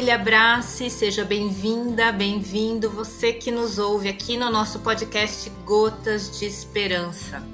família 0.00 0.14
Abrace, 0.14 0.88
seja 0.88 1.26
bem-vinda, 1.26 2.10
bem-vindo 2.10 2.88
você 2.88 3.34
que 3.34 3.50
nos 3.50 3.78
ouve 3.78 4.08
aqui 4.08 4.34
no 4.34 4.50
nosso 4.50 4.78
podcast 4.78 5.50
Gotas 5.66 6.38
de 6.38 6.46
Esperança. 6.46 7.46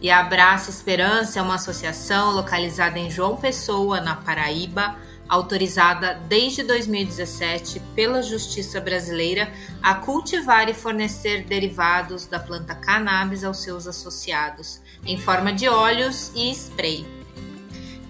E 0.00 0.08
a 0.08 0.20
Abrace 0.20 0.70
Esperança 0.70 1.40
é 1.40 1.42
uma 1.42 1.56
associação 1.56 2.30
localizada 2.30 3.00
em 3.00 3.10
João 3.10 3.34
Pessoa, 3.34 4.00
na 4.00 4.14
Paraíba, 4.14 4.96
autorizada 5.28 6.14
desde 6.28 6.62
2017 6.62 7.80
pela 7.96 8.22
Justiça 8.22 8.80
Brasileira 8.80 9.52
a 9.82 9.96
cultivar 9.96 10.68
e 10.68 10.74
fornecer 10.74 11.42
derivados 11.42 12.26
da 12.26 12.38
planta 12.38 12.76
cannabis 12.76 13.42
aos 13.42 13.60
seus 13.60 13.88
associados, 13.88 14.80
em 15.04 15.18
forma 15.18 15.52
de 15.52 15.68
óleos 15.68 16.30
e 16.36 16.48
spray. 16.52 17.21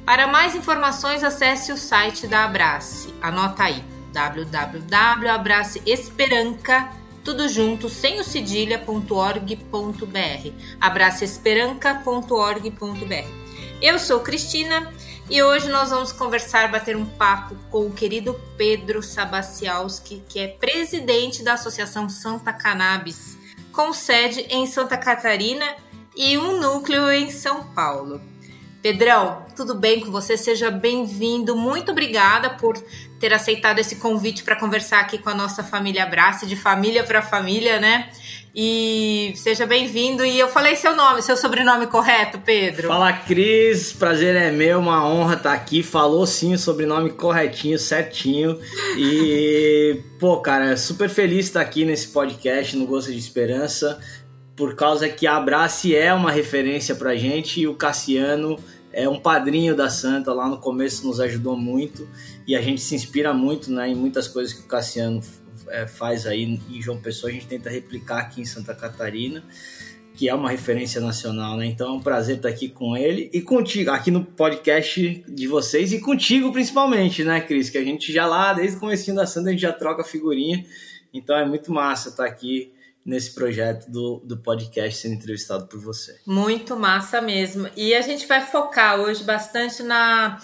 Para 0.05 0.27
mais 0.27 0.57
informações, 0.57 1.23
acesse 1.23 1.71
o 1.71 1.77
site 1.77 2.27
da 2.27 2.45
Abrace. 2.45 3.15
Anota 3.23 3.63
aí: 3.65 3.85
www.abraceesperanca, 4.13 6.91
tudo 7.25 7.49
junto, 7.49 7.89
sem 7.89 8.19
o 8.19 8.25
cedilha.org.br. 8.25 10.51
Eu 13.81 13.99
sou 13.99 14.21
Cristina 14.21 14.93
e 15.31 15.41
hoje 15.41 15.69
nós 15.69 15.91
vamos 15.91 16.11
conversar, 16.11 16.69
bater 16.71 16.97
um 16.97 17.07
papo 17.07 17.55
com 17.71 17.87
o 17.87 17.93
querido 17.93 18.35
Pedro 18.57 19.05
Sabacialski, 19.05 20.25
que 20.29 20.41
é 20.41 20.49
presidente 20.49 21.45
da 21.45 21.53
Associação 21.53 22.09
Santa 22.09 22.53
Cannabis, 22.53 23.39
com 23.73 23.93
sede 23.93 24.41
em 24.51 24.67
Santa 24.67 24.99
Catarina 24.99 25.77
e 26.17 26.37
um 26.37 26.61
núcleo 26.61 27.09
em 27.11 27.31
São 27.31 27.69
Paulo. 27.69 28.32
Pedrão, 28.83 29.47
tudo 29.55 29.77
bem 29.77 30.01
com 30.01 30.11
você? 30.11 30.37
Seja 30.37 30.69
bem-vindo. 30.69 31.55
Muito 31.55 31.93
obrigada 31.93 32.51
por 32.51 32.77
ter 33.21 33.33
aceitado 33.33 33.79
esse 33.79 33.95
convite 33.97 34.43
para 34.43 34.57
conversar 34.57 34.99
aqui 34.99 35.19
com 35.19 35.31
a 35.31 35.35
nossa 35.35 35.63
família 35.63 36.03
Abraço, 36.03 36.47
de 36.47 36.57
família 36.57 37.05
para 37.05 37.23
família, 37.23 37.79
né? 37.79 38.09
E 38.53 39.33
seja 39.37 39.65
bem-vindo. 39.67 40.25
E 40.25 40.37
eu 40.37 40.49
falei 40.49 40.75
seu 40.75 40.97
nome, 40.97 41.23
seu 41.23 41.37
sobrenome 41.37 41.87
correto, 41.87 42.41
Pedro? 42.41 42.89
Fala, 42.89 43.13
Cris. 43.13 43.93
Prazer 43.93 44.35
é 44.35 44.51
meu, 44.51 44.81
uma 44.81 45.07
honra 45.07 45.37
estar 45.37 45.53
aqui. 45.53 45.81
Falou 45.81 46.27
sim 46.27 46.55
o 46.55 46.59
sobrenome 46.59 47.11
corretinho, 47.11 47.79
certinho. 47.79 48.59
E, 48.99 50.03
pô, 50.19 50.39
cara, 50.39 50.77
super 50.77 51.09
feliz 51.09 51.37
de 51.37 51.51
estar 51.51 51.61
aqui 51.61 51.85
nesse 51.85 52.09
podcast, 52.09 52.77
no 52.77 52.85
Gosto 52.85 53.13
de 53.13 53.19
Esperança 53.19 54.01
por 54.57 54.75
causa 54.75 55.09
que 55.09 55.27
a 55.27 55.37
Abrace 55.37 55.95
é 55.95 56.13
uma 56.13 56.31
referência 56.31 56.95
pra 56.95 57.17
gente 57.17 57.61
e 57.61 57.67
o 57.67 57.75
Cassiano 57.75 58.59
é 58.93 59.09
um 59.09 59.19
padrinho 59.19 59.75
da 59.75 59.89
Santa, 59.89 60.33
lá 60.35 60.49
no 60.49 60.59
começo 60.59 61.07
nos 61.07 61.19
ajudou 61.19 61.57
muito 61.57 62.07
e 62.47 62.55
a 62.55 62.61
gente 62.61 62.81
se 62.81 62.95
inspira 62.95 63.33
muito 63.33 63.73
né, 63.73 63.89
em 63.89 63.95
muitas 63.95 64.29
coisas 64.29 64.53
que 64.53 64.61
o 64.61 64.67
Cassiano 64.67 65.23
é, 65.69 65.87
faz 65.87 66.27
aí 66.27 66.43
em 66.43 66.83
João 66.83 67.01
Pessoa, 67.01 67.31
a 67.31 67.33
gente 67.33 67.47
tenta 67.47 67.71
replicar 67.71 68.19
aqui 68.19 68.43
em 68.43 68.45
Santa 68.45 68.75
Catarina, 68.75 69.43
que 70.15 70.29
é 70.29 70.35
uma 70.35 70.51
referência 70.51 71.01
nacional, 71.01 71.57
né? 71.57 71.65
Então 71.65 71.89
é 71.89 71.93
um 71.93 72.01
prazer 72.01 72.37
estar 72.37 72.51
aqui 72.51 72.69
com 72.69 72.95
ele 72.95 73.31
e 73.33 73.41
contigo, 73.41 73.91
aqui 73.91 74.11
no 74.11 74.23
podcast 74.23 75.25
de 75.27 75.47
vocês 75.47 75.91
e 75.93 76.01
contigo 76.01 76.53
principalmente, 76.53 77.25
né, 77.25 77.41
Cris? 77.41 77.71
Que 77.71 77.79
a 77.79 77.85
gente 77.85 78.13
já 78.13 78.27
lá, 78.27 78.53
desde 78.53 78.77
o 78.77 78.81
começo 78.81 79.15
da 79.15 79.27
Santa, 79.27 79.49
a 79.49 79.53
gente 79.53 79.63
já 79.63 79.73
troca 79.73 80.05
figurinha, 80.05 80.67
então 81.15 81.35
é 81.35 81.47
muito 81.47 81.73
massa 81.73 82.11
estar 82.11 82.27
aqui 82.27 82.71
nesse 83.05 83.35
projeto 83.35 83.91
do, 83.91 84.21
do 84.25 84.37
podcast 84.37 85.01
sendo 85.01 85.15
entrevistado 85.15 85.67
por 85.67 85.81
você. 85.81 86.21
Muito 86.25 86.77
massa 86.77 87.21
mesmo. 87.21 87.69
E 87.77 87.95
a 87.95 88.01
gente 88.01 88.27
vai 88.27 88.45
focar 88.45 89.01
hoje 89.01 89.25
bastante 89.25 89.83
na, 89.83 90.41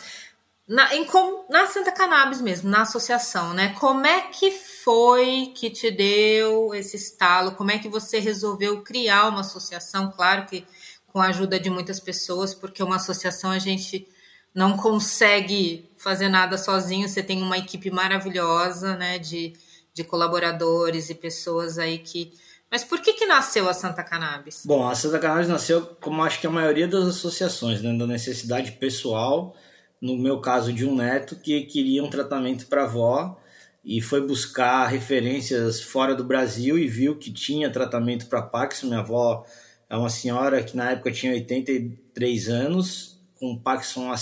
na, 0.66 0.94
em 0.94 1.06
na 1.48 1.66
Santa 1.66 1.92
Cannabis 1.92 2.40
mesmo, 2.40 2.68
na 2.68 2.82
associação, 2.82 3.54
né? 3.54 3.74
Como 3.78 4.04
é 4.04 4.22
que 4.22 4.50
foi 4.50 5.52
que 5.54 5.70
te 5.70 5.90
deu 5.90 6.74
esse 6.74 6.96
estalo? 6.96 7.52
Como 7.52 7.70
é 7.70 7.78
que 7.78 7.88
você 7.88 8.18
resolveu 8.18 8.82
criar 8.82 9.28
uma 9.28 9.40
associação? 9.40 10.10
Claro 10.10 10.46
que 10.46 10.66
com 11.06 11.20
a 11.20 11.28
ajuda 11.28 11.58
de 11.58 11.70
muitas 11.70 11.98
pessoas, 11.98 12.52
porque 12.52 12.82
uma 12.82 12.96
associação 12.96 13.50
a 13.50 13.58
gente 13.58 14.06
não 14.54 14.76
consegue 14.76 15.88
fazer 15.96 16.28
nada 16.28 16.58
sozinho. 16.58 17.08
Você 17.08 17.22
tem 17.22 17.40
uma 17.40 17.56
equipe 17.56 17.90
maravilhosa, 17.90 18.96
né? 18.96 19.18
De, 19.18 19.54
de 19.94 20.04
colaboradores 20.04 21.08
e 21.08 21.14
pessoas 21.14 21.78
aí 21.78 21.98
que 21.98 22.32
mas 22.70 22.84
por 22.84 23.00
que, 23.00 23.14
que 23.14 23.26
nasceu 23.26 23.68
a 23.68 23.74
Santa 23.74 24.02
Cannabis? 24.02 24.62
Bom, 24.64 24.86
a 24.86 24.94
Santa 24.94 25.18
Cannabis 25.18 25.48
nasceu, 25.48 25.84
como 26.00 26.22
acho 26.22 26.40
que 26.40 26.46
a 26.46 26.50
maioria 26.50 26.86
das 26.86 27.04
associações, 27.04 27.82
né, 27.82 27.96
da 27.96 28.06
necessidade 28.06 28.72
pessoal, 28.72 29.56
no 30.00 30.16
meu 30.16 30.40
caso 30.40 30.72
de 30.72 30.86
um 30.86 30.94
neto 30.94 31.36
que 31.36 31.62
queria 31.62 32.04
um 32.04 32.10
tratamento 32.10 32.66
para 32.66 32.84
avó 32.84 33.38
e 33.84 34.00
foi 34.00 34.26
buscar 34.26 34.86
referências 34.86 35.80
fora 35.80 36.14
do 36.14 36.24
Brasil 36.24 36.78
e 36.78 36.86
viu 36.86 37.16
que 37.16 37.32
tinha 37.32 37.70
tratamento 37.70 38.26
para 38.26 38.42
Parkinson. 38.42 38.88
Minha 38.88 39.00
avó 39.00 39.46
é 39.88 39.96
uma 39.96 40.10
senhora 40.10 40.62
que 40.62 40.76
na 40.76 40.90
época 40.90 41.10
tinha 41.10 41.32
83 41.32 42.48
anos, 42.48 43.18
com 43.40 43.56
Parkinson 43.56 44.12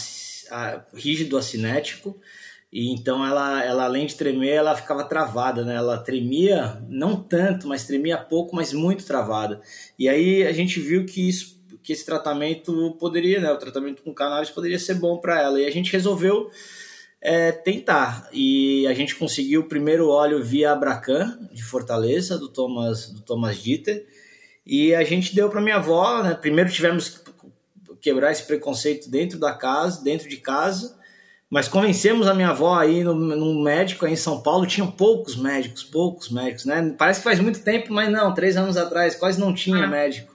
rígido 0.95 1.37
acinético, 1.37 2.17
e 2.77 2.93
então 2.93 3.25
ela, 3.25 3.65
ela 3.65 3.85
além 3.85 4.05
de 4.05 4.17
tremer, 4.17 4.51
ela 4.51 4.77
ficava 4.77 5.03
travada, 5.03 5.65
né? 5.65 5.77
Ela 5.77 5.97
tremia, 5.97 6.79
não 6.91 7.17
tanto, 7.17 7.67
mas 7.67 7.87
tremia 7.87 8.19
pouco, 8.19 8.55
mas 8.55 8.71
muito 8.75 9.07
travada. 9.07 9.63
E 9.99 10.07
aí 10.07 10.47
a 10.47 10.53
gente 10.53 10.79
viu 10.79 11.07
que 11.07 11.27
isso, 11.27 11.59
que 11.83 11.91
esse 11.91 12.05
tratamento 12.05 12.95
poderia, 13.01 13.41
né? 13.41 13.51
O 13.51 13.57
tratamento 13.57 14.03
com 14.03 14.13
cannabis 14.13 14.51
poderia 14.51 14.79
ser 14.79 14.97
bom 14.97 15.17
para 15.17 15.41
ela. 15.41 15.59
E 15.59 15.65
a 15.65 15.71
gente 15.71 15.91
resolveu 15.91 16.51
é, 17.19 17.51
tentar. 17.51 18.29
E 18.31 18.87
a 18.87 18.93
gente 18.93 19.15
conseguiu 19.15 19.63
o 19.63 19.69
primeiro 19.69 20.11
óleo 20.11 20.45
via 20.45 20.73
Abracan, 20.73 21.49
de 21.51 21.63
Fortaleza, 21.63 22.37
do 22.37 22.51
Thomas, 22.51 23.11
do 23.11 23.23
Thomas 23.23 23.57
Dieter. 23.57 24.07
E 24.67 24.95
a 24.95 25.03
gente 25.03 25.35
deu 25.35 25.49
para 25.49 25.63
minha 25.63 25.77
avó, 25.77 26.23
né? 26.23 26.35
Primeiro 26.35 26.71
tivemos 26.71 27.09
que 27.09 27.21
quebrar 28.03 28.33
esse 28.33 28.43
preconceito 28.43 29.09
dentro 29.09 29.39
da 29.39 29.55
casa, 29.55 30.05
dentro 30.05 30.29
de 30.29 30.37
casa 30.37 30.96
mas 31.49 31.69
convencemos 31.69 32.27
a 32.27 32.35
minha 32.35 32.51
avó 32.51 32.75
aí 32.75 33.05
no, 33.05 33.15
no 33.15 33.63
médico 33.63 34.05
aí 34.05 34.13
em 34.13 34.17
São 34.17 34.43
Paulo, 34.43 34.67
tinham 34.67 34.91
poucos 34.91 35.37
médicos, 35.37 35.85
poucos 35.85 36.29
médicos, 36.31 36.65
né? 36.65 36.95
Parece 36.99 37.21
que 37.21 37.25
faz 37.25 37.39
muito 37.39 37.63
tempo, 37.63 37.93
mas 37.93 38.11
não, 38.11 38.35
três 38.35 38.57
anos 38.57 38.77
atrás 38.77 39.15
quase 39.15 39.39
não 39.39 39.55
tinha 39.55 39.85
ah. 39.85 39.87
médico. 39.87 40.35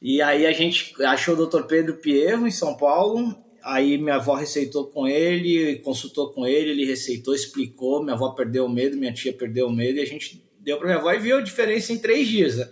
E 0.00 0.22
aí 0.22 0.46
a 0.46 0.52
gente 0.52 0.94
achou 1.04 1.34
o 1.34 1.46
Dr. 1.46 1.62
Pedro 1.62 1.94
Pierro 1.96 2.46
em 2.46 2.50
São 2.50 2.74
Paulo, 2.76 3.36
aí 3.62 3.98
minha 3.98 4.14
avó 4.14 4.34
receitou 4.34 4.86
com 4.86 5.06
ele, 5.06 5.76
consultou 5.80 6.32
com 6.32 6.46
ele, 6.46 6.70
ele 6.70 6.86
receitou, 6.86 7.34
explicou, 7.34 8.02
minha 8.02 8.14
avó 8.14 8.30
perdeu 8.30 8.64
o 8.64 8.68
medo, 8.68 8.96
minha 8.96 9.12
tia 9.12 9.32
perdeu 9.32 9.66
o 9.66 9.72
medo, 9.72 9.98
e 9.98 10.02
a 10.02 10.06
gente 10.06 10.42
deu 10.60 10.78
para 10.78 10.86
minha 10.86 10.98
avó 10.98 11.12
e 11.12 11.18
viu 11.18 11.38
a 11.38 11.42
diferença 11.42 11.92
em 11.92 11.98
três 11.98 12.28
dias. 12.28 12.56
Né? 12.56 12.68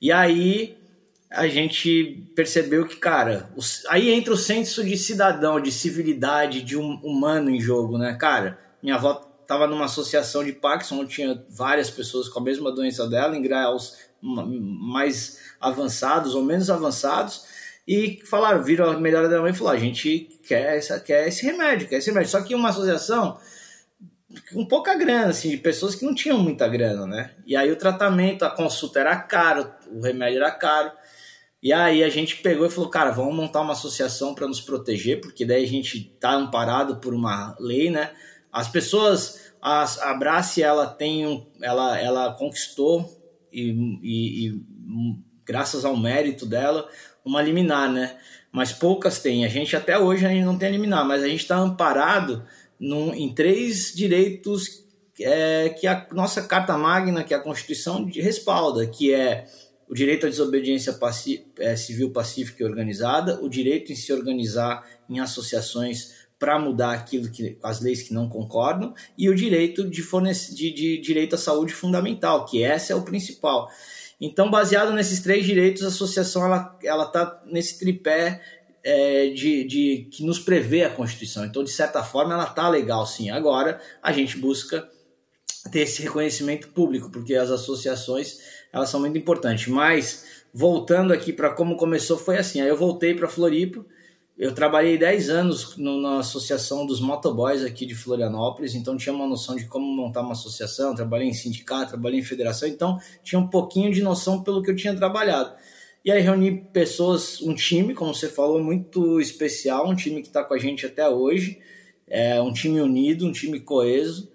E 0.00 0.12
aí 0.12 0.76
a 1.32 1.48
gente 1.48 2.30
percebeu 2.34 2.86
que, 2.86 2.96
cara, 2.96 3.50
os, 3.56 3.84
aí 3.86 4.10
entra 4.10 4.34
o 4.34 4.36
senso 4.36 4.84
de 4.84 4.96
cidadão, 4.96 5.60
de 5.60 5.72
civilidade, 5.72 6.62
de 6.62 6.76
um 6.76 6.94
humano 7.02 7.50
em 7.50 7.60
jogo, 7.60 7.96
né? 7.96 8.14
Cara, 8.14 8.58
minha 8.82 8.96
avó 8.96 9.28
estava 9.40 9.66
numa 9.66 9.86
associação 9.86 10.44
de 10.44 10.52
Parkinson, 10.52 11.00
onde 11.00 11.14
tinha 11.14 11.44
várias 11.48 11.90
pessoas 11.90 12.28
com 12.28 12.38
a 12.38 12.42
mesma 12.42 12.70
doença 12.70 13.08
dela, 13.08 13.36
em 13.36 13.42
graus 13.42 13.96
mais 14.20 15.38
avançados 15.60 16.34
ou 16.34 16.44
menos 16.44 16.70
avançados, 16.70 17.44
e 17.88 18.20
falaram, 18.24 18.62
viram 18.62 18.88
a 18.88 18.96
melhora 18.98 19.28
da 19.28 19.40
mãe 19.40 19.50
e 19.50 19.54
falaram, 19.54 19.78
a 19.78 19.80
gente 19.80 20.38
quer, 20.46 20.76
essa, 20.76 21.00
quer 21.00 21.26
esse 21.26 21.44
remédio, 21.44 21.88
quer 21.88 21.96
esse 21.96 22.10
remédio. 22.10 22.30
Só 22.30 22.40
que 22.40 22.54
uma 22.54 22.68
associação 22.68 23.38
com 24.52 24.64
pouca 24.64 24.94
grana, 24.94 25.30
assim, 25.30 25.50
de 25.50 25.56
pessoas 25.56 25.94
que 25.94 26.04
não 26.04 26.14
tinham 26.14 26.38
muita 26.38 26.68
grana, 26.68 27.06
né? 27.06 27.32
E 27.44 27.56
aí 27.56 27.70
o 27.70 27.76
tratamento, 27.76 28.44
a 28.44 28.50
consulta 28.50 29.00
era 29.00 29.16
caro, 29.16 29.70
o 29.90 30.00
remédio 30.00 30.38
era 30.38 30.50
caro, 30.50 30.92
e 31.62 31.72
aí 31.72 32.02
a 32.02 32.08
gente 32.08 32.38
pegou 32.38 32.66
e 32.66 32.70
falou, 32.70 32.90
cara, 32.90 33.12
vamos 33.12 33.36
montar 33.36 33.60
uma 33.60 33.72
associação 33.72 34.34
para 34.34 34.48
nos 34.48 34.60
proteger, 34.60 35.20
porque 35.20 35.44
daí 35.44 35.62
a 35.62 35.68
gente 35.68 36.12
tá 36.18 36.32
amparado 36.32 36.96
por 36.96 37.14
uma 37.14 37.56
lei, 37.60 37.88
né? 37.88 38.10
As 38.50 38.66
pessoas, 38.66 39.52
a, 39.62 39.84
a 40.10 40.14
Brace, 40.14 40.60
ela 40.60 40.86
tem 40.86 41.24
um, 41.24 41.46
ela, 41.62 41.98
ela 42.00 42.32
conquistou 42.32 43.08
e, 43.52 43.70
e, 44.02 44.48
e 44.48 44.62
graças 45.44 45.84
ao 45.84 45.96
mérito 45.96 46.44
dela 46.44 46.88
uma 47.24 47.40
liminar, 47.40 47.90
né? 47.90 48.18
Mas 48.50 48.72
poucas 48.72 49.20
têm. 49.20 49.44
A 49.44 49.48
gente 49.48 49.76
até 49.76 49.96
hoje 49.96 50.26
a 50.26 50.30
gente 50.30 50.44
não 50.44 50.58
tem 50.58 50.72
liminar, 50.72 51.06
mas 51.06 51.22
a 51.22 51.28
gente 51.28 51.42
está 51.42 51.56
amparado 51.56 52.44
num, 52.78 53.14
em 53.14 53.32
três 53.32 53.94
direitos 53.94 54.84
é, 55.20 55.68
que 55.68 55.86
a 55.86 56.08
nossa 56.10 56.42
Carta 56.42 56.76
Magna, 56.76 57.22
que 57.22 57.32
é 57.32 57.36
a 57.36 57.40
Constituição, 57.40 58.04
respalda, 58.12 58.84
que 58.86 59.14
é 59.14 59.46
o 59.92 59.94
direito 59.94 60.24
à 60.24 60.30
desobediência 60.30 60.98
é, 61.58 61.76
civil 61.76 62.10
pacífica 62.10 62.62
e 62.62 62.66
organizada, 62.66 63.38
o 63.42 63.48
direito 63.48 63.92
em 63.92 63.94
se 63.94 64.10
organizar 64.10 64.88
em 65.06 65.20
associações 65.20 66.14
para 66.38 66.58
mudar 66.58 66.92
aquilo 66.92 67.30
que 67.30 67.58
as 67.62 67.82
leis 67.82 68.02
que 68.02 68.14
não 68.14 68.26
concordam 68.26 68.94
e 69.18 69.28
o 69.28 69.34
direito 69.34 69.86
de, 69.86 70.00
fornecer, 70.00 70.54
de, 70.54 70.72
de 70.72 70.96
direito 70.96 71.34
à 71.34 71.38
saúde 71.38 71.74
fundamental, 71.74 72.46
que 72.46 72.64
essa 72.64 72.94
é 72.94 72.96
o 72.96 73.02
principal. 73.02 73.68
Então, 74.18 74.50
baseado 74.50 74.94
nesses 74.94 75.20
três 75.20 75.44
direitos, 75.44 75.82
a 75.82 75.88
associação 75.88 76.42
ela 76.46 76.74
ela 76.82 77.04
está 77.04 77.42
nesse 77.44 77.78
tripé 77.78 78.40
é, 78.82 79.28
de, 79.28 79.62
de, 79.64 80.08
que 80.10 80.24
nos 80.24 80.38
prevê 80.38 80.84
a 80.84 80.90
Constituição. 80.90 81.44
Então, 81.44 81.62
de 81.62 81.70
certa 81.70 82.02
forma, 82.02 82.32
ela 82.32 82.44
está 82.44 82.66
legal, 82.66 83.06
sim. 83.06 83.28
Agora, 83.28 83.78
a 84.02 84.10
gente 84.10 84.38
busca 84.38 84.88
ter 85.70 85.80
esse 85.80 86.02
reconhecimento 86.02 86.68
público, 86.68 87.10
porque 87.10 87.34
as 87.34 87.50
associações 87.50 88.38
elas 88.72 88.88
são 88.88 89.00
muito 89.00 89.18
importantes. 89.18 89.68
Mas, 89.68 90.24
voltando 90.52 91.12
aqui 91.12 91.32
para 91.32 91.50
como 91.50 91.76
começou, 91.76 92.16
foi 92.16 92.38
assim. 92.38 92.60
Aí 92.60 92.68
eu 92.68 92.76
voltei 92.76 93.14
para 93.14 93.28
Floripa, 93.28 93.84
eu 94.36 94.54
trabalhei 94.54 94.96
10 94.96 95.28
anos 95.28 95.76
no, 95.76 96.00
na 96.00 96.18
associação 96.18 96.86
dos 96.86 97.00
motoboys 97.00 97.62
aqui 97.62 97.84
de 97.84 97.94
Florianópolis, 97.94 98.74
então 98.74 98.96
tinha 98.96 99.14
uma 99.14 99.26
noção 99.26 99.54
de 99.54 99.66
como 99.66 99.86
montar 99.86 100.22
uma 100.22 100.32
associação, 100.32 100.94
trabalhei 100.94 101.28
em 101.28 101.34
sindicato, 101.34 101.90
trabalhei 101.90 102.20
em 102.20 102.24
federação, 102.24 102.68
então 102.68 102.98
tinha 103.22 103.38
um 103.38 103.46
pouquinho 103.46 103.92
de 103.92 104.02
noção 104.02 104.42
pelo 104.42 104.62
que 104.62 104.70
eu 104.70 104.76
tinha 104.76 104.96
trabalhado. 104.96 105.54
E 106.04 106.10
aí 106.10 106.20
reuni 106.20 106.62
pessoas, 106.72 107.40
um 107.42 107.54
time, 107.54 107.94
como 107.94 108.12
você 108.12 108.28
falou, 108.28 108.60
muito 108.60 109.20
especial, 109.20 109.88
um 109.88 109.94
time 109.94 110.22
que 110.22 110.28
está 110.28 110.42
com 110.42 110.54
a 110.54 110.58
gente 110.58 110.86
até 110.86 111.08
hoje, 111.08 111.60
é 112.08 112.40
um 112.42 112.52
time 112.52 112.80
unido, 112.80 113.26
um 113.26 113.32
time 113.32 113.60
coeso, 113.60 114.31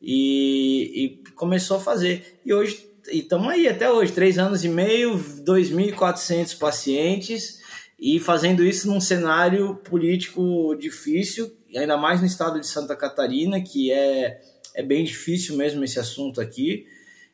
e, 0.00 1.04
e 1.04 1.32
começou 1.32 1.76
a 1.76 1.80
fazer. 1.80 2.40
E 2.44 2.52
hoje, 2.52 2.88
estamos 3.10 3.48
aí 3.48 3.68
até 3.68 3.90
hoje, 3.90 4.12
três 4.12 4.38
anos 4.38 4.64
e 4.64 4.68
meio, 4.68 5.16
2.400 5.16 6.58
pacientes, 6.58 7.58
e 7.98 8.20
fazendo 8.20 8.64
isso 8.64 8.88
num 8.88 9.00
cenário 9.00 9.76
político 9.76 10.74
difícil, 10.76 11.52
ainda 11.76 11.96
mais 11.96 12.20
no 12.20 12.26
estado 12.26 12.60
de 12.60 12.66
Santa 12.66 12.94
Catarina, 12.94 13.60
que 13.60 13.90
é, 13.92 14.40
é 14.74 14.82
bem 14.82 15.04
difícil 15.04 15.56
mesmo 15.56 15.82
esse 15.82 15.98
assunto 15.98 16.40
aqui. 16.40 16.86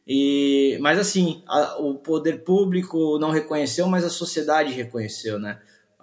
E, 0.06 0.78
mas 0.80 0.98
assim, 0.98 1.42
a, 1.46 1.78
o 1.78 1.94
poder 1.94 2.44
público 2.44 3.18
não 3.18 3.30
reconheceu, 3.30 3.86
mas 3.86 4.04
a 4.04 4.10
sociedade 4.10 4.72
reconheceu, 4.72 5.38
né? 5.38 5.60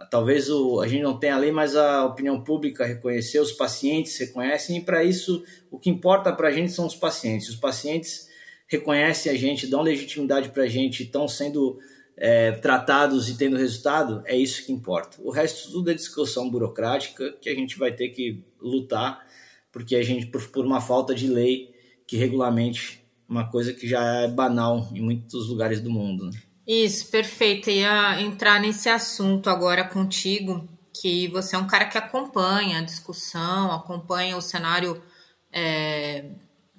Talvez 0.09 0.49
o, 0.49 0.81
a 0.81 0.87
gente 0.87 1.03
não 1.03 1.17
tenha 1.17 1.37
lei, 1.37 1.51
mas 1.51 1.75
a 1.75 2.05
opinião 2.05 2.41
pública 2.41 2.85
reconheceu, 2.85 3.43
os 3.43 3.51
pacientes 3.51 4.17
reconhecem, 4.17 4.77
e 4.77 4.81
para 4.81 5.03
isso 5.03 5.43
o 5.69 5.77
que 5.77 5.89
importa 5.89 6.31
para 6.33 6.47
a 6.47 6.51
gente 6.51 6.71
são 6.71 6.85
os 6.85 6.95
pacientes. 6.95 7.49
Os 7.49 7.55
pacientes 7.55 8.29
reconhecem 8.67 9.31
a 9.31 9.35
gente, 9.35 9.67
dão 9.67 9.81
legitimidade 9.81 10.49
para 10.49 10.63
a 10.63 10.67
gente, 10.67 11.03
estão 11.03 11.27
sendo 11.27 11.77
é, 12.15 12.51
tratados 12.51 13.29
e 13.29 13.37
tendo 13.37 13.57
resultado, 13.57 14.21
é 14.25 14.35
isso 14.37 14.65
que 14.65 14.71
importa. 14.71 15.17
O 15.21 15.31
resto 15.31 15.71
tudo 15.71 15.91
é 15.91 15.93
discussão 15.93 16.49
burocrática 16.49 17.31
que 17.41 17.49
a 17.49 17.55
gente 17.55 17.77
vai 17.77 17.91
ter 17.91 18.09
que 18.09 18.43
lutar, 18.61 19.25
porque 19.71 19.95
a 19.95 20.03
gente, 20.03 20.27
por, 20.27 20.47
por 20.49 20.65
uma 20.65 20.79
falta 20.79 21.15
de 21.15 21.27
lei 21.27 21.73
que 22.05 22.17
regulamente 22.17 23.03
uma 23.27 23.49
coisa 23.49 23.73
que 23.73 23.87
já 23.87 24.21
é 24.21 24.27
banal 24.27 24.89
em 24.93 25.01
muitos 25.01 25.47
lugares 25.47 25.79
do 25.79 25.89
mundo. 25.89 26.25
Né? 26.25 26.39
Isso, 26.73 27.07
perfeito. 27.07 27.69
Ia 27.69 28.21
entrar 28.21 28.57
nesse 28.57 28.87
assunto 28.87 29.49
agora 29.49 29.83
contigo, 29.83 30.69
que 30.93 31.27
você 31.27 31.57
é 31.57 31.59
um 31.59 31.67
cara 31.67 31.83
que 31.83 31.97
acompanha 31.97 32.79
a 32.79 32.81
discussão, 32.81 33.73
acompanha 33.73 34.37
o 34.37 34.41
cenário 34.41 35.03
é, 35.51 36.29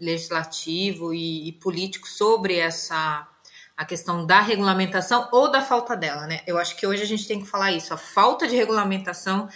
legislativo 0.00 1.12
e, 1.12 1.46
e, 1.46 1.52
político 1.52 2.08
sobre 2.08 2.56
essa 2.56 3.28
a 3.76 3.84
questão 3.84 4.24
da 4.24 4.40
regulamentação 4.40 5.28
ou 5.30 5.50
da 5.50 5.60
falta 5.60 5.94
dela, 5.94 6.26
né? 6.26 6.40
Eu 6.46 6.56
acho 6.56 6.74
que 6.76 6.86
hoje 6.86 7.02
a 7.02 7.06
gente 7.06 7.28
tem 7.28 7.42
que 7.42 7.46
falar 7.46 7.72
isso. 7.72 7.92
A 7.92 7.98
falta 7.98 8.48
de 8.48 8.56
regulamentação 8.56 9.46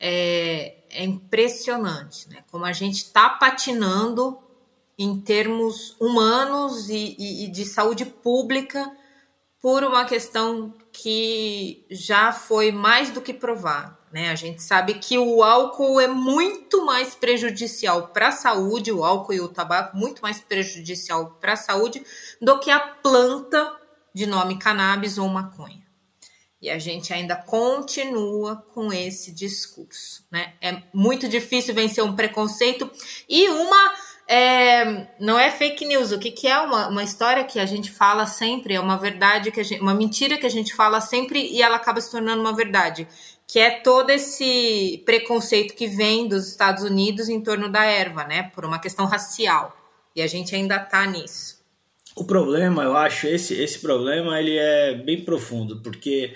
é, 0.00 0.78
é 0.90 1.04
impressionante, 1.04 2.28
né? 2.28 2.42
Como 2.50 2.64
a 2.64 2.72
gente 2.72 3.04
está 3.04 3.28
patinando 3.30 4.36
em 4.98 5.20
termos 5.20 5.94
humanos 6.00 6.90
e, 6.90 7.14
e, 7.16 7.44
e 7.44 7.48
de 7.48 7.64
saúde 7.64 8.04
pública 8.04 8.98
por 9.60 9.84
uma 9.84 10.04
questão 10.04 10.74
que 10.92 11.84
já 11.90 12.32
foi 12.32 12.72
mais 12.72 13.10
do 13.10 13.20
que 13.20 13.34
provada. 13.34 13.98
Né? 14.12 14.30
A 14.30 14.34
gente 14.34 14.62
sabe 14.62 14.94
que 14.94 15.18
o 15.18 15.42
álcool 15.42 16.00
é 16.00 16.08
muito 16.08 16.84
mais 16.84 17.14
prejudicial 17.14 18.08
para 18.08 18.28
a 18.28 18.32
saúde, 18.32 18.90
o 18.90 19.04
álcool 19.04 19.34
e 19.34 19.40
o 19.40 19.48
tabaco, 19.48 19.96
muito 19.96 20.20
mais 20.22 20.40
prejudicial 20.40 21.36
para 21.40 21.52
a 21.52 21.56
saúde 21.56 22.02
do 22.40 22.58
que 22.58 22.70
a 22.70 22.80
planta 22.80 23.76
de 24.12 24.26
nome 24.26 24.58
cannabis 24.58 25.18
ou 25.18 25.28
maconha. 25.28 25.86
E 26.60 26.68
a 26.68 26.78
gente 26.78 27.12
ainda 27.12 27.36
continua 27.36 28.56
com 28.74 28.92
esse 28.92 29.32
discurso. 29.32 30.26
Né? 30.30 30.54
É 30.60 30.82
muito 30.92 31.28
difícil 31.28 31.74
vencer 31.74 32.04
um 32.04 32.14
preconceito 32.14 32.90
e 33.28 33.48
uma 33.48 33.94
é, 34.32 35.08
não 35.18 35.36
é 35.36 35.50
fake 35.50 35.84
news. 35.84 36.12
O 36.12 36.18
que, 36.18 36.30
que 36.30 36.46
é 36.46 36.56
uma, 36.60 36.86
uma 36.86 37.02
história 37.02 37.42
que 37.42 37.58
a 37.58 37.66
gente 37.66 37.90
fala 37.90 38.26
sempre, 38.26 38.74
é 38.74 38.80
uma 38.80 38.96
verdade, 38.96 39.50
que 39.50 39.64
gente, 39.64 39.82
uma 39.82 39.92
mentira 39.92 40.38
que 40.38 40.46
a 40.46 40.50
gente 40.50 40.72
fala 40.72 41.00
sempre 41.00 41.50
e 41.50 41.60
ela 41.60 41.74
acaba 41.74 42.00
se 42.00 42.12
tornando 42.12 42.40
uma 42.40 42.54
verdade. 42.54 43.08
Que 43.44 43.58
é 43.58 43.80
todo 43.80 44.10
esse 44.10 45.02
preconceito 45.04 45.74
que 45.74 45.88
vem 45.88 46.28
dos 46.28 46.46
Estados 46.46 46.84
Unidos 46.84 47.28
em 47.28 47.40
torno 47.40 47.68
da 47.68 47.84
erva, 47.84 48.22
né? 48.22 48.44
Por 48.54 48.64
uma 48.64 48.78
questão 48.78 49.04
racial. 49.04 49.76
E 50.14 50.22
a 50.22 50.28
gente 50.28 50.54
ainda 50.54 50.78
tá 50.78 51.04
nisso. 51.06 51.58
O 52.14 52.24
problema, 52.24 52.84
eu 52.84 52.96
acho, 52.96 53.26
esse, 53.26 53.60
esse 53.60 53.80
problema 53.80 54.38
ele 54.38 54.56
é 54.56 54.94
bem 54.94 55.24
profundo, 55.24 55.80
porque 55.82 56.34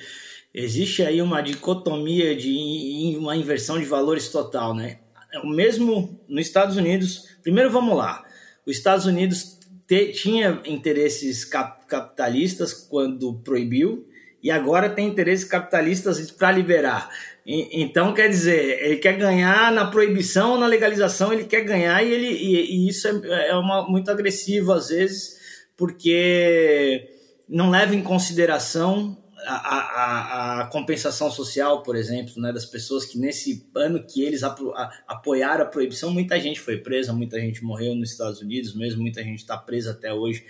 existe 0.53 1.05
aí 1.05 1.23
uma 1.23 1.41
dicotomia 1.41 2.35
de 2.35 3.17
uma 3.21 3.37
inversão 3.37 3.79
de 3.79 3.85
valores 3.85 4.29
total, 4.31 4.75
né? 4.75 4.99
É 5.33 5.39
o 5.39 5.47
mesmo 5.47 6.21
nos 6.29 6.45
Estados 6.45 6.77
Unidos. 6.77 7.34
Primeiro, 7.45 7.71
vamos 7.71 7.97
lá. 7.97 8.25
Os 8.67 8.77
Estados 8.77 9.05
Unidos 9.07 9.59
te, 9.87 10.13
tinha 10.13 10.63
interesses 10.65 11.45
cap, 11.45 11.87
capitalistas 11.87 12.73
quando 12.73 13.35
proibiu 13.45 14.09
e 14.43 14.51
agora 14.51 14.89
tem 14.89 15.07
interesses 15.07 15.45
capitalistas 15.45 16.31
para 16.31 16.51
liberar. 16.51 17.09
E, 17.47 17.83
então, 17.83 18.15
quer 18.15 18.29
dizer, 18.29 18.83
ele 18.83 18.97
quer 18.97 19.19
ganhar 19.19 19.71
na 19.71 19.85
proibição 19.87 20.53
ou 20.53 20.59
na 20.59 20.67
legalização, 20.67 21.33
ele 21.33 21.45
quer 21.45 21.61
ganhar 21.61 22.03
e, 22.03 22.11
ele, 22.11 22.27
e, 22.29 22.77
e 22.77 22.89
isso 22.89 23.07
é, 23.07 23.51
é 23.51 23.55
uma, 23.55 23.87
muito 23.87 24.11
agressivo 24.11 24.73
às 24.73 24.89
vezes, 24.89 25.39
porque 25.77 27.11
não 27.47 27.69
leva 27.71 27.95
em 27.95 28.03
consideração 28.03 29.23
a, 29.47 29.55
a, 29.55 30.61
a, 30.61 30.67
compensação 30.67 31.31
social, 31.31 31.83
por 31.83 31.97
exemplo, 31.97 32.41
né, 32.41 32.53
das 32.53 32.65
pessoas 32.65 33.05
que 33.05 33.19
nesse 33.19 33.69
ano 33.75 34.05
que 34.05 34.23
eles 34.23 34.43
apoiaram 34.43 35.65
a 35.65 35.69
proibição, 35.69 36.11
muita 36.11 36.39
gente 36.41 36.61
foi 36.61 36.79
presa, 36.79 37.13
muita 37.13 37.39
gente 37.39 37.63
morreu 37.63 37.95
nos 37.95 38.11
Estados 38.11 38.41
Unidos 38.41 38.75
mesmo, 38.75 39.03
muita 39.03 39.23
gente 39.23 39.41
está 39.41 39.57
presa 39.57 39.93
até 39.93 40.13
hoje. 40.13 40.45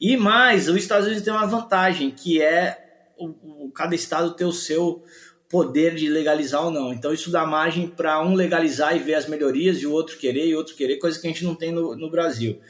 E 0.00 0.16
mais, 0.16 0.68
os 0.68 0.76
Estados 0.76 1.06
Unidos 1.06 1.24
tem 1.24 1.32
uma 1.32 1.46
vantagem, 1.46 2.10
que 2.10 2.42
é 2.42 3.12
o, 3.16 3.66
o, 3.66 3.70
cada 3.72 3.94
estado 3.94 4.34
ter 4.34 4.44
o 4.44 4.52
seu 4.52 5.02
poder 5.48 5.94
de 5.94 6.08
legalizar 6.08 6.64
ou 6.64 6.70
não. 6.70 6.92
Então 6.92 7.12
isso 7.12 7.30
dá 7.30 7.46
margem 7.46 7.86
para 7.86 8.20
um 8.22 8.34
legalizar 8.34 8.96
e 8.96 8.98
ver 8.98 9.14
as 9.14 9.28
melhorias 9.28 9.78
e 9.78 9.86
o 9.86 9.92
outro 9.92 10.18
querer 10.18 10.46
e 10.46 10.54
outro 10.54 10.74
querer, 10.74 10.98
coisa 10.98 11.20
que 11.20 11.26
a 11.26 11.30
gente 11.30 11.44
não 11.44 11.54
tem 11.54 11.72
no, 11.72 11.96
no 11.96 12.10
Brasil. 12.10 12.60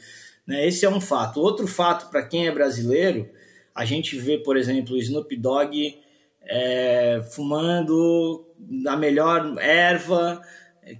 Né? 0.45 0.67
Esse 0.67 0.85
é 0.85 0.89
um 0.89 1.01
fato. 1.01 1.39
Outro 1.39 1.67
fato 1.67 2.09
para 2.09 2.23
quem 2.23 2.47
é 2.47 2.51
brasileiro 2.51 3.29
a 3.75 3.83
gente 3.83 4.17
vê, 4.17 4.37
por 4.37 4.55
exemplo, 4.55 4.95
o 4.95 4.97
Snoop 4.97 5.35
Dogg 5.35 5.99
é, 6.41 7.21
fumando 7.31 8.47
a 8.87 8.95
melhor 8.95 9.57
erva, 9.59 10.41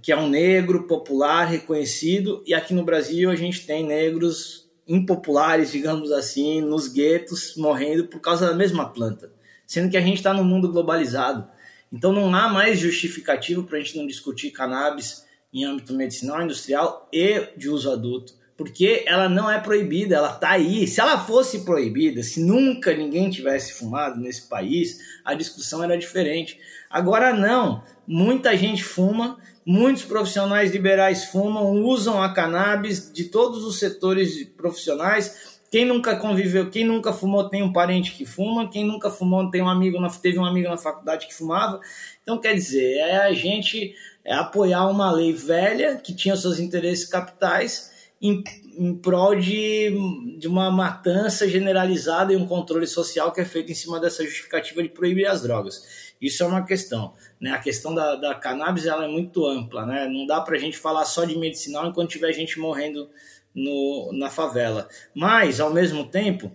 que 0.02 0.12
é 0.12 0.16
um 0.16 0.28
negro 0.28 0.86
popular 0.86 1.44
reconhecido, 1.44 2.42
e 2.46 2.52
aqui 2.52 2.74
no 2.74 2.84
Brasil 2.84 3.30
a 3.30 3.36
gente 3.36 3.66
tem 3.66 3.82
negros 3.82 4.68
impopulares, 4.86 5.72
digamos 5.72 6.12
assim, 6.12 6.60
nos 6.60 6.86
guetos, 6.86 7.56
morrendo 7.56 8.08
por 8.08 8.20
causa 8.20 8.48
da 8.48 8.54
mesma 8.54 8.92
planta, 8.92 9.32
sendo 9.66 9.90
que 9.90 9.96
a 9.96 10.00
gente 10.00 10.18
está 10.18 10.34
no 10.34 10.44
mundo 10.44 10.70
globalizado. 10.70 11.48
Então 11.90 12.12
não 12.12 12.34
há 12.34 12.48
mais 12.48 12.78
justificativo 12.78 13.64
para 13.64 13.78
a 13.78 13.80
gente 13.80 13.96
não 13.96 14.06
discutir 14.06 14.50
cannabis 14.50 15.24
em 15.52 15.64
âmbito 15.64 15.94
medicinal, 15.94 16.42
industrial 16.42 17.08
e 17.10 17.48
de 17.56 17.70
uso 17.70 17.90
adulto 17.90 18.34
porque 18.56 19.04
ela 19.06 19.28
não 19.28 19.50
é 19.50 19.60
proibida, 19.60 20.16
ela 20.16 20.32
está 20.32 20.50
aí. 20.50 20.86
Se 20.86 21.00
ela 21.00 21.18
fosse 21.18 21.60
proibida, 21.60 22.22
se 22.22 22.40
nunca 22.40 22.94
ninguém 22.94 23.28
tivesse 23.28 23.74
fumado 23.74 24.18
nesse 24.18 24.48
país, 24.48 24.98
a 25.24 25.34
discussão 25.34 25.84
era 25.84 25.98
diferente. 25.98 26.58
Agora 26.88 27.34
não, 27.34 27.82
muita 28.06 28.56
gente 28.56 28.82
fuma, 28.82 29.36
muitos 29.64 30.04
profissionais 30.04 30.72
liberais 30.72 31.26
fumam, 31.26 31.82
usam 31.84 32.22
a 32.22 32.32
cannabis 32.32 33.12
de 33.12 33.24
todos 33.24 33.62
os 33.62 33.78
setores 33.78 34.44
profissionais. 34.56 35.58
Quem 35.70 35.84
nunca 35.84 36.16
conviveu, 36.16 36.70
quem 36.70 36.86
nunca 36.86 37.12
fumou 37.12 37.50
tem 37.50 37.62
um 37.62 37.72
parente 37.72 38.12
que 38.12 38.24
fuma, 38.24 38.70
quem 38.70 38.86
nunca 38.86 39.10
fumou 39.10 39.50
tem 39.50 39.60
um 39.60 39.68
amigo, 39.68 39.98
teve 40.22 40.38
um 40.38 40.44
amigo 40.46 40.70
na 40.70 40.78
faculdade 40.78 41.26
que 41.26 41.34
fumava. 41.34 41.78
Então 42.22 42.38
quer 42.38 42.54
dizer, 42.54 42.96
é 42.98 43.16
a 43.16 43.32
gente 43.34 43.94
é 44.24 44.32
apoiar 44.32 44.88
uma 44.88 45.12
lei 45.12 45.32
velha 45.32 45.96
que 45.96 46.14
tinha 46.14 46.36
seus 46.36 46.58
interesses 46.58 47.04
capitais 47.04 47.94
em, 48.20 48.42
em 48.78 48.94
prol 48.94 49.34
de, 49.36 49.94
de 50.38 50.48
uma 50.48 50.70
matança 50.70 51.48
generalizada 51.48 52.32
e 52.32 52.36
um 52.36 52.46
controle 52.46 52.86
social 52.86 53.32
que 53.32 53.40
é 53.40 53.44
feito 53.44 53.70
em 53.70 53.74
cima 53.74 54.00
dessa 54.00 54.24
justificativa 54.24 54.82
de 54.82 54.88
proibir 54.88 55.26
as 55.26 55.42
drogas. 55.42 56.14
Isso 56.20 56.42
é 56.42 56.46
uma 56.46 56.64
questão. 56.64 57.14
Né? 57.40 57.50
A 57.50 57.58
questão 57.58 57.94
da, 57.94 58.16
da 58.16 58.34
cannabis 58.34 58.86
ela 58.86 59.04
é 59.04 59.08
muito 59.08 59.46
ampla. 59.46 59.84
Né? 59.84 60.08
Não 60.08 60.26
dá 60.26 60.40
para 60.40 60.56
a 60.56 60.58
gente 60.58 60.78
falar 60.78 61.04
só 61.04 61.24
de 61.24 61.36
medicinal 61.36 61.86
enquanto 61.86 62.10
tiver 62.10 62.32
gente 62.32 62.58
morrendo 62.58 63.08
no, 63.54 64.10
na 64.14 64.30
favela. 64.30 64.88
Mas, 65.14 65.60
ao 65.60 65.72
mesmo 65.72 66.06
tempo, 66.06 66.50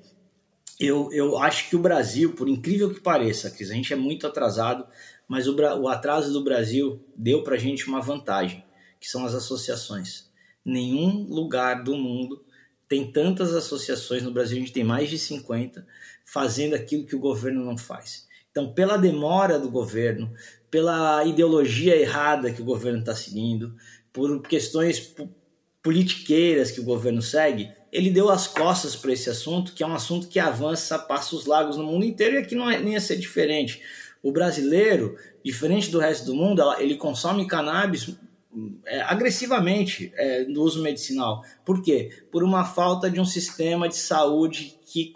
eu, 0.80 1.12
eu 1.14 1.38
acho 1.38 1.70
que 1.70 1.76
o 1.76 1.80
Brasil, 1.80 2.34
por 2.34 2.50
incrível 2.50 2.92
que 2.92 3.00
pareça, 3.00 3.52
Cris, 3.52 3.70
a 3.70 3.76
gente 3.76 3.94
é 3.94 3.96
muito 3.96 4.26
atrasado, 4.26 4.86
mas 5.28 5.48
o, 5.48 5.56
o 5.56 5.88
atraso 5.88 6.34
do 6.34 6.44
Brasil 6.44 7.04
deu 7.16 7.44
para 7.44 7.56
a 7.56 7.60
gente 7.60 7.88
uma 7.88 8.02
vantagem, 8.02 8.66
que 9.00 9.08
são 9.08 9.24
as 9.24 9.36
associações. 9.36 10.31
Nenhum 10.64 11.26
lugar 11.30 11.84
do 11.84 11.96
mundo 11.96 12.44
tem 12.88 13.10
tantas 13.10 13.54
associações, 13.54 14.22
no 14.22 14.32
Brasil 14.32 14.58
a 14.58 14.60
gente 14.60 14.74
tem 14.74 14.84
mais 14.84 15.10
de 15.10 15.18
50, 15.18 15.88
fazendo 16.26 16.76
aquilo 16.76 17.06
que 17.06 17.16
o 17.16 17.20
governo 17.20 17.64
não 17.64 17.78
faz. 17.78 18.28
Então, 18.52 18.74
pela 18.74 18.98
demora 18.98 19.58
do 19.58 19.72
governo, 19.72 20.30
pela 20.70 21.24
ideologia 21.24 21.96
errada 21.96 22.52
que 22.52 22.62
o 22.62 22.66
governo 22.66 23.00
está 23.00 23.16
seguindo, 23.16 23.74
por 24.12 24.42
questões 24.42 25.16
politiqueiras 25.82 26.70
que 26.70 26.82
o 26.82 26.84
governo 26.84 27.22
segue, 27.22 27.72
ele 27.92 28.10
deu 28.10 28.30
as 28.30 28.48
costas 28.48 28.96
para 28.96 29.12
esse 29.12 29.30
assunto, 29.30 29.74
que 29.74 29.84
é 29.84 29.88
um 29.88 29.94
assunto 29.94 30.28
que 30.28 30.40
avança 30.40 31.00
passa 31.00 31.36
os 31.36 31.46
lagos 31.46 31.78
no 31.78 31.84
mundo 31.84 32.06
inteiro 32.06 32.36
e 32.36 32.40
aqui 32.40 32.56
não, 32.56 32.70
é, 32.70 32.80
nem 32.80 32.94
ia 32.94 33.02
ser 33.02 33.18
diferente. 33.18 33.82
O 34.22 34.32
brasileiro, 34.32 35.18
diferente 35.44 35.90
do 35.90 36.00
resto 36.00 36.26
do 36.26 36.36
mundo, 36.36 36.62
ele 36.80 36.96
consome 36.96 37.48
cannabis 37.48 38.16
é, 38.86 39.02
agressivamente 39.02 40.12
é, 40.16 40.44
no 40.46 40.62
uso 40.62 40.82
medicinal. 40.82 41.44
Por 41.66 41.82
quê? 41.82 42.26
Por 42.32 42.44
uma 42.44 42.66
falta 42.66 43.10
de 43.10 43.20
um 43.20 43.26
sistema 43.26 43.88
de 43.88 43.96
saúde 43.96 44.78
que, 44.86 45.14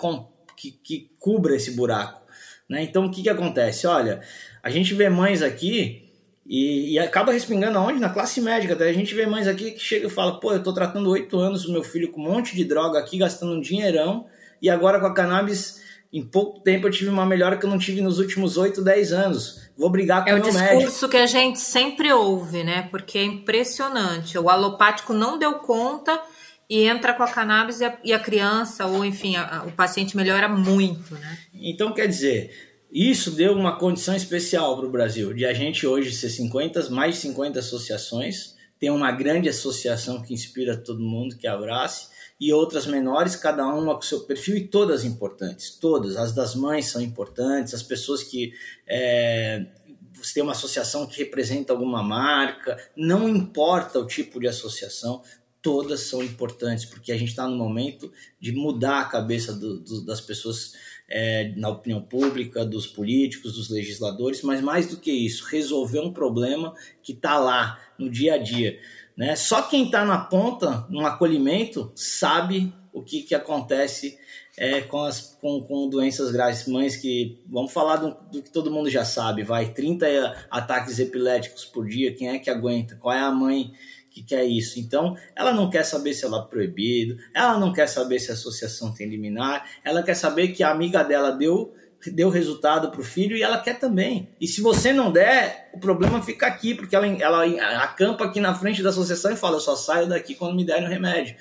que, 0.55 0.71
que 0.71 1.11
cubra 1.19 1.55
esse 1.55 1.71
buraco. 1.71 2.21
Né? 2.69 2.83
Então, 2.83 3.05
o 3.05 3.11
que, 3.11 3.23
que 3.23 3.29
acontece? 3.29 3.85
Olha, 3.87 4.21
a 4.63 4.69
gente 4.69 4.93
vê 4.93 5.09
mães 5.09 5.41
aqui 5.41 6.05
e, 6.45 6.93
e, 6.93 6.99
acaba 6.99 7.31
respingando 7.31 7.77
aonde? 7.77 7.99
Na 7.99 8.09
classe 8.09 8.39
médica. 8.39 8.73
Até 8.73 8.87
a 8.87 8.93
gente 8.93 9.15
vê 9.15 9.25
mães 9.25 9.47
aqui 9.47 9.71
que 9.71 9.79
chega 9.79 10.07
e 10.07 10.09
fala: 10.09 10.39
pô, 10.39 10.53
eu 10.53 10.61
tô 10.61 10.71
tratando 10.73 11.09
oito 11.09 11.39
anos 11.39 11.65
o 11.65 11.71
meu 11.71 11.83
filho 11.83 12.11
com 12.11 12.21
um 12.21 12.31
monte 12.31 12.55
de 12.55 12.63
droga 12.63 12.99
aqui, 12.99 13.17
gastando 13.17 13.53
um 13.53 13.61
dinheirão, 13.61 14.27
e 14.61 14.69
agora 14.69 14.99
com 14.99 15.07
a 15.07 15.13
cannabis, 15.13 15.81
em 16.11 16.23
pouco 16.23 16.61
tempo 16.61 16.87
eu 16.87 16.91
tive 16.91 17.09
uma 17.09 17.25
melhora 17.25 17.57
que 17.57 17.65
eu 17.65 17.69
não 17.69 17.77
tive 17.77 18.01
nos 18.01 18.19
últimos 18.19 18.57
oito, 18.57 18.83
dez 18.83 19.11
anos. 19.11 19.69
Vou 19.77 19.89
brigar 19.89 20.23
com 20.23 20.29
é 20.29 20.33
o 20.33 20.37
meu 20.37 20.45
médico. 20.45 20.63
É 20.63 20.75
o 20.75 20.79
discurso 20.79 21.09
que 21.09 21.17
a 21.17 21.27
gente 21.27 21.59
sempre 21.59 22.11
ouve, 22.11 22.63
né? 22.63 22.87
Porque 22.89 23.17
é 23.17 23.23
impressionante. 23.23 24.37
O 24.37 24.49
alopático 24.49 25.13
não 25.13 25.37
deu 25.37 25.55
conta 25.55 26.21
e 26.69 26.83
entra 26.83 27.13
com 27.13 27.23
a 27.23 27.27
cannabis 27.27 27.81
e 27.81 27.85
a, 27.85 27.97
e 28.03 28.13
a 28.13 28.19
criança, 28.19 28.85
ou 28.85 29.03
enfim, 29.03 29.35
a, 29.35 29.59
a, 29.59 29.63
o 29.65 29.71
paciente 29.71 30.15
melhora 30.15 30.47
muito, 30.47 31.13
né? 31.15 31.37
Então, 31.53 31.93
quer 31.93 32.07
dizer 32.07 32.51
isso 32.95 33.31
deu 33.31 33.51
uma 33.51 33.77
condição 33.77 34.15
especial 34.15 34.77
para 34.77 34.85
o 34.85 34.89
Brasil, 34.89 35.33
de 35.33 35.45
a 35.45 35.53
gente 35.53 35.85
hoje 35.85 36.13
ser 36.13 36.29
50, 36.29 36.89
mais 36.91 37.15
de 37.15 37.21
50 37.23 37.59
associações, 37.59 38.55
tem 38.79 38.89
uma 38.89 39.11
grande 39.11 39.49
associação 39.49 40.21
que 40.21 40.33
inspira 40.33 40.77
todo 40.77 41.01
mundo, 41.01 41.35
que 41.35 41.45
abrace, 41.45 42.07
e 42.39 42.51
outras 42.51 42.85
menores, 42.85 43.35
cada 43.35 43.65
uma 43.67 43.95
com 43.95 44.01
seu 44.01 44.21
perfil, 44.21 44.57
e 44.57 44.67
todas 44.67 45.05
importantes, 45.05 45.71
todas. 45.71 46.17
As 46.17 46.33
das 46.33 46.55
mães 46.55 46.87
são 46.87 47.01
importantes, 47.01 47.73
as 47.73 47.83
pessoas 47.83 48.23
que 48.23 48.53
é, 48.87 49.65
você 50.13 50.35
tem 50.35 50.43
uma 50.43 50.51
associação 50.51 51.05
que 51.05 51.17
representa 51.17 51.71
alguma 51.71 52.03
marca, 52.03 52.77
não 52.95 53.29
importa 53.29 53.99
o 53.99 54.07
tipo 54.07 54.39
de 54.39 54.47
associação, 54.47 55.21
todas 55.61 56.01
são 56.01 56.21
importantes, 56.21 56.85
porque 56.85 57.11
a 57.11 57.17
gente 57.17 57.29
está 57.29 57.47
no 57.47 57.55
momento 57.55 58.11
de 58.39 58.51
mudar 58.51 59.01
a 59.01 59.05
cabeça 59.05 59.53
do, 59.53 59.79
do, 59.79 60.05
das 60.05 60.21
pessoas 60.21 60.73
é, 61.07 61.53
na 61.55 61.69
opinião 61.69 62.01
pública, 62.01 62.65
dos 62.65 62.87
políticos, 62.87 63.55
dos 63.55 63.69
legisladores, 63.69 64.41
mas 64.41 64.61
mais 64.61 64.87
do 64.87 64.97
que 64.97 65.11
isso, 65.11 65.45
resolver 65.45 65.99
um 65.99 66.13
problema 66.13 66.73
que 67.01 67.13
está 67.13 67.37
lá 67.37 67.79
no 67.97 68.09
dia 68.09 68.35
a 68.35 68.37
dia. 68.37 68.79
Né? 69.17 69.35
Só 69.35 69.61
quem 69.63 69.85
está 69.85 70.03
na 70.03 70.17
ponta, 70.17 70.85
no 70.89 71.05
acolhimento, 71.05 71.91
sabe 71.95 72.73
o 72.91 73.01
que, 73.01 73.23
que 73.23 73.35
acontece 73.35 74.17
é, 74.57 74.81
com, 74.81 75.03
as, 75.03 75.37
com, 75.41 75.61
com 75.61 75.89
doenças 75.89 76.31
graves. 76.31 76.67
Mães 76.67 76.95
que, 76.95 77.41
vamos 77.47 77.71
falar 77.71 77.97
do, 77.97 78.15
do, 78.31 78.41
que 78.41 78.51
todo 78.51 78.71
mundo 78.71 78.89
já 78.89 79.05
sabe, 79.05 79.43
vai 79.43 79.73
30 79.73 80.47
ataques 80.49 80.99
epiléticos 80.99 81.65
por 81.65 81.85
dia, 81.85 82.13
quem 82.13 82.29
é 82.29 82.39
que 82.39 82.49
aguenta? 82.49 82.95
Qual 82.95 83.13
é 83.13 83.19
a 83.19 83.31
mãe 83.31 83.73
que 84.15 84.23
quer 84.23 84.45
isso. 84.45 84.79
Então, 84.79 85.17
ela 85.35 85.51
não 85.51 85.69
quer 85.69 85.83
saber 85.83 86.13
se 86.13 86.23
ela 86.23 86.41
é 86.41 86.49
proibido, 86.49 87.17
ela 87.33 87.59
não 87.59 87.73
quer 87.73 87.85
saber 87.85 88.17
se 88.19 88.31
a 88.31 88.33
associação 88.33 88.93
tem 88.93 89.09
liminar, 89.09 89.69
ela 89.83 90.01
quer 90.01 90.13
saber 90.13 90.53
que 90.53 90.63
a 90.63 90.71
amiga 90.71 91.03
dela 91.03 91.31
deu 91.31 91.73
deu 92.07 92.29
resultado 92.29 92.91
para 92.91 93.01
o 93.01 93.03
filho 93.03 93.35
e 93.35 93.43
ela 93.43 93.57
quer 93.57 93.79
também. 93.79 94.29
E 94.39 94.47
se 94.47 94.61
você 94.61 94.93
não 94.93 95.11
der, 95.11 95.69
o 95.73 95.79
problema 95.79 96.21
fica 96.21 96.47
aqui, 96.47 96.73
porque 96.73 96.95
ela, 96.95 97.07
ela 97.07 97.83
acampa 97.83 98.25
aqui 98.25 98.39
na 98.39 98.53
frente 98.53 98.83
da 98.83 98.89
associação 98.89 99.31
e 99.31 99.35
fala: 99.35 99.55
eu 99.57 99.61
só 99.61 99.75
saio 99.75 100.07
daqui 100.07 100.35
quando 100.35 100.55
me 100.55 100.65
derem 100.65 100.85
o 100.85 100.89
remédio. 100.89 101.35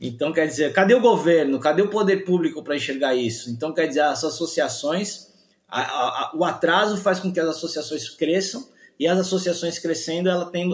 Então, 0.00 0.32
quer 0.32 0.46
dizer, 0.46 0.72
cadê 0.72 0.94
o 0.94 1.00
governo? 1.00 1.60
Cadê 1.60 1.82
o 1.82 1.88
poder 1.88 2.24
público 2.24 2.62
para 2.62 2.74
enxergar 2.74 3.14
isso? 3.14 3.50
Então, 3.50 3.72
quer 3.72 3.86
dizer, 3.86 4.00
as 4.00 4.24
associações, 4.24 5.28
a, 5.68 5.80
a, 5.80 5.84
a, 5.84 6.32
o 6.34 6.44
atraso 6.44 6.96
faz 6.96 7.20
com 7.20 7.32
que 7.32 7.38
as 7.38 7.48
associações 7.48 8.08
cresçam 8.08 8.66
e 8.98 9.06
as 9.06 9.18
associações 9.18 9.78
crescendo, 9.78 10.28
ela 10.28 10.46
tem 10.46 10.70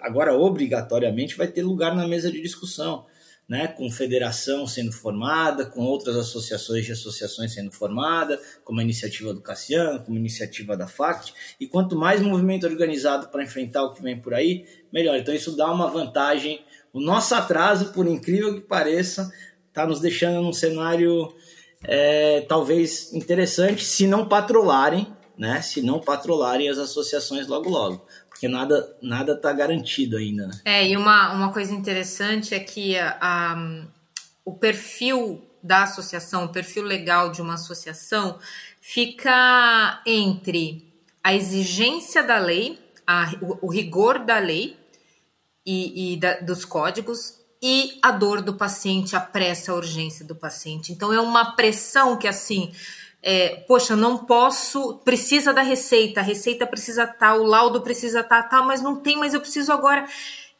agora 0.00 0.34
obrigatoriamente 0.34 1.36
vai 1.36 1.46
ter 1.46 1.62
lugar 1.62 1.94
na 1.94 2.08
mesa 2.08 2.30
de 2.30 2.40
discussão, 2.40 3.04
né? 3.52 3.68
Com 3.68 3.90
federação 3.90 4.66
sendo 4.66 4.90
formada, 4.92 5.66
com 5.66 5.82
outras 5.82 6.16
associações 6.16 6.86
de 6.86 6.92
associações 6.92 7.52
sendo 7.52 7.70
formada, 7.70 8.40
como 8.64 8.80
a 8.80 8.82
iniciativa 8.82 9.34
do 9.34 9.42
Cassiano, 9.42 10.02
como 10.02 10.16
a 10.16 10.20
iniciativa 10.20 10.74
da 10.74 10.88
FACT, 10.88 11.34
e 11.60 11.66
quanto 11.66 11.94
mais 11.94 12.22
movimento 12.22 12.66
organizado 12.66 13.28
para 13.28 13.44
enfrentar 13.44 13.82
o 13.82 13.92
que 13.92 14.00
vem 14.00 14.18
por 14.18 14.32
aí, 14.32 14.64
melhor. 14.90 15.18
Então 15.18 15.34
isso 15.34 15.54
dá 15.54 15.70
uma 15.70 15.90
vantagem. 15.90 16.64
O 16.94 16.98
nosso 16.98 17.34
atraso, 17.34 17.92
por 17.92 18.06
incrível 18.06 18.54
que 18.54 18.62
pareça, 18.62 19.30
está 19.68 19.86
nos 19.86 20.00
deixando 20.00 20.40
num 20.40 20.54
cenário 20.54 21.34
é, 21.84 22.40
talvez 22.48 23.12
interessante, 23.12 23.84
se 23.84 24.06
não 24.06 24.26
patrolarem 24.26 25.14
né? 25.36 25.60
Se 25.62 25.82
não 25.82 25.98
patrolarem 25.98 26.68
as 26.68 26.78
associações 26.78 27.46
logo 27.46 27.68
logo. 27.68 28.06
Porque 28.42 28.52
nada 28.52 28.96
nada 29.00 29.34
está 29.34 29.52
garantido 29.52 30.16
ainda. 30.16 30.48
Né? 30.48 30.60
É, 30.64 30.88
e 30.88 30.96
uma, 30.96 31.32
uma 31.32 31.52
coisa 31.52 31.72
interessante 31.72 32.52
é 32.52 32.58
que 32.58 32.98
a, 32.98 33.16
a, 33.20 33.84
o 34.44 34.52
perfil 34.52 35.40
da 35.62 35.84
associação, 35.84 36.46
o 36.46 36.48
perfil 36.48 36.82
legal 36.82 37.30
de 37.30 37.40
uma 37.40 37.54
associação, 37.54 38.40
fica 38.80 40.02
entre 40.04 40.92
a 41.22 41.32
exigência 41.32 42.20
da 42.20 42.38
lei, 42.38 42.80
a, 43.06 43.32
o, 43.40 43.66
o 43.66 43.70
rigor 43.70 44.18
da 44.18 44.40
lei 44.40 44.76
e, 45.64 46.14
e 46.14 46.16
da, 46.16 46.40
dos 46.40 46.64
códigos 46.64 47.38
e 47.62 47.96
a 48.02 48.10
dor 48.10 48.42
do 48.42 48.54
paciente, 48.54 49.14
a 49.14 49.20
pressa, 49.20 49.70
a 49.70 49.76
urgência 49.76 50.26
do 50.26 50.34
paciente. 50.34 50.92
Então 50.92 51.12
é 51.12 51.20
uma 51.20 51.54
pressão 51.54 52.16
que 52.16 52.26
assim 52.26 52.72
é, 53.22 53.64
poxa, 53.68 53.94
não 53.94 54.18
posso, 54.18 54.98
precisa 55.04 55.52
da 55.52 55.62
receita, 55.62 56.20
a 56.20 56.24
receita 56.24 56.66
precisa 56.66 57.04
estar, 57.04 57.34
o 57.36 57.44
laudo 57.44 57.80
precisa 57.80 58.20
estar, 58.20 58.42
tá, 58.42 58.62
mas 58.62 58.82
não 58.82 58.96
tem, 58.96 59.16
mas 59.16 59.32
eu 59.32 59.40
preciso 59.40 59.72
agora. 59.72 60.04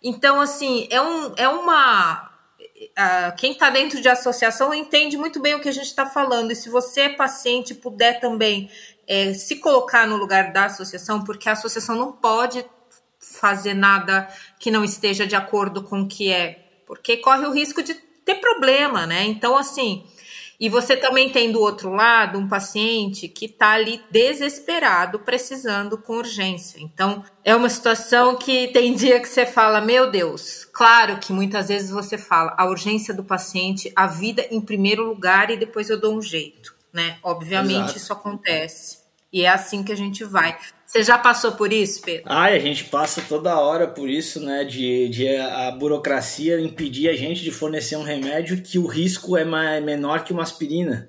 Então, 0.00 0.40
assim, 0.40 0.87
é, 0.90 1.00
um, 1.00 1.35
é 1.37 1.49
uma. 1.49 2.31
Uh, 2.83 3.37
quem 3.37 3.52
está 3.52 3.71
dentro 3.71 4.00
de 4.00 4.09
associação 4.09 4.73
entende 4.73 5.16
muito 5.16 5.40
bem 5.40 5.54
o 5.54 5.61
que 5.61 5.69
a 5.69 5.73
gente 5.73 5.87
está 5.87 6.07
falando. 6.07 6.52
E 6.52 6.57
se 6.57 6.69
você 6.69 7.02
é 7.02 7.09
paciente, 7.09 7.75
puder 7.75 8.21
também 8.21 8.71
é, 9.07 9.35
se 9.35 9.57
colocar 9.57 10.07
no 10.07 10.16
lugar 10.16 10.52
da 10.52 10.66
associação, 10.66 11.25
porque 11.25 11.49
a 11.49 11.52
associação 11.52 11.97
não 11.97 12.12
pode 12.12 12.64
fazer 13.19 13.75
nada 13.75 14.28
que 14.59 14.71
não 14.71 14.85
esteja 14.85 15.26
de 15.26 15.37
acordo 15.37 15.83
com 15.83 16.02
o 16.02 16.09
que 16.09 16.33
é, 16.33 16.64
porque 16.87 17.16
corre 17.16 17.47
o 17.47 17.52
risco 17.52 17.83
de 17.83 17.95
ter 17.95 18.37
problema, 18.37 19.07
né? 19.07 19.25
Então, 19.25 19.57
assim, 19.57 20.04
e 20.62 20.69
você 20.69 20.97
também 20.97 21.28
tem 21.28 21.50
do 21.50 21.61
outro 21.61 21.90
lado 21.90 22.38
um 22.38 22.47
paciente 22.47 23.26
que 23.26 23.47
está 23.47 23.73
ali 23.73 24.00
desesperado, 24.12 25.19
precisando 25.19 25.99
com 25.99 26.19
urgência. 26.19 26.78
Então, 26.81 27.25
é 27.42 27.52
uma 27.52 27.69
situação 27.69 28.37
que 28.37 28.69
tem 28.69 28.95
dia 28.95 29.19
que 29.19 29.28
você 29.28 29.45
fala, 29.45 29.81
meu 29.81 30.09
Deus. 30.09 30.64
Claro 30.73 31.19
que 31.19 31.33
muitas 31.33 31.66
vezes 31.66 31.90
você 31.90 32.16
fala 32.16 32.54
a 32.57 32.64
urgência 32.64 33.12
do 33.12 33.25
paciente, 33.25 33.92
a 33.97 34.07
vida 34.07 34.47
em 34.52 34.61
primeiro 34.61 35.04
lugar 35.04 35.50
e 35.50 35.57
depois 35.57 35.90
eu 35.90 36.00
dou 36.00 36.16
um 36.16 36.23
jeito, 36.23 36.73
né? 36.92 37.19
Obviamente 37.25 37.87
Exato. 37.87 37.97
isso 37.97 38.12
acontece. 38.12 38.99
E 39.33 39.45
é 39.45 39.49
assim 39.49 39.83
que 39.83 39.90
a 39.90 39.97
gente 39.97 40.23
vai. 40.23 40.57
Você 40.92 41.02
já 41.04 41.16
passou 41.16 41.52
por 41.52 41.72
isso, 41.72 42.02
Pedro? 42.02 42.25
Ah, 42.26 42.44
a 42.44 42.58
gente 42.58 42.84
passa 42.84 43.22
toda 43.26 43.58
hora 43.58 43.88
por 43.88 44.11
isso, 44.11 44.38
né? 44.40 44.62
De, 44.62 45.08
de 45.08 45.26
a 45.26 45.70
burocracia 45.70 46.61
impedir 46.61 47.08
a 47.08 47.16
gente 47.16 47.42
de 47.42 47.50
fornecer 47.50 47.96
um 47.96 48.02
remédio 48.02 48.61
que 48.61 48.78
o 48.78 48.87
risco 48.87 49.34
é 49.34 49.42
mais, 49.42 49.82
menor 49.82 50.22
que 50.22 50.34
uma 50.34 50.42
aspirina. 50.42 51.08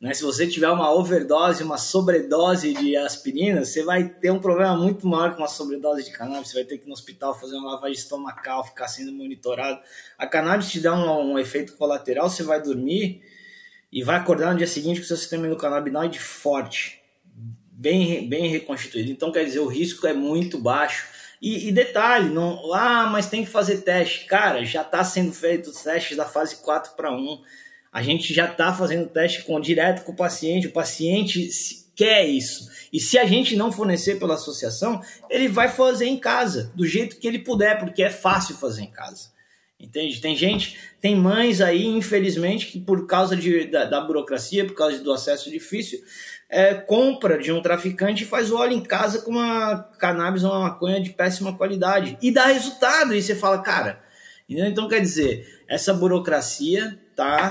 Né? 0.00 0.14
Se 0.14 0.22
você 0.22 0.46
tiver 0.46 0.70
uma 0.70 0.90
overdose, 0.94 1.62
uma 1.62 1.76
sobredose 1.76 2.72
de 2.72 2.96
aspirina, 2.96 3.66
você 3.66 3.84
vai 3.84 4.08
ter 4.08 4.30
um 4.30 4.40
problema 4.40 4.74
muito 4.74 5.06
maior 5.06 5.34
que 5.34 5.42
uma 5.42 5.46
sobredose 5.46 6.06
de 6.06 6.10
cannabis. 6.10 6.48
Você 6.48 6.54
vai 6.54 6.64
ter 6.64 6.78
que 6.78 6.84
ir 6.84 6.88
no 6.88 6.94
hospital 6.94 7.38
fazer 7.38 7.56
uma 7.56 7.74
lavagem 7.74 7.98
estomacal, 7.98 8.64
ficar 8.64 8.88
sendo 8.88 9.12
monitorado. 9.12 9.78
A 10.16 10.26
cannabis 10.26 10.70
te 10.70 10.80
dá 10.80 10.94
um, 10.94 11.32
um 11.34 11.38
efeito 11.38 11.76
colateral, 11.76 12.30
você 12.30 12.42
vai 12.42 12.62
dormir 12.62 13.20
e 13.92 14.02
vai 14.02 14.16
acordar 14.16 14.52
no 14.52 14.56
dia 14.56 14.66
seguinte 14.66 15.00
com 15.00 15.04
o 15.04 15.06
seu 15.08 15.18
sistema 15.18 15.46
endocannabinoide 15.46 16.18
forte 16.18 16.97
bem, 17.78 18.28
bem 18.28 18.48
reconstituído. 18.48 19.12
Então, 19.12 19.30
quer 19.30 19.44
dizer, 19.44 19.60
o 19.60 19.68
risco 19.68 20.06
é 20.06 20.12
muito 20.12 20.58
baixo. 20.58 21.06
E, 21.40 21.68
e, 21.68 21.72
detalhe, 21.72 22.28
não, 22.28 22.74
ah, 22.74 23.06
mas 23.06 23.28
tem 23.28 23.44
que 23.44 23.50
fazer 23.50 23.82
teste. 23.82 24.26
Cara, 24.26 24.64
já 24.64 24.82
está 24.82 25.04
sendo 25.04 25.32
feito 25.32 25.70
os 25.70 25.82
testes 25.82 26.16
da 26.16 26.24
fase 26.24 26.56
4 26.56 26.96
para 26.96 27.12
1. 27.12 27.40
A 27.92 28.02
gente 28.02 28.34
já 28.34 28.50
está 28.50 28.74
fazendo 28.74 29.08
teste 29.08 29.44
com, 29.44 29.60
direto 29.60 30.04
com 30.04 30.10
o 30.10 30.16
paciente, 30.16 30.66
o 30.66 30.72
paciente 30.72 31.48
quer 31.94 32.26
isso. 32.26 32.68
E 32.92 32.98
se 32.98 33.16
a 33.16 33.24
gente 33.24 33.54
não 33.54 33.70
fornecer 33.70 34.18
pela 34.18 34.34
associação, 34.34 35.00
ele 35.30 35.46
vai 35.46 35.68
fazer 35.68 36.06
em 36.06 36.18
casa, 36.18 36.72
do 36.74 36.84
jeito 36.84 37.16
que 37.16 37.28
ele 37.28 37.38
puder, 37.38 37.78
porque 37.78 38.02
é 38.02 38.10
fácil 38.10 38.56
fazer 38.56 38.82
em 38.82 38.90
casa. 38.90 39.30
Entende? 39.80 40.20
Tem 40.20 40.36
gente, 40.36 40.76
tem 41.00 41.14
mães 41.14 41.60
aí, 41.60 41.86
infelizmente, 41.86 42.66
que 42.66 42.80
por 42.80 43.06
causa 43.06 43.36
de, 43.36 43.64
da, 43.66 43.84
da 43.84 44.00
burocracia, 44.00 44.66
por 44.66 44.74
causa 44.74 44.98
do 44.98 45.12
acesso 45.12 45.48
difícil, 45.50 46.02
é, 46.48 46.74
compra 46.74 47.38
de 47.38 47.52
um 47.52 47.60
traficante 47.60 48.24
e 48.24 48.26
faz 48.26 48.50
o 48.50 48.56
óleo 48.56 48.72
em 48.72 48.80
casa 48.80 49.20
com 49.20 49.32
uma 49.32 49.90
cannabis 49.98 50.44
ou 50.44 50.50
uma 50.50 50.68
maconha 50.68 51.00
de 51.00 51.10
péssima 51.10 51.56
qualidade. 51.56 52.16
E 52.22 52.30
dá 52.30 52.46
resultado. 52.46 53.14
E 53.14 53.22
você 53.22 53.34
fala, 53.34 53.58
cara. 53.58 54.00
Então, 54.48 54.88
quer 54.88 55.00
dizer, 55.00 55.62
essa 55.68 55.92
burocracia 55.92 56.98
tá, 57.14 57.50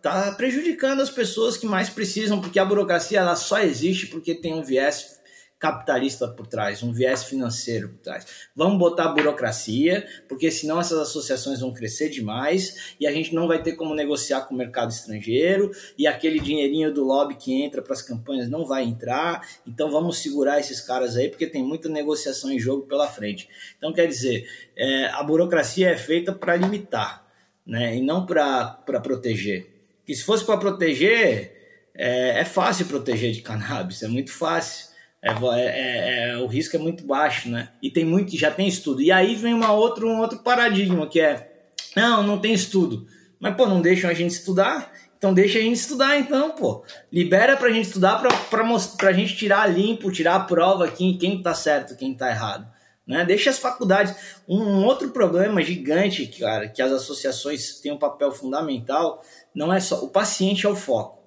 tá 0.00 0.32
prejudicando 0.32 1.00
as 1.00 1.10
pessoas 1.10 1.58
que 1.58 1.66
mais 1.66 1.90
precisam, 1.90 2.40
porque 2.40 2.58
a 2.58 2.64
burocracia 2.64 3.20
ela 3.20 3.36
só 3.36 3.60
existe 3.60 4.06
porque 4.06 4.34
tem 4.34 4.54
um 4.54 4.62
viés 4.62 5.19
capitalista 5.60 6.26
por 6.26 6.46
trás, 6.46 6.82
um 6.82 6.90
viés 6.90 7.22
financeiro 7.22 7.90
por 7.90 7.98
trás. 7.98 8.26
Vamos 8.56 8.78
botar 8.78 9.08
burocracia, 9.08 10.08
porque 10.26 10.50
senão 10.50 10.80
essas 10.80 10.98
associações 10.98 11.60
vão 11.60 11.70
crescer 11.70 12.08
demais 12.08 12.96
e 12.98 13.06
a 13.06 13.12
gente 13.12 13.34
não 13.34 13.46
vai 13.46 13.62
ter 13.62 13.74
como 13.74 13.94
negociar 13.94 14.40
com 14.40 14.54
o 14.54 14.56
mercado 14.56 14.90
estrangeiro 14.90 15.70
e 15.98 16.06
aquele 16.06 16.40
dinheirinho 16.40 16.92
do 16.92 17.04
lobby 17.04 17.34
que 17.34 17.62
entra 17.62 17.82
para 17.82 17.92
as 17.92 18.00
campanhas 18.00 18.48
não 18.48 18.64
vai 18.64 18.84
entrar. 18.84 19.46
Então 19.66 19.90
vamos 19.90 20.18
segurar 20.18 20.58
esses 20.58 20.80
caras 20.80 21.14
aí, 21.14 21.28
porque 21.28 21.46
tem 21.46 21.62
muita 21.62 21.90
negociação 21.90 22.50
em 22.50 22.58
jogo 22.58 22.86
pela 22.86 23.06
frente. 23.06 23.46
Então 23.76 23.92
quer 23.92 24.06
dizer, 24.06 24.48
é, 24.74 25.08
a 25.08 25.22
burocracia 25.22 25.90
é 25.90 25.96
feita 25.96 26.32
para 26.32 26.56
limitar, 26.56 27.26
né, 27.66 27.96
e 27.96 28.00
não 28.00 28.24
para 28.24 28.80
proteger. 29.02 29.68
Que 30.06 30.14
se 30.14 30.24
fosse 30.24 30.42
para 30.42 30.56
proteger, 30.56 31.90
é, 31.94 32.40
é 32.40 32.44
fácil 32.46 32.86
proteger 32.86 33.32
de 33.32 33.42
cannabis, 33.42 34.02
é 34.02 34.08
muito 34.08 34.32
fácil. 34.32 34.89
É, 35.22 35.30
é, 35.30 35.64
é, 35.64 36.30
é, 36.30 36.36
o 36.38 36.46
risco 36.46 36.76
é 36.76 36.78
muito 36.78 37.04
baixo, 37.04 37.48
né? 37.48 37.68
E 37.82 37.90
tem 37.90 38.04
muito, 38.04 38.36
já 38.36 38.50
tem 38.50 38.66
estudo. 38.66 39.02
E 39.02 39.12
aí 39.12 39.34
vem 39.34 39.52
uma 39.52 39.72
outra, 39.72 40.06
um 40.06 40.20
outro 40.20 40.38
paradigma 40.38 41.06
que 41.06 41.20
é, 41.20 41.50
não, 41.94 42.22
não 42.22 42.38
tem 42.38 42.54
estudo. 42.54 43.06
Mas, 43.38 43.54
pô, 43.54 43.66
não 43.66 43.80
deixam 43.80 44.08
a 44.08 44.14
gente 44.14 44.30
estudar? 44.30 44.92
Então 45.18 45.34
deixa 45.34 45.58
a 45.58 45.62
gente 45.62 45.76
estudar, 45.76 46.18
então, 46.18 46.52
pô. 46.52 46.82
Libera 47.12 47.54
pra 47.54 47.70
gente 47.70 47.86
estudar 47.86 48.18
pra, 48.18 48.30
pra, 48.30 48.64
pra 48.96 49.12
gente 49.12 49.36
tirar 49.36 49.66
limpo, 49.66 50.10
tirar 50.10 50.36
a 50.36 50.40
prova 50.40 50.88
quem, 50.88 51.18
quem 51.18 51.42
tá 51.42 51.52
certo, 51.52 51.94
quem 51.94 52.14
tá 52.14 52.30
errado. 52.30 52.66
Né? 53.06 53.24
Deixa 53.26 53.50
as 53.50 53.58
faculdades. 53.58 54.14
Um, 54.48 54.62
um 54.62 54.84
outro 54.84 55.10
problema 55.10 55.62
gigante, 55.62 56.26
cara, 56.26 56.68
que 56.68 56.80
as 56.80 56.92
associações 56.92 57.80
têm 57.80 57.92
um 57.92 57.98
papel 57.98 58.32
fundamental, 58.32 59.22
não 59.54 59.70
é 59.70 59.80
só. 59.80 60.02
O 60.02 60.08
paciente 60.08 60.64
é 60.64 60.68
o 60.68 60.76
foco. 60.76 61.19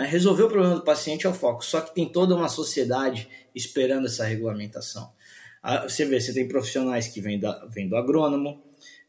Né? 0.00 0.06
Resolver 0.06 0.44
o 0.44 0.48
problema 0.48 0.76
do 0.76 0.82
paciente 0.82 1.26
é 1.26 1.30
o 1.30 1.34
foco, 1.34 1.62
só 1.62 1.82
que 1.82 1.94
tem 1.94 2.08
toda 2.08 2.34
uma 2.34 2.48
sociedade 2.48 3.28
esperando 3.54 4.06
essa 4.06 4.24
regulamentação. 4.24 5.12
Ah, 5.62 5.86
você 5.86 6.06
vê, 6.06 6.18
você 6.18 6.32
tem 6.32 6.48
profissionais 6.48 7.08
que 7.08 7.20
vêm, 7.20 7.38
da, 7.38 7.66
vêm 7.66 7.86
do 7.86 7.96
agrônomo, 7.96 8.62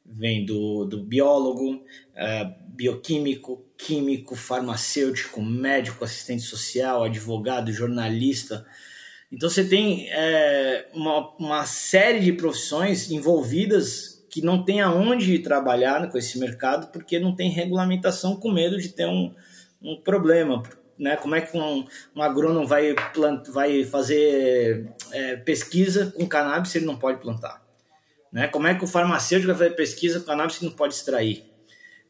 vêm 0.06 0.46
do, 0.46 0.84
do 0.84 1.02
biólogo, 1.02 1.82
é, 2.14 2.44
bioquímico, 2.68 3.64
químico, 3.78 4.36
farmacêutico, 4.36 5.42
médico, 5.42 6.04
assistente 6.04 6.44
social, 6.44 7.06
advogado, 7.06 7.72
jornalista. 7.72 8.66
Então 9.32 9.50
você 9.50 9.64
tem 9.64 10.10
é, 10.10 10.90
uma, 10.94 11.34
uma 11.38 11.66
série 11.66 12.20
de 12.20 12.34
profissões 12.34 13.10
envolvidas 13.10 14.26
que 14.30 14.42
não 14.42 14.62
tem 14.62 14.82
aonde 14.82 15.40
trabalhar 15.40 16.10
com 16.10 16.18
esse 16.18 16.38
mercado 16.38 16.92
porque 16.92 17.18
não 17.18 17.34
tem 17.34 17.50
regulamentação 17.50 18.36
com 18.36 18.52
medo 18.52 18.78
de 18.78 18.90
ter 18.90 19.06
um, 19.06 19.34
um 19.82 19.96
problema, 19.96 20.62
né? 21.02 21.16
Como 21.16 21.34
é 21.34 21.42
que 21.42 21.58
um, 21.58 21.84
um 22.16 22.22
agrônomo 22.22 22.68
vai, 22.68 22.94
plant, 23.12 23.48
vai 23.50 23.84
fazer 23.84 24.94
é, 25.12 25.36
pesquisa 25.36 26.14
com 26.16 26.28
cannabis 26.28 26.72
se 26.72 26.78
ele 26.78 26.86
não 26.86 26.96
pode 26.96 27.20
plantar? 27.20 27.60
Né? 28.32 28.48
Como 28.48 28.68
é 28.68 28.76
que 28.76 28.84
o 28.84 28.88
farmacêutico 28.88 29.48
vai 29.52 29.58
fazer 29.58 29.76
pesquisa 29.76 30.20
com 30.20 30.28
cannabis 30.28 30.58
se 30.58 30.64
não 30.64 30.72
pode 30.72 30.94
extrair? 30.94 31.44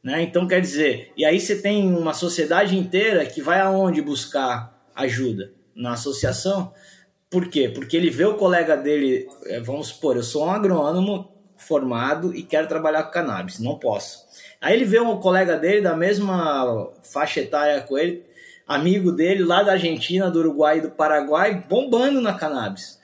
Né? 0.03 0.21
Então, 0.23 0.45
quer 0.45 0.59
dizer, 0.59 1.13
e 1.15 1.23
aí 1.23 1.39
você 1.39 1.61
tem 1.61 1.87
uma 1.95 2.13
sociedade 2.13 2.77
inteira 2.77 3.25
que 3.25 3.41
vai 3.41 3.61
aonde 3.61 4.01
buscar 4.01 4.77
ajuda? 4.93 5.53
Na 5.73 5.93
associação. 5.93 6.73
Por 7.29 7.47
quê? 7.47 7.69
Porque 7.69 7.95
ele 7.95 8.09
vê 8.09 8.25
o 8.25 8.35
colega 8.35 8.75
dele, 8.75 9.25
é, 9.45 9.61
vamos 9.61 9.87
supor, 9.87 10.17
eu 10.17 10.23
sou 10.23 10.45
um 10.45 10.51
agrônomo 10.51 11.31
formado 11.55 12.35
e 12.35 12.43
quero 12.43 12.67
trabalhar 12.67 13.03
com 13.03 13.11
cannabis, 13.11 13.57
não 13.57 13.79
posso. 13.79 14.25
Aí 14.59 14.73
ele 14.73 14.83
vê 14.83 14.99
um 14.99 15.17
colega 15.17 15.57
dele 15.57 15.79
da 15.79 15.95
mesma 15.95 16.91
faixa 17.01 17.39
etária 17.39 17.79
com 17.81 17.97
ele, 17.97 18.25
amigo 18.67 19.11
dele 19.11 19.43
lá 19.43 19.63
da 19.63 19.73
Argentina, 19.73 20.29
do 20.29 20.39
Uruguai 20.39 20.77
e 20.77 20.81
do 20.81 20.91
Paraguai, 20.91 21.63
bombando 21.67 22.21
na 22.21 22.33
cannabis. 22.33 22.99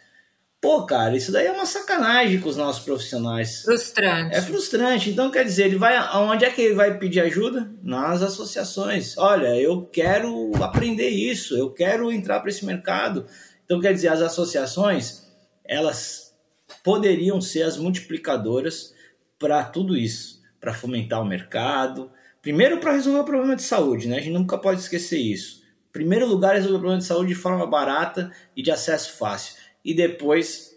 Pô, 0.60 0.86
cara, 0.86 1.16
isso 1.16 1.32
daí 1.32 1.46
é 1.46 1.52
uma 1.52 1.68
sacanagem 1.68 2.40
com 2.40 2.50
os 2.50 2.58
nossos 2.58 2.84
profissionais. 2.84 3.62
Frustrante. 3.62 4.36
É 4.36 4.42
frustrante. 4.42 5.10
Então, 5.12 5.30
quer 5.30 5.44
dizer, 5.44 5.66
ele 5.66 5.78
vai. 5.78 5.96
Aonde 5.96 6.46
é 6.46 6.50
que 6.50 6.62
ele 6.62 6.74
vai 6.74 6.98
pedir 6.98 7.20
ajuda? 7.20 7.72
Nas 7.84 8.24
associações. 8.24 9.16
Olha, 9.18 9.56
eu 9.56 9.86
quero 9.86 10.52
aprender 10.62 11.10
isso, 11.10 11.56
eu 11.56 11.72
quero 11.72 12.12
entrar 12.12 12.40
para 12.40 12.50
esse 12.50 12.66
mercado. 12.66 13.28
Então, 13.66 13.80
quer 13.80 13.94
dizer, 13.94 14.08
as 14.08 14.22
associações, 14.22 15.28
elas 15.64 16.36
poderiam 16.84 17.40
ser 17.40 17.62
as 17.62 17.78
multiplicadoras 17.78 18.94
para 19.38 19.64
tudo 19.64 19.96
isso, 19.96 20.42
para 20.60 20.74
fomentar 20.74 21.22
o 21.22 21.26
mercado, 21.26 22.10
Primeiro, 22.48 22.80
para 22.80 22.94
resolver 22.94 23.20
o 23.20 23.26
problema 23.26 23.58
de 23.58 23.62
saúde, 23.62 24.08
né? 24.08 24.20
A 24.20 24.22
gente 24.22 24.32
nunca 24.32 24.58
pode 24.58 24.80
esquecer 24.80 25.20
isso. 25.20 25.62
Primeiro 25.92 26.26
lugar, 26.26 26.56
resolver 26.56 26.78
o 26.78 26.80
problema 26.80 27.02
de 27.02 27.06
saúde 27.06 27.34
de 27.34 27.36
forma 27.36 27.68
barata 27.68 28.32
e 28.56 28.64
de 28.64 28.72
acesso 28.72 29.18
fácil. 29.18 29.58
E 29.84 29.94
depois, 29.94 30.74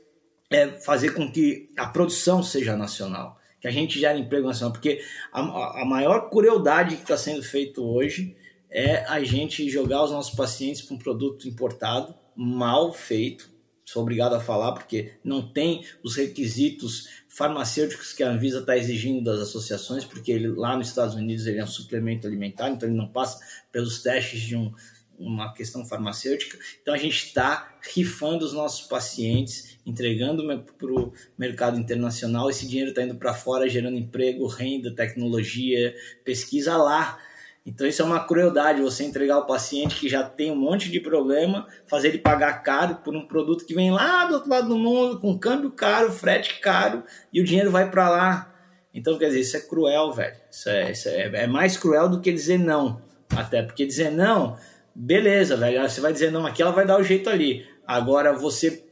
é, 0.51 0.67
fazer 0.81 1.15
com 1.15 1.31
que 1.31 1.71
a 1.77 1.87
produção 1.87 2.43
seja 2.43 2.77
nacional, 2.77 3.39
que 3.61 3.69
a 3.69 3.71
gente 3.71 4.01
gere 4.01 4.19
emprego 4.19 4.49
nacional. 4.49 4.73
Porque 4.73 5.01
a, 5.33 5.83
a 5.83 5.85
maior 5.85 6.29
crueldade 6.29 6.97
que 6.97 7.03
está 7.03 7.17
sendo 7.17 7.45
feito 7.45 7.85
hoje 7.85 8.37
é 8.69 9.05
a 9.05 9.23
gente 9.23 9.71
jogar 9.71 10.03
os 10.03 10.11
nossos 10.11 10.35
pacientes 10.35 10.83
para 10.83 10.97
um 10.97 10.99
produto 10.99 11.47
importado, 11.47 12.13
mal 12.35 12.93
feito. 12.93 13.49
Sou 13.91 14.03
obrigado 14.03 14.35
a 14.35 14.41
falar 14.41 14.71
porque 14.71 15.15
não 15.25 15.43
tem 15.43 15.85
os 16.01 16.15
requisitos 16.15 17.09
farmacêuticos 17.29 18.13
que 18.13 18.23
a 18.23 18.31
Anvisa 18.31 18.61
está 18.61 18.79
exigindo 18.79 19.25
das 19.25 19.41
associações, 19.41 20.05
porque 20.05 20.31
ele, 20.31 20.47
lá 20.47 20.77
nos 20.77 20.87
Estados 20.87 21.17
Unidos 21.17 21.45
ele 21.45 21.59
é 21.59 21.65
um 21.65 21.67
suplemento 21.67 22.25
alimentar, 22.25 22.71
então 22.71 22.89
ele 22.89 22.97
não 22.97 23.09
passa 23.09 23.41
pelos 23.73 24.01
testes 24.01 24.43
de 24.43 24.55
um, 24.55 24.73
uma 25.19 25.53
questão 25.53 25.85
farmacêutica. 25.85 26.57
Então 26.81 26.95
a 26.95 26.99
gente 26.99 27.27
está 27.27 27.81
rifando 27.93 28.45
os 28.45 28.53
nossos 28.53 28.87
pacientes, 28.87 29.77
entregando 29.85 30.45
para 30.79 30.93
o 30.93 31.13
mercado 31.37 31.77
internacional. 31.77 32.49
Esse 32.49 32.69
dinheiro 32.69 32.91
está 32.91 33.03
indo 33.03 33.17
para 33.17 33.35
fora, 33.35 33.69
gerando 33.69 33.99
emprego, 33.99 34.47
renda, 34.47 34.95
tecnologia, 34.95 35.97
pesquisa 36.25 36.77
lá 36.77 37.19
então 37.65 37.87
isso 37.87 38.01
é 38.01 38.05
uma 38.05 38.25
crueldade, 38.25 38.81
você 38.81 39.05
entregar 39.05 39.39
o 39.39 39.47
paciente 39.47 39.97
que 39.97 40.09
já 40.09 40.23
tem 40.23 40.51
um 40.51 40.57
monte 40.57 40.91
de 40.91 40.99
problema, 40.99 41.67
fazer 41.87 42.09
ele 42.09 42.19
pagar 42.19 42.63
caro 42.63 42.97
por 42.97 43.15
um 43.15 43.27
produto 43.27 43.67
que 43.67 43.75
vem 43.75 43.91
lá 43.91 44.25
do 44.27 44.35
outro 44.35 44.49
lado 44.49 44.69
do 44.69 44.79
mundo, 44.79 45.21
com 45.21 45.39
câmbio 45.39 45.71
caro, 45.71 46.11
frete 46.11 46.59
caro, 46.61 47.05
e 47.33 47.41
o 47.41 47.45
dinheiro 47.45 47.71
vai 47.71 47.91
para 47.91 48.09
lá. 48.09 48.55
Então, 48.93 49.19
quer 49.19 49.27
dizer, 49.27 49.41
isso 49.41 49.57
é 49.57 49.61
cruel, 49.61 50.13
velho. 50.13 50.37
Isso, 50.51 50.69
é, 50.69 50.91
isso 50.91 51.09
é, 51.09 51.31
é, 51.45 51.47
mais 51.47 51.77
cruel 51.77 52.09
do 52.09 52.21
que 52.21 52.33
dizer 52.33 52.59
não. 52.59 53.01
Até 53.37 53.63
porque 53.63 53.87
dizer 53.87 54.11
não, 54.11 54.57
beleza, 54.95 55.57
velho. 55.57 55.81
Você 55.83 56.01
vai 56.01 56.13
dizer 56.13 56.33
não 56.33 56.47
aqui, 56.47 56.63
ela 56.63 56.73
vai 56.73 56.87
dar 56.87 56.99
o 56.99 57.05
jeito 57.05 57.31
ali. 57.31 57.65
Agora, 57.87 58.33
você 58.33 58.85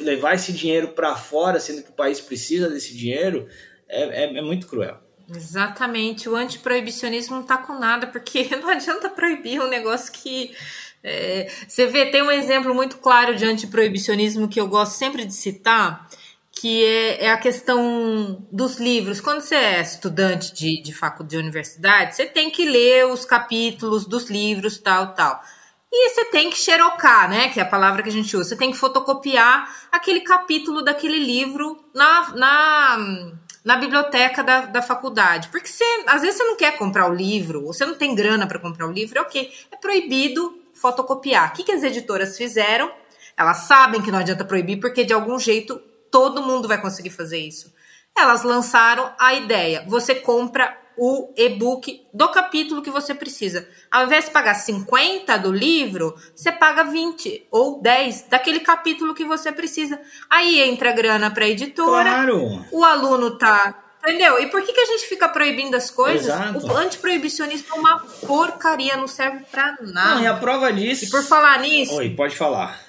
levar 0.00 0.34
esse 0.34 0.52
dinheiro 0.52 0.88
para 0.88 1.16
fora, 1.16 1.60
sendo 1.60 1.82
que 1.82 1.90
o 1.90 1.94
país 1.94 2.20
precisa 2.20 2.70
desse 2.70 2.96
dinheiro, 2.96 3.46
é, 3.88 4.24
é, 4.24 4.38
é 4.38 4.42
muito 4.42 4.66
cruel. 4.66 4.98
Exatamente. 5.34 6.28
O 6.28 6.34
antiproibicionismo 6.34 7.36
não 7.36 7.42
tá 7.42 7.58
com 7.58 7.78
nada, 7.78 8.06
porque 8.06 8.54
não 8.56 8.68
adianta 8.68 9.08
proibir 9.08 9.60
um 9.60 9.68
negócio 9.68 10.12
que. 10.12 10.54
É, 11.02 11.50
você 11.66 11.86
vê, 11.86 12.06
tem 12.06 12.22
um 12.22 12.30
exemplo 12.30 12.74
muito 12.74 12.98
claro 12.98 13.34
de 13.34 13.46
antiproibicionismo 13.46 14.48
que 14.48 14.60
eu 14.60 14.68
gosto 14.68 14.92
sempre 14.92 15.24
de 15.24 15.32
citar, 15.32 16.06
que 16.52 16.84
é, 16.84 17.24
é 17.24 17.30
a 17.30 17.38
questão 17.38 18.46
dos 18.52 18.78
livros. 18.78 19.20
Quando 19.20 19.40
você 19.40 19.54
é 19.54 19.80
estudante 19.80 20.52
de, 20.52 20.82
de 20.82 20.92
faculdade 20.92 21.30
de 21.30 21.38
universidade, 21.38 22.16
você 22.16 22.26
tem 22.26 22.50
que 22.50 22.66
ler 22.66 23.06
os 23.06 23.24
capítulos 23.24 24.04
dos 24.04 24.28
livros, 24.28 24.76
tal, 24.78 25.14
tal. 25.14 25.42
E 25.92 26.10
você 26.10 26.26
tem 26.26 26.50
que 26.50 26.58
xerocar, 26.58 27.28
né? 27.30 27.48
Que 27.48 27.60
é 27.60 27.62
a 27.62 27.66
palavra 27.66 28.02
que 28.02 28.08
a 28.08 28.12
gente 28.12 28.36
usa. 28.36 28.50
Você 28.50 28.56
tem 28.56 28.70
que 28.70 28.76
fotocopiar 28.76 29.68
aquele 29.90 30.20
capítulo 30.20 30.82
daquele 30.82 31.18
livro 31.18 31.82
na, 31.94 32.30
na 32.36 33.32
na 33.64 33.76
biblioteca 33.76 34.42
da, 34.42 34.62
da 34.62 34.82
faculdade. 34.82 35.48
Porque 35.48 35.68
você, 35.68 35.84
às 36.06 36.22
vezes 36.22 36.36
você 36.36 36.44
não 36.44 36.56
quer 36.56 36.76
comprar 36.76 37.10
o 37.10 37.14
livro, 37.14 37.64
ou 37.64 37.72
você 37.72 37.84
não 37.84 37.94
tem 37.94 38.14
grana 38.14 38.46
para 38.46 38.58
comprar 38.58 38.86
o 38.86 38.92
livro, 38.92 39.18
é 39.18 39.22
o 39.22 39.26
quê? 39.26 39.52
É 39.70 39.76
proibido 39.76 40.60
fotocopiar. 40.74 41.50
O 41.50 41.52
que, 41.52 41.64
que 41.64 41.72
as 41.72 41.82
editoras 41.82 42.36
fizeram? 42.36 42.90
Elas 43.36 43.58
sabem 43.58 44.02
que 44.02 44.10
não 44.10 44.18
adianta 44.18 44.44
proibir, 44.44 44.80
porque 44.80 45.04
de 45.04 45.12
algum 45.12 45.38
jeito 45.38 45.76
todo 46.10 46.42
mundo 46.42 46.66
vai 46.66 46.80
conseguir 46.80 47.10
fazer 47.10 47.38
isso. 47.38 47.72
Elas 48.16 48.42
lançaram 48.42 49.12
a 49.18 49.34
ideia: 49.34 49.84
você 49.86 50.14
compra 50.14 50.76
o 51.02 51.32
e-book 51.34 52.06
do 52.12 52.28
capítulo 52.28 52.82
que 52.82 52.90
você 52.90 53.14
precisa. 53.14 53.66
Ao 53.90 54.04
invés 54.04 54.26
de 54.26 54.32
pagar 54.32 54.52
50 54.52 55.38
do 55.38 55.50
livro, 55.50 56.14
você 56.36 56.52
paga 56.52 56.84
20 56.84 57.46
ou 57.50 57.80
10 57.80 58.26
daquele 58.28 58.60
capítulo 58.60 59.14
que 59.14 59.24
você 59.24 59.50
precisa. 59.50 59.98
Aí 60.28 60.60
entra 60.60 60.92
grana 60.92 61.30
para 61.30 61.46
a 61.46 61.48
editora. 61.48 62.10
Claro. 62.10 62.66
O 62.70 62.84
aluno 62.84 63.38
tá 63.38 63.86
Entendeu? 64.02 64.40
E 64.40 64.46
por 64.46 64.62
que, 64.62 64.72
que 64.72 64.80
a 64.80 64.86
gente 64.86 65.06
fica 65.06 65.28
proibindo 65.28 65.74
as 65.74 65.90
coisas? 65.90 66.26
Exato. 66.26 66.66
O 66.66 66.76
antiproibicionismo 66.76 67.66
é 67.76 67.78
uma 67.78 67.98
porcaria, 68.26 68.96
não 68.96 69.06
serve 69.06 69.44
pra 69.50 69.76
nada. 69.82 70.14
Não, 70.14 70.22
e 70.22 70.26
a 70.26 70.34
prova 70.34 70.72
disso. 70.72 71.04
E 71.04 71.10
por 71.10 71.22
falar 71.22 71.60
nisso. 71.60 71.94
Oi, 71.96 72.08
pode 72.10 72.34
falar. 72.34 72.80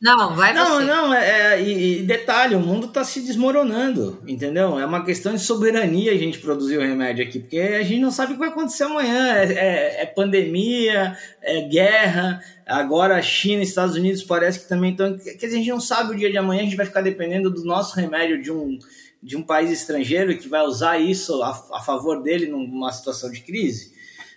Não, 0.00 0.34
vai 0.34 0.54
Não, 0.54 0.76
você. 0.76 0.84
não, 0.86 1.12
é, 1.12 1.54
é- 1.56 1.62
e, 1.62 1.98
e 1.98 2.02
detalhe, 2.02 2.54
o 2.54 2.60
mundo 2.60 2.86
está 2.86 3.04
se 3.04 3.20
desmoronando, 3.20 4.22
entendeu? 4.26 4.78
É 4.78 4.86
uma 4.86 5.04
questão 5.04 5.34
de 5.34 5.40
soberania 5.40 6.12
a 6.12 6.16
gente 6.16 6.38
produzir 6.38 6.78
o 6.78 6.80
remédio 6.80 7.22
aqui, 7.22 7.38
porque 7.38 7.58
a 7.58 7.82
gente 7.82 8.00
não 8.00 8.10
sabe 8.10 8.32
o 8.32 8.34
que 8.36 8.40
vai 8.40 8.48
acontecer 8.48 8.84
amanhã. 8.84 9.34
É, 9.34 9.52
é- 9.52 10.02
é 10.02 10.06
pandemia, 10.06 11.14
é 11.42 11.60
guerra, 11.68 12.42
agora 12.66 13.16
a 13.16 13.20
China 13.22 13.60
e 13.60 13.66
Estados 13.66 13.94
Unidos 13.94 14.22
parece 14.22 14.60
que 14.60 14.68
também 14.68 14.92
estão. 14.92 15.18
Quer 15.18 15.34
dizer, 15.34 15.56
a 15.56 15.58
gente 15.58 15.68
não 15.68 15.80
sabe 15.80 16.14
o 16.14 16.16
dia 16.16 16.30
de 16.30 16.38
amanhã, 16.38 16.62
a 16.62 16.64
gente 16.64 16.76
vai 16.76 16.86
ficar 16.86 17.02
dependendo 17.02 17.50
do 17.50 17.62
nosso 17.64 17.94
remédio 17.94 18.40
de 18.40 18.50
um, 18.50 18.78
de 19.22 19.36
um 19.36 19.42
país 19.42 19.70
estrangeiro 19.70 20.34
que 20.38 20.48
vai 20.48 20.62
usar 20.62 20.98
isso 20.98 21.42
a, 21.42 21.50
a 21.74 21.80
favor 21.80 22.22
dele 22.22 22.46
numa 22.46 22.90
situação 22.90 23.30
de 23.30 23.42
crise, 23.42 23.92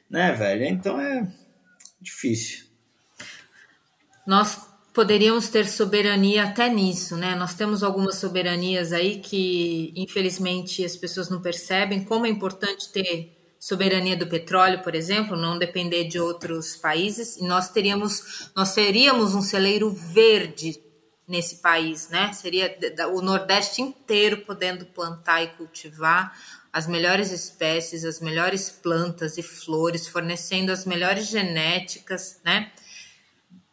né, 0.10 0.34
velho? 0.34 0.66
Então 0.66 1.00
é 1.00 1.26
difícil. 2.02 2.66
Nós 4.28 4.73
poderíamos 4.94 5.50
ter 5.50 5.68
soberania 5.68 6.44
até 6.44 6.70
nisso, 6.70 7.18
né? 7.18 7.36
Nós 7.36 7.56
temos 7.56 7.82
algumas 7.82 8.16
soberanias 8.18 8.94
aí 8.94 9.20
que, 9.20 9.92
infelizmente, 9.96 10.86
as 10.86 10.96
pessoas 10.96 11.30
não 11.30 11.42
percebem 11.42 12.04
como 12.04 12.28
é 12.28 12.30
importante 12.30 12.92
ter 12.92 13.36
soberania 13.60 14.16
do 14.16 14.28
petróleo, 14.28 14.84
por 14.84 14.94
exemplo, 14.94 15.36
não 15.36 15.58
depender 15.58 16.04
de 16.04 16.20
outros 16.20 16.76
países. 16.76 17.38
E 17.38 17.44
nós 17.44 17.70
teríamos, 17.70 18.52
nós 18.56 18.74
teríamos 18.74 19.34
um 19.34 19.42
celeiro 19.42 19.90
verde 19.90 20.80
nesse 21.28 21.56
país, 21.56 22.10
né? 22.10 22.32
Seria 22.34 22.78
o 23.14 23.22
Nordeste 23.22 23.82
inteiro 23.82 24.42
podendo 24.46 24.86
plantar 24.86 25.42
e 25.42 25.48
cultivar 25.48 26.38
as 26.72 26.88
melhores 26.88 27.32
espécies, 27.32 28.04
as 28.04 28.20
melhores 28.20 28.70
plantas 28.70 29.38
e 29.38 29.44
flores, 29.44 30.08
fornecendo 30.08 30.72
as 30.72 30.86
melhores 30.86 31.28
genéticas, 31.28 32.42
né? 32.44 32.72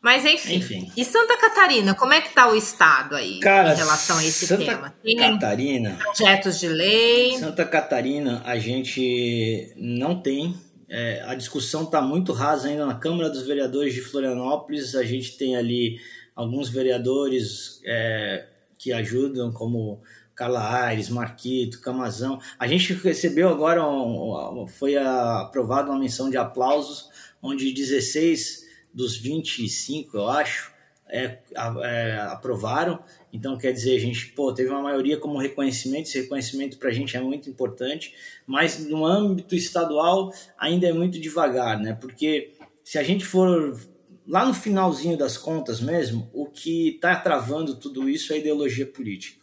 Mas 0.03 0.25
enfim. 0.25 0.57
Enfim. 0.57 0.93
E 0.97 1.05
Santa 1.05 1.37
Catarina, 1.37 1.95
como 1.95 2.15
é 2.15 2.23
que 2.23 2.33
tá 2.33 2.49
o 2.51 2.57
estado 2.57 3.15
aí 3.15 3.39
Cara, 3.41 3.75
em 3.75 3.77
relação 3.77 4.17
a 4.17 4.25
esse 4.25 4.47
Santa 4.47 4.65
tema? 4.65 4.95
Tem 5.03 5.17
Catarina. 5.17 5.99
projetos 6.03 6.59
de 6.59 6.69
lei? 6.69 7.39
Santa 7.39 7.67
Catarina, 7.67 8.43
a 8.47 8.59
gente 8.59 9.73
não 9.77 10.21
tem. 10.21 10.57
É, 10.89 11.23
a 11.27 11.35
discussão 11.35 11.85
está 11.85 12.01
muito 12.01 12.33
rasa 12.33 12.69
ainda 12.69 12.87
na 12.87 12.95
Câmara 12.95 13.29
dos 13.29 13.47
Vereadores 13.47 13.93
de 13.93 14.01
Florianópolis. 14.01 14.95
A 14.95 15.05
gente 15.05 15.37
tem 15.37 15.55
ali 15.55 16.01
alguns 16.35 16.71
vereadores 16.71 17.81
é, 17.85 18.47
que 18.79 18.95
ajudam, 18.95 19.53
como 19.53 20.01
Carla 20.35 20.87
Aires, 20.87 21.11
Marquito, 21.11 21.83
Camazão. 21.83 22.41
A 22.59 22.67
gente 22.67 22.95
recebeu 22.95 23.51
agora, 23.51 23.87
um, 23.87 24.63
um, 24.63 24.67
foi 24.67 24.97
aprovada 24.97 25.91
uma 25.91 26.01
menção 26.01 26.31
de 26.31 26.39
aplausos, 26.39 27.11
onde 27.43 27.71
16 27.71 28.70
dos 28.93 29.17
25, 29.17 30.17
eu 30.17 30.29
acho, 30.29 30.73
é, 31.09 31.39
é, 31.83 32.21
aprovaram. 32.31 33.03
Então, 33.33 33.59
quer 33.59 33.73
dizer, 33.73 33.97
a 33.97 34.01
gente 34.01 34.27
pô, 34.29 34.53
teve 34.53 34.71
uma 34.71 34.83
maioria 34.83 35.17
como 35.17 35.39
reconhecimento, 35.39 36.07
esse 36.07 36.21
reconhecimento 36.21 36.79
para 36.79 36.89
a 36.89 36.93
gente 36.93 37.17
é 37.17 37.21
muito 37.21 37.49
importante, 37.51 38.15
mas 38.47 38.79
no 38.87 39.05
âmbito 39.05 39.55
estadual 39.55 40.33
ainda 40.59 40.87
é 40.87 40.93
muito 40.93 41.19
devagar, 41.21 41.79
né? 41.79 41.97
Porque 42.01 42.53
se 42.85 42.99
a 42.99 43.03
gente 43.03 43.25
for 43.25 43.79
lá 44.27 44.45
no 44.45 44.55
finalzinho 44.55 45.17
das 45.17 45.37
contas 45.37 45.81
mesmo, 45.81 46.31
o 46.33 46.47
que 46.47 46.91
está 46.91 47.17
travando 47.17 47.75
tudo 47.75 48.09
isso 48.09 48.33
é 48.33 48.37
a 48.37 48.39
ideologia 48.39 48.87
política. 48.87 49.41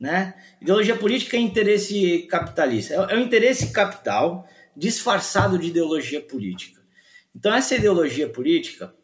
Né? 0.00 0.34
Ideologia 0.60 0.96
política 0.96 1.36
é 1.36 1.40
interesse 1.40 2.26
capitalista, 2.28 2.94
é, 2.94 3.14
é 3.14 3.16
o 3.16 3.20
interesse 3.20 3.70
capital 3.70 4.48
disfarçado 4.76 5.58
de 5.58 5.68
ideologia 5.68 6.20
política. 6.20 6.81
Então, 7.34 7.54
essa 7.54 7.74
ideologia 7.74 8.28
política, 8.28 8.94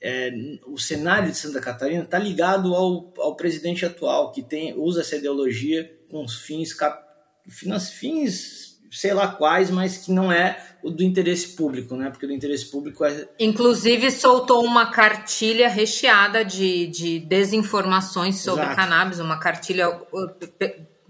é, 0.00 0.30
o 0.66 0.78
cenário 0.78 1.30
de 1.30 1.36
Santa 1.36 1.60
Catarina 1.60 2.04
está 2.04 2.18
ligado 2.18 2.74
ao, 2.74 3.12
ao 3.18 3.36
presidente 3.36 3.84
atual, 3.84 4.32
que 4.32 4.42
tem, 4.42 4.74
usa 4.76 5.00
essa 5.00 5.16
ideologia 5.16 5.98
com 6.10 6.24
os 6.24 6.36
fins, 6.36 6.72
cap, 6.72 7.02
fins, 7.48 8.78
sei 8.90 9.12
lá 9.12 9.28
quais, 9.28 9.70
mas 9.70 9.98
que 9.98 10.12
não 10.12 10.30
é 10.32 10.62
o 10.82 10.90
do 10.90 11.02
interesse 11.02 11.48
público, 11.48 11.96
né? 11.96 12.10
Porque 12.10 12.24
o 12.24 12.28
do 12.28 12.34
interesse 12.34 12.70
público 12.70 13.04
é. 13.04 13.28
Inclusive, 13.38 14.10
soltou 14.10 14.64
uma 14.64 14.86
cartilha 14.86 15.68
recheada 15.68 16.44
de, 16.44 16.86
de 16.86 17.18
desinformações 17.20 18.40
sobre 18.40 18.64
Exato. 18.64 18.76
cannabis, 18.76 19.18
uma 19.18 19.38
cartilha 19.38 19.90
uh, 19.90 20.04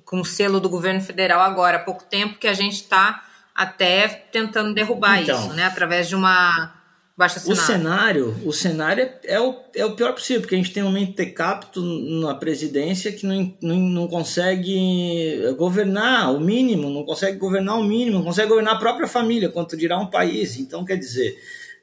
com 0.05 0.25
selo 0.25 0.59
do 0.59 0.69
governo 0.69 1.01
federal 1.01 1.41
agora, 1.41 1.77
há 1.77 1.81
pouco 1.81 2.05
tempo, 2.05 2.39
que 2.39 2.49
a 2.49 2.55
gente 2.55 2.77
está 2.77 3.28
até 3.59 4.07
tentando 4.31 4.73
derrubar 4.73 5.21
Então. 5.21 5.37
isso, 5.37 5.53
né? 5.53 5.65
Através 5.65 6.09
de 6.09 6.15
uma 6.15 6.73
baixa 7.17 7.41
O 7.41 7.53
assinada. 7.53 7.61
cenário, 7.67 8.37
o 8.45 8.53
cenário 8.53 9.03
é- 9.03 9.21
é 9.25 9.41
o, 9.41 9.61
é 9.75 9.85
o 9.85 9.97
pior 9.97 10.13
possível, 10.13 10.43
porque 10.43 10.55
a 10.55 10.59
gente 10.59 10.73
tem 10.73 10.85
um 10.85 10.93
mentecapto 10.93 11.83
na 11.83 12.37
presidência 12.37 13.11
que 13.11 13.27
não, 13.27 13.53
não, 13.61 13.77
não 13.77 14.07
consegue 14.07 15.41
governar 15.57 16.33
o 16.33 16.39
mínimo, 16.41 16.89
não 16.89 17.03
consegue 17.05 17.37
governar 17.37 17.77
o 17.77 17.83
mínimo, 17.83 18.19
não 18.19 18.25
consegue 18.25 18.49
governar 18.49 18.77
a 18.77 18.79
própria 18.79 19.09
família, 19.09 19.49
quanto 19.49 19.77
dirá 19.77 19.99
um 19.99 20.07
país. 20.07 20.57
Então, 20.57 20.85
quer 20.85 20.97
dizer, 20.97 21.37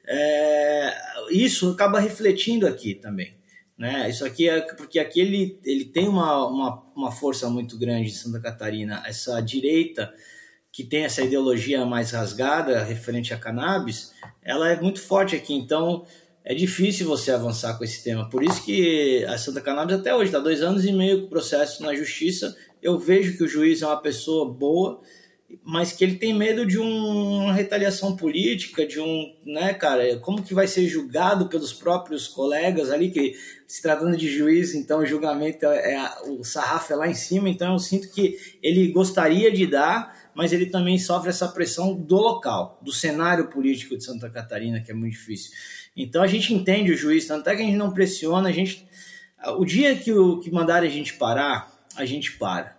é, 0.08 0.94
isso 1.30 1.68
acaba 1.72 2.00
refletindo 2.00 2.66
aqui 2.66 2.94
também. 2.94 3.34
Né? 3.76 4.08
Isso 4.08 4.24
aqui 4.24 4.48
é 4.48 4.62
porque 4.62 4.98
aqui 4.98 5.20
ele, 5.20 5.60
ele 5.62 5.84
tem 5.84 6.08
uma, 6.08 6.46
uma, 6.48 6.82
uma 6.96 7.12
força 7.12 7.50
muito 7.50 7.76
grande 7.78 8.08
em 8.08 8.12
Santa 8.14 8.40
Catarina, 8.40 9.02
essa 9.06 9.38
direita 9.42 10.10
que 10.76 10.84
tem 10.84 11.04
essa 11.04 11.22
ideologia 11.22 11.86
mais 11.86 12.10
rasgada 12.10 12.84
referente 12.84 13.32
a 13.32 13.38
cannabis, 13.38 14.12
ela 14.44 14.70
é 14.70 14.78
muito 14.78 15.00
forte 15.00 15.34
aqui, 15.34 15.54
então 15.54 16.04
é 16.44 16.54
difícil 16.54 17.06
você 17.06 17.30
avançar 17.30 17.78
com 17.78 17.82
esse 17.82 18.04
tema. 18.04 18.28
Por 18.28 18.42
isso 18.44 18.62
que 18.62 19.24
a 19.24 19.38
Santa 19.38 19.62
Cannabis 19.62 19.96
até 19.96 20.14
hoje 20.14 20.26
está 20.26 20.38
dois 20.38 20.60
anos 20.60 20.84
e 20.84 20.92
meio 20.92 21.20
com 21.20 21.26
o 21.28 21.30
processo 21.30 21.82
na 21.82 21.94
justiça. 21.94 22.54
Eu 22.82 22.98
vejo 22.98 23.38
que 23.38 23.44
o 23.44 23.48
juiz 23.48 23.80
é 23.80 23.86
uma 23.86 24.02
pessoa 24.02 24.52
boa, 24.52 25.00
mas 25.64 25.92
que 25.92 26.04
ele 26.04 26.16
tem 26.16 26.34
medo 26.34 26.66
de 26.66 26.78
um- 26.78 27.44
uma 27.44 27.54
retaliação 27.54 28.14
política, 28.14 28.86
de 28.86 29.00
um, 29.00 29.34
né, 29.46 29.72
cara, 29.72 30.18
como 30.18 30.42
que 30.42 30.52
vai 30.52 30.66
ser 30.66 30.86
julgado 30.86 31.48
pelos 31.48 31.72
próprios 31.72 32.28
colegas 32.28 32.90
ali, 32.90 33.10
que 33.10 33.34
se 33.66 33.80
tratando 33.80 34.14
de 34.14 34.28
juiz, 34.28 34.74
então 34.74 35.00
o 35.00 35.06
julgamento 35.06 35.64
é, 35.64 35.94
é 35.94 36.10
o 36.28 36.44
sarrafo 36.44 36.92
é 36.92 36.96
lá 36.96 37.08
em 37.08 37.14
cima, 37.14 37.48
então 37.48 37.72
eu 37.72 37.78
sinto 37.78 38.10
que 38.10 38.38
ele 38.62 38.88
gostaria 38.92 39.50
de 39.50 39.66
dar, 39.66 40.15
mas 40.36 40.52
ele 40.52 40.66
também 40.66 40.98
sofre 40.98 41.30
essa 41.30 41.48
pressão 41.48 41.94
do 41.94 42.16
local, 42.16 42.78
do 42.84 42.92
cenário 42.92 43.48
político 43.48 43.96
de 43.96 44.04
Santa 44.04 44.28
Catarina, 44.28 44.80
que 44.82 44.90
é 44.90 44.94
muito 44.94 45.14
difícil. 45.14 45.50
Então 45.96 46.22
a 46.22 46.26
gente 46.26 46.52
entende 46.52 46.92
o 46.92 46.96
juiz, 46.96 47.26
tanto 47.26 47.48
é 47.48 47.56
que 47.56 47.62
a 47.62 47.64
gente 47.64 47.78
não 47.78 47.90
pressiona, 47.90 48.50
a 48.50 48.52
gente 48.52 48.86
o 49.58 49.64
dia 49.64 49.96
que, 49.96 50.12
o, 50.12 50.38
que 50.40 50.50
mandarem 50.50 50.88
a 50.88 50.92
gente 50.92 51.14
parar, 51.14 51.72
a 51.96 52.04
gente 52.04 52.32
para 52.32 52.76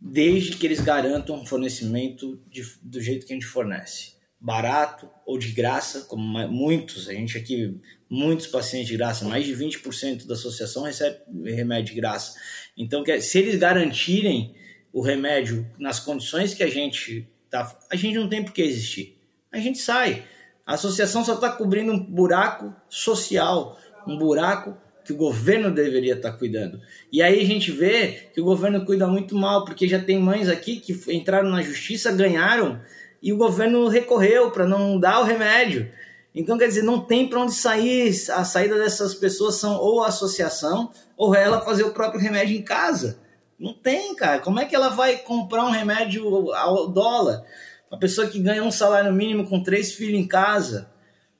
desde 0.00 0.56
que 0.56 0.66
eles 0.66 0.80
garantam 0.80 1.36
um 1.36 1.46
fornecimento 1.46 2.42
de- 2.50 2.78
do 2.82 3.00
jeito 3.00 3.26
que 3.26 3.32
a 3.32 3.36
gente 3.36 3.46
fornece. 3.46 4.12
Barato 4.40 5.08
ou 5.26 5.38
de 5.38 5.52
graça, 5.52 6.02
como 6.02 6.22
muitos, 6.48 7.08
a 7.08 7.12
gente 7.12 7.36
aqui, 7.38 7.78
muitos 8.10 8.46
pacientes 8.48 8.88
de 8.88 8.96
graça, 8.96 9.24
mais 9.26 9.44
de 9.44 9.52
20% 9.54 10.26
da 10.26 10.34
associação 10.34 10.82
recebe 10.84 11.18
remédio 11.44 11.94
de 11.94 12.00
graça. 12.00 12.34
Então, 12.76 13.04
se 13.20 13.38
eles 13.38 13.56
garantirem 13.56 14.54
o 14.92 15.00
remédio 15.00 15.66
nas 15.78 15.98
condições 15.98 16.54
que 16.54 16.62
a 16.62 16.70
gente 16.70 17.28
tá, 17.50 17.76
a 17.90 17.96
gente 17.96 18.18
não 18.18 18.28
tem 18.28 18.44
por 18.44 18.52
que 18.52 18.62
existir. 18.62 19.18
A 19.50 19.58
gente 19.58 19.78
sai. 19.78 20.24
A 20.66 20.74
associação 20.74 21.24
só 21.24 21.34
está 21.34 21.50
cobrindo 21.50 21.92
um 21.92 21.98
buraco 21.98 22.74
social, 22.88 23.78
um 24.06 24.16
buraco 24.16 24.76
que 25.04 25.12
o 25.12 25.16
governo 25.16 25.70
deveria 25.70 26.14
estar 26.14 26.32
cuidando. 26.32 26.80
E 27.10 27.20
aí 27.20 27.40
a 27.40 27.44
gente 27.44 27.70
vê 27.72 28.30
que 28.32 28.40
o 28.40 28.44
governo 28.44 28.84
cuida 28.84 29.06
muito 29.06 29.34
mal, 29.34 29.64
porque 29.64 29.88
já 29.88 29.98
tem 29.98 30.18
mães 30.18 30.48
aqui 30.48 30.78
que 30.78 30.92
entraram 31.12 31.50
na 31.50 31.62
justiça, 31.62 32.12
ganharam, 32.12 32.80
e 33.20 33.32
o 33.32 33.36
governo 33.36 33.88
recorreu 33.88 34.50
para 34.50 34.66
não 34.66 34.98
dar 34.98 35.20
o 35.20 35.24
remédio. 35.24 35.90
Então, 36.34 36.56
quer 36.56 36.68
dizer, 36.68 36.82
não 36.82 37.00
tem 37.00 37.28
para 37.28 37.40
onde 37.40 37.52
sair. 37.52 38.08
A 38.30 38.44
saída 38.44 38.78
dessas 38.78 39.14
pessoas 39.14 39.56
são 39.56 39.76
ou 39.76 40.02
a 40.02 40.08
associação, 40.08 40.90
ou 41.16 41.34
ela 41.34 41.60
fazer 41.60 41.82
o 41.82 41.92
próprio 41.92 42.20
remédio 42.20 42.56
em 42.56 42.62
casa. 42.62 43.20
Não 43.62 43.72
tem, 43.72 44.12
cara. 44.16 44.40
Como 44.40 44.58
é 44.58 44.64
que 44.64 44.74
ela 44.74 44.88
vai 44.88 45.18
comprar 45.18 45.64
um 45.64 45.70
remédio 45.70 46.52
ao 46.52 46.88
dólar? 46.88 47.44
Uma 47.88 47.96
pessoa 47.96 48.26
que 48.26 48.40
ganha 48.40 48.64
um 48.64 48.72
salário 48.72 49.12
mínimo 49.12 49.48
com 49.48 49.62
três 49.62 49.92
filhos 49.92 50.18
em 50.18 50.26
casa. 50.26 50.90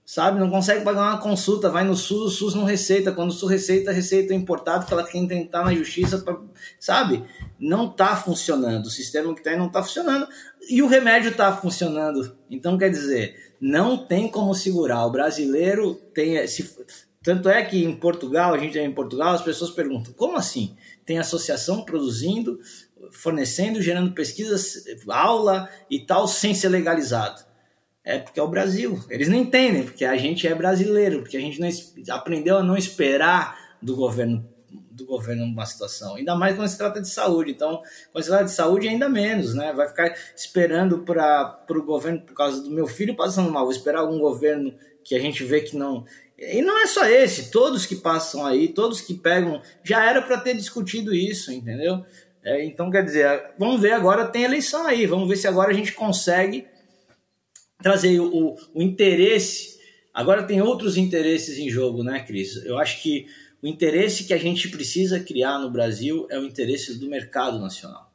sabe? 0.04 0.38
Não 0.38 0.48
consegue 0.48 0.84
pagar 0.84 1.10
uma 1.10 1.18
consulta, 1.18 1.68
vai 1.68 1.82
no 1.82 1.96
SUS, 1.96 2.20
o 2.20 2.30
SUS 2.30 2.54
não 2.54 2.64
receita. 2.64 3.10
Quando 3.10 3.30
o 3.30 3.32
SUS 3.32 3.50
receita, 3.50 3.90
receita 3.90 4.32
importado, 4.34 4.86
que 4.86 4.92
ela 4.92 5.02
tem 5.02 5.26
que 5.26 5.34
tentar 5.34 5.64
na 5.64 5.74
justiça, 5.74 6.18
pra, 6.18 6.38
sabe? 6.78 7.24
Não 7.58 7.86
está 7.90 8.14
funcionando. 8.14 8.86
O 8.86 8.90
sistema 8.90 9.34
que 9.34 9.42
tem 9.42 9.56
não 9.56 9.66
está 9.66 9.82
funcionando 9.82 10.28
e 10.70 10.80
o 10.80 10.86
remédio 10.86 11.30
está 11.30 11.56
funcionando. 11.56 12.36
Então, 12.48 12.78
quer 12.78 12.90
dizer, 12.90 13.54
não 13.60 13.96
tem 13.96 14.28
como 14.28 14.54
segurar. 14.54 15.06
O 15.06 15.10
brasileiro 15.10 15.94
tem. 16.14 16.36
Tanto 17.22 17.48
é 17.48 17.64
que 17.64 17.84
em 17.84 17.96
Portugal, 17.96 18.52
a 18.52 18.58
gente 18.58 18.78
é 18.78 18.84
em 18.84 18.92
Portugal, 18.92 19.34
as 19.34 19.42
pessoas 19.42 19.70
perguntam: 19.70 20.12
como 20.12 20.36
assim? 20.36 20.76
Tem 21.04 21.18
associação 21.18 21.84
produzindo, 21.84 22.58
fornecendo, 23.10 23.82
gerando 23.82 24.12
pesquisas, 24.12 24.84
aula 25.08 25.68
e 25.90 26.00
tal, 26.00 26.28
sem 26.28 26.54
ser 26.54 26.68
legalizado. 26.68 27.44
É 28.04 28.18
porque 28.18 28.40
é 28.40 28.42
o 28.42 28.48
Brasil. 28.48 29.02
Eles 29.08 29.28
não 29.28 29.38
entendem, 29.38 29.84
porque 29.84 30.04
a 30.04 30.16
gente 30.16 30.46
é 30.46 30.54
brasileiro, 30.54 31.20
porque 31.20 31.36
a 31.36 31.40
gente 31.40 31.60
não, 31.60 31.68
aprendeu 32.14 32.58
a 32.58 32.62
não 32.62 32.76
esperar 32.76 33.76
do 33.80 33.94
governo 33.94 34.50
do 34.92 35.06
governo 35.06 35.46
numa 35.46 35.64
situação, 35.66 36.16
ainda 36.16 36.34
mais 36.34 36.54
quando 36.54 36.68
se 36.68 36.76
trata 36.76 37.00
de 37.00 37.08
saúde. 37.08 37.50
Então, 37.50 37.82
quando 38.12 38.24
se 38.24 38.30
trata 38.30 38.44
de 38.44 38.52
saúde, 38.52 38.88
ainda 38.88 39.08
menos, 39.08 39.54
né? 39.54 39.72
Vai 39.72 39.88
ficar 39.88 40.14
esperando 40.36 40.98
para 40.98 41.64
o 41.70 41.82
governo, 41.82 42.20
por 42.20 42.34
causa 42.34 42.62
do 42.62 42.70
meu 42.70 42.86
filho 42.86 43.16
passando 43.16 43.50
mal, 43.50 43.64
vou 43.64 43.72
esperar 43.72 44.00
algum 44.00 44.18
governo 44.18 44.74
que 45.02 45.14
a 45.14 45.18
gente 45.18 45.42
vê 45.44 45.60
que 45.62 45.76
não. 45.76 46.04
E 46.38 46.60
não 46.60 46.82
é 46.82 46.86
só 46.86 47.04
esse, 47.06 47.50
todos 47.50 47.86
que 47.86 47.96
passam 47.96 48.44
aí, 48.44 48.68
todos 48.68 49.00
que 49.00 49.14
pegam, 49.14 49.62
já 49.84 50.04
era 50.04 50.20
para 50.20 50.38
ter 50.38 50.56
discutido 50.56 51.14
isso, 51.14 51.52
entendeu? 51.52 52.04
É, 52.44 52.64
então, 52.64 52.90
quer 52.90 53.04
dizer, 53.04 53.52
vamos 53.58 53.80
ver 53.80 53.92
agora, 53.92 54.26
tem 54.26 54.42
eleição 54.42 54.86
aí, 54.86 55.06
vamos 55.06 55.28
ver 55.28 55.36
se 55.36 55.46
agora 55.46 55.70
a 55.70 55.74
gente 55.74 55.92
consegue 55.92 56.66
trazer 57.80 58.20
o, 58.20 58.56
o 58.74 58.82
interesse. 58.82 59.78
Agora 60.12 60.42
tem 60.42 60.60
outros 60.60 60.96
interesses 60.96 61.58
em 61.58 61.70
jogo, 61.70 62.02
né, 62.02 62.20
Cris? 62.20 62.56
Eu 62.64 62.78
acho 62.78 63.00
que 63.02 63.26
o 63.62 63.66
interesse 63.66 64.24
que 64.24 64.34
a 64.34 64.38
gente 64.38 64.68
precisa 64.68 65.20
criar 65.20 65.58
no 65.58 65.70
Brasil 65.70 66.26
é 66.30 66.38
o 66.38 66.44
interesse 66.44 66.98
do 66.98 67.08
mercado 67.08 67.60
nacional. 67.60 68.11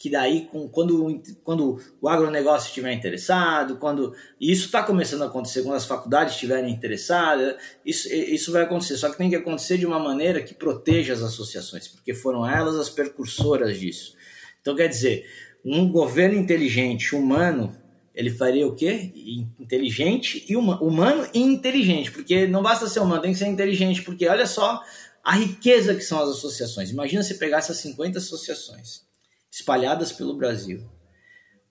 Que 0.00 0.08
daí, 0.08 0.46
com, 0.46 0.66
quando, 0.66 1.22
quando 1.44 1.78
o 2.00 2.08
agronegócio 2.08 2.68
estiver 2.68 2.90
interessado, 2.90 3.76
quando. 3.76 4.14
Isso 4.40 4.64
está 4.64 4.82
começando 4.82 5.20
a 5.20 5.26
acontecer, 5.26 5.60
quando 5.60 5.74
as 5.74 5.84
faculdades 5.84 6.32
estiverem 6.32 6.72
interessadas, 6.72 7.56
isso, 7.84 8.10
isso 8.10 8.50
vai 8.50 8.62
acontecer. 8.62 8.96
Só 8.96 9.10
que 9.10 9.18
tem 9.18 9.28
que 9.28 9.36
acontecer 9.36 9.76
de 9.76 9.84
uma 9.84 9.98
maneira 9.98 10.42
que 10.42 10.54
proteja 10.54 11.12
as 11.12 11.20
associações, 11.20 11.86
porque 11.86 12.14
foram 12.14 12.48
elas 12.48 12.76
as 12.76 12.88
percursoras 12.88 13.78
disso. 13.78 14.14
Então, 14.62 14.74
quer 14.74 14.88
dizer, 14.88 15.26
um 15.62 15.92
governo 15.92 16.34
inteligente, 16.34 17.14
humano, 17.14 17.76
ele 18.14 18.30
faria 18.30 18.66
o 18.66 18.74
quê? 18.74 19.12
Inteligente 19.60 20.46
e 20.48 20.56
humano, 20.56 20.82
humano 20.82 21.28
e 21.34 21.40
inteligente, 21.40 22.10
porque 22.10 22.46
não 22.46 22.62
basta 22.62 22.88
ser 22.88 23.00
humano, 23.00 23.20
tem 23.20 23.34
que 23.34 23.38
ser 23.38 23.48
inteligente, 23.48 24.00
porque 24.00 24.26
olha 24.26 24.46
só 24.46 24.82
a 25.22 25.34
riqueza 25.34 25.94
que 25.94 26.00
são 26.00 26.22
as 26.22 26.30
associações. 26.30 26.90
Imagina 26.90 27.22
se 27.22 27.34
pegar 27.34 27.58
essas 27.58 27.76
50 27.76 28.16
associações 28.16 29.09
espalhadas 29.50 30.12
pelo 30.12 30.36
Brasil, 30.36 30.88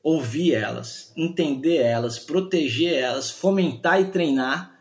ouvir 0.04 0.54
elas, 0.54 1.14
entender 1.16 1.78
elas, 1.78 2.20
proteger 2.20 2.94
elas, 2.94 3.32
fomentar 3.32 4.02
e 4.02 4.06
treinar, 4.06 4.78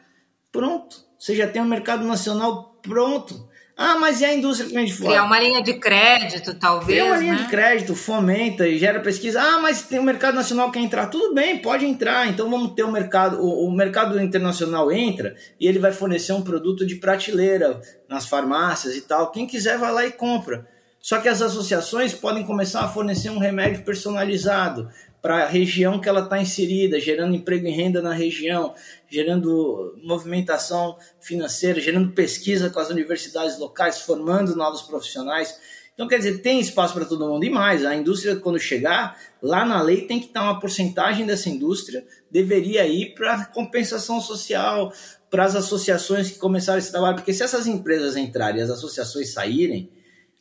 pronto. 0.50 1.06
Você 1.18 1.34
já 1.34 1.46
tem 1.46 1.60
um 1.60 1.66
mercado 1.66 2.04
nacional 2.04 2.78
pronto. 2.82 3.48
Ah, 3.80 3.96
mas 3.96 4.20
e 4.20 4.24
a 4.24 4.34
indústria 4.34 4.68
que 4.68 4.74
vem 4.74 4.84
de 4.84 4.92
fora? 4.92 5.10
Criar 5.10 5.22
uma 5.22 5.38
linha 5.38 5.62
de 5.62 5.74
crédito, 5.74 6.52
talvez. 6.58 6.98
Criar 6.98 7.12
uma 7.12 7.16
linha 7.16 7.34
né? 7.34 7.42
de 7.44 7.48
crédito, 7.48 7.94
fomenta 7.94 8.66
e 8.66 8.76
gera 8.76 8.98
pesquisa. 8.98 9.40
Ah, 9.40 9.60
mas 9.60 9.82
tem 9.82 10.00
o 10.00 10.02
mercado 10.02 10.34
nacional 10.34 10.66
que 10.72 10.80
quer 10.80 10.84
entrar. 10.84 11.06
Tudo 11.06 11.32
bem, 11.32 11.58
pode 11.58 11.86
entrar. 11.86 12.26
Então 12.28 12.50
vamos 12.50 12.74
ter 12.74 12.82
o 12.82 12.90
mercado. 12.90 13.40
O, 13.40 13.68
o 13.68 13.70
mercado 13.70 14.20
internacional 14.20 14.90
entra 14.90 15.36
e 15.60 15.68
ele 15.68 15.78
vai 15.78 15.92
fornecer 15.92 16.32
um 16.32 16.42
produto 16.42 16.84
de 16.84 16.96
prateleira 16.96 17.80
nas 18.08 18.26
farmácias 18.26 18.96
e 18.96 19.02
tal. 19.02 19.30
Quem 19.30 19.46
quiser 19.46 19.78
vai 19.78 19.92
lá 19.92 20.04
e 20.04 20.10
compra. 20.10 20.66
Só 21.08 21.18
que 21.20 21.28
as 21.30 21.40
associações 21.40 22.12
podem 22.12 22.44
começar 22.44 22.82
a 22.82 22.88
fornecer 22.88 23.30
um 23.30 23.38
remédio 23.38 23.82
personalizado 23.82 24.90
para 25.22 25.44
a 25.44 25.48
região 25.48 25.98
que 25.98 26.06
ela 26.06 26.20
está 26.20 26.38
inserida, 26.38 27.00
gerando 27.00 27.34
emprego 27.34 27.66
e 27.66 27.70
renda 27.70 28.02
na 28.02 28.12
região, 28.12 28.74
gerando 29.08 29.98
movimentação 30.04 30.98
financeira, 31.18 31.80
gerando 31.80 32.12
pesquisa 32.12 32.68
com 32.68 32.78
as 32.78 32.90
universidades 32.90 33.58
locais, 33.58 34.02
formando 34.02 34.54
novos 34.54 34.82
profissionais. 34.82 35.58
Então, 35.94 36.06
quer 36.06 36.18
dizer, 36.18 36.42
tem 36.42 36.60
espaço 36.60 36.92
para 36.92 37.06
todo 37.06 37.26
mundo. 37.26 37.42
E 37.42 37.48
mais, 37.48 37.86
a 37.86 37.96
indústria, 37.96 38.36
quando 38.36 38.58
chegar, 38.58 39.16
lá 39.40 39.64
na 39.64 39.80
lei 39.80 40.02
tem 40.02 40.20
que 40.20 40.26
estar 40.26 40.42
uma 40.42 40.60
porcentagem 40.60 41.24
dessa 41.24 41.48
indústria, 41.48 42.04
deveria 42.30 42.86
ir 42.86 43.14
para 43.14 43.46
compensação 43.46 44.20
social, 44.20 44.92
para 45.30 45.46
as 45.46 45.56
associações 45.56 46.30
que 46.30 46.38
começaram 46.38 46.78
esse 46.78 46.90
trabalho. 46.90 47.16
Porque 47.16 47.32
se 47.32 47.42
essas 47.42 47.66
empresas 47.66 48.14
entrarem 48.14 48.60
e 48.60 48.62
as 48.62 48.68
associações 48.68 49.32
saírem, 49.32 49.90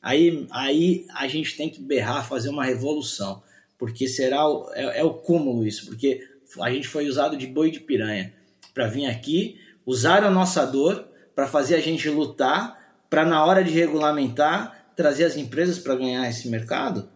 aí, 0.02 0.48
aí 0.52 1.06
a 1.16 1.28
gente 1.28 1.56
tem 1.56 1.70
que 1.70 1.82
berrar, 1.82 2.28
fazer 2.28 2.50
uma 2.50 2.66
revolução 2.66 3.42
porque 3.78 4.08
será 4.08 4.48
o, 4.48 4.70
é, 4.74 5.00
é, 5.00 5.04
o 5.04 5.14
cúmulo 5.14 5.66
isso, 5.66 5.86
porque 5.86 6.28
a 6.62 6.72
gente 6.72 6.88
foi 6.88 7.08
usado 7.08 7.38
de 7.38 7.46
boi 7.46 7.70
de 7.70 7.80
piranha 7.80 8.34
para 8.74 8.88
vir 8.88 9.06
aqui, 9.06 9.60
usar 9.86 10.24
a 10.24 10.32
nossa 10.32 10.66
dor 10.66 11.08
para 11.36 11.48
fazer 11.48 11.76
a 11.76 11.82
gente 11.82 12.10
lutar, 12.10 12.78
para 13.10 13.24
na 13.24 13.46
hora 13.46 13.64
de 13.64 13.72
regulamentar 13.72 14.92
trazer 14.96 15.26
as 15.26 15.38
empresas 15.38 15.78
para 15.78 15.96
ganhar 15.96 16.28
esse 16.28 16.50
mercado. 16.50 17.10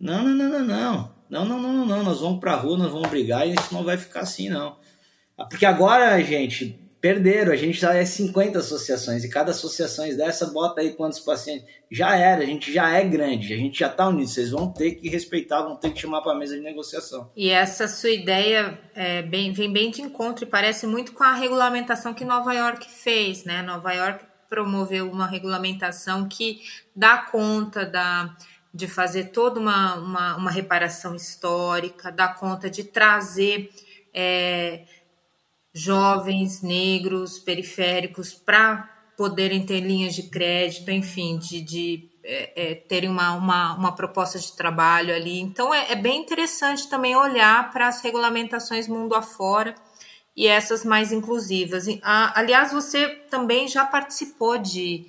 Não, 0.00 0.24
não, 0.24 0.34
não, 0.34 0.48
não, 0.48 0.64
não. 0.64 1.16
Não, 1.28 1.44
não, 1.44 1.60
não, 1.60 1.86
não. 1.86 2.02
Nós 2.02 2.20
vamos 2.20 2.40
para 2.40 2.52
a 2.52 2.56
rua, 2.56 2.78
nós 2.78 2.90
vamos 2.90 3.08
brigar 3.10 3.46
e 3.46 3.54
isso 3.54 3.74
não 3.74 3.84
vai 3.84 3.98
ficar 3.98 4.20
assim, 4.20 4.48
não. 4.48 4.76
Porque 5.50 5.66
agora, 5.66 6.18
gente, 6.22 6.80
perderam. 7.00 7.52
A 7.52 7.56
gente 7.56 7.80
já 7.80 7.94
é 7.94 8.04
50 8.04 8.58
associações 8.58 9.24
e 9.24 9.28
cada 9.28 9.50
associação 9.50 10.08
dessa 10.16 10.46
bota 10.46 10.80
aí 10.80 10.92
quantos 10.92 11.20
pacientes. 11.20 11.66
Já 11.90 12.16
era, 12.16 12.42
a 12.42 12.46
gente 12.46 12.72
já 12.72 12.90
é 12.90 13.04
grande, 13.04 13.52
a 13.52 13.56
gente 13.56 13.78
já 13.78 13.88
está 13.88 14.08
unido. 14.08 14.28
Vocês 14.28 14.50
vão 14.50 14.72
ter 14.72 14.92
que 14.92 15.08
respeitar, 15.08 15.62
vão 15.62 15.76
ter 15.76 15.92
que 15.92 16.00
chamar 16.00 16.22
para 16.22 16.32
a 16.32 16.38
mesa 16.38 16.56
de 16.56 16.62
negociação. 16.62 17.30
E 17.36 17.50
essa 17.50 17.86
sua 17.86 18.10
ideia 18.10 18.78
é 18.94 19.22
bem, 19.22 19.52
vem 19.52 19.72
bem 19.72 19.90
de 19.90 20.02
encontro 20.02 20.44
e 20.44 20.48
parece 20.48 20.86
muito 20.86 21.12
com 21.12 21.22
a 21.22 21.34
regulamentação 21.34 22.12
que 22.12 22.24
Nova 22.24 22.52
York 22.52 22.90
fez, 22.90 23.44
né? 23.44 23.62
Nova 23.62 23.92
York 23.92 24.24
promoveu 24.48 25.10
uma 25.10 25.26
regulamentação 25.26 26.28
que 26.28 26.60
dá 26.94 27.18
conta 27.18 27.84
da 27.84 28.36
de 28.76 28.86
fazer 28.86 29.30
toda 29.30 29.58
uma, 29.58 29.94
uma, 29.94 30.36
uma 30.36 30.50
reparação 30.50 31.14
histórica, 31.14 32.12
dá 32.12 32.28
conta 32.28 32.68
de 32.68 32.84
trazer 32.84 33.70
é, 34.12 34.82
jovens 35.76 36.62
negros 36.62 37.38
periféricos 37.38 38.32
para 38.32 38.88
poderem 39.14 39.64
ter 39.64 39.80
linhas 39.80 40.14
de 40.14 40.22
crédito, 40.22 40.90
enfim, 40.90 41.38
de, 41.38 41.60
de 41.60 42.10
é, 42.24 42.70
é, 42.70 42.74
terem 42.74 43.10
uma, 43.10 43.32
uma, 43.32 43.74
uma, 43.74 43.94
proposta 43.94 44.38
de 44.38 44.56
trabalho 44.56 45.14
ali. 45.14 45.38
Então 45.38 45.74
é, 45.74 45.92
é 45.92 45.94
bem 45.94 46.22
interessante 46.22 46.88
também 46.88 47.14
olhar 47.14 47.70
para 47.72 47.88
as 47.88 48.00
regulamentações 48.00 48.88
mundo 48.88 49.14
afora 49.14 49.74
e 50.34 50.46
essas 50.46 50.82
mais 50.82 51.12
inclusivas. 51.12 51.84
aliás, 52.02 52.72
você 52.72 53.08
também 53.30 53.68
já 53.68 53.84
participou 53.84 54.56
de 54.56 55.06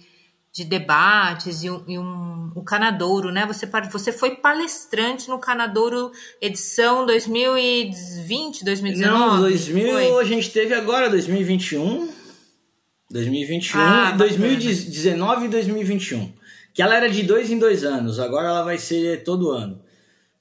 de 0.58 0.66
debates 0.66 1.64
e 1.64 1.70
um, 1.70 1.84
e 1.88 2.00
um, 2.00 2.52
um 2.56 2.64
Canadouro, 2.64 3.32
né? 3.32 3.46
Você, 3.46 3.70
você 3.92 4.12
foi 4.12 4.38
palestrante 4.38 5.30
no 5.30 5.38
Canadouro 5.38 6.12
edição 6.42 7.06
2020, 7.06 8.66
2019? 8.66 9.20
Não, 9.20 9.40
2000 9.40 9.88
foi? 9.88 10.20
a 10.20 10.24
gente 10.24 10.50
teve 10.50 10.74
agora 10.74 11.12
2021, 11.12 12.10
2021, 13.12 13.80
ah, 13.80 14.12
2019 14.18 15.46
e 15.46 15.48
2021. 15.48 16.34
Que 16.74 16.82
ela 16.82 16.96
era 16.96 17.08
de 17.08 17.22
dois 17.22 17.52
em 17.52 17.60
dois 17.60 17.84
anos, 17.84 18.20
agora 18.20 18.48
ela 18.48 18.64
vai 18.64 18.80
ser 18.80 19.24
todo 19.24 19.52
ano. 19.52 19.80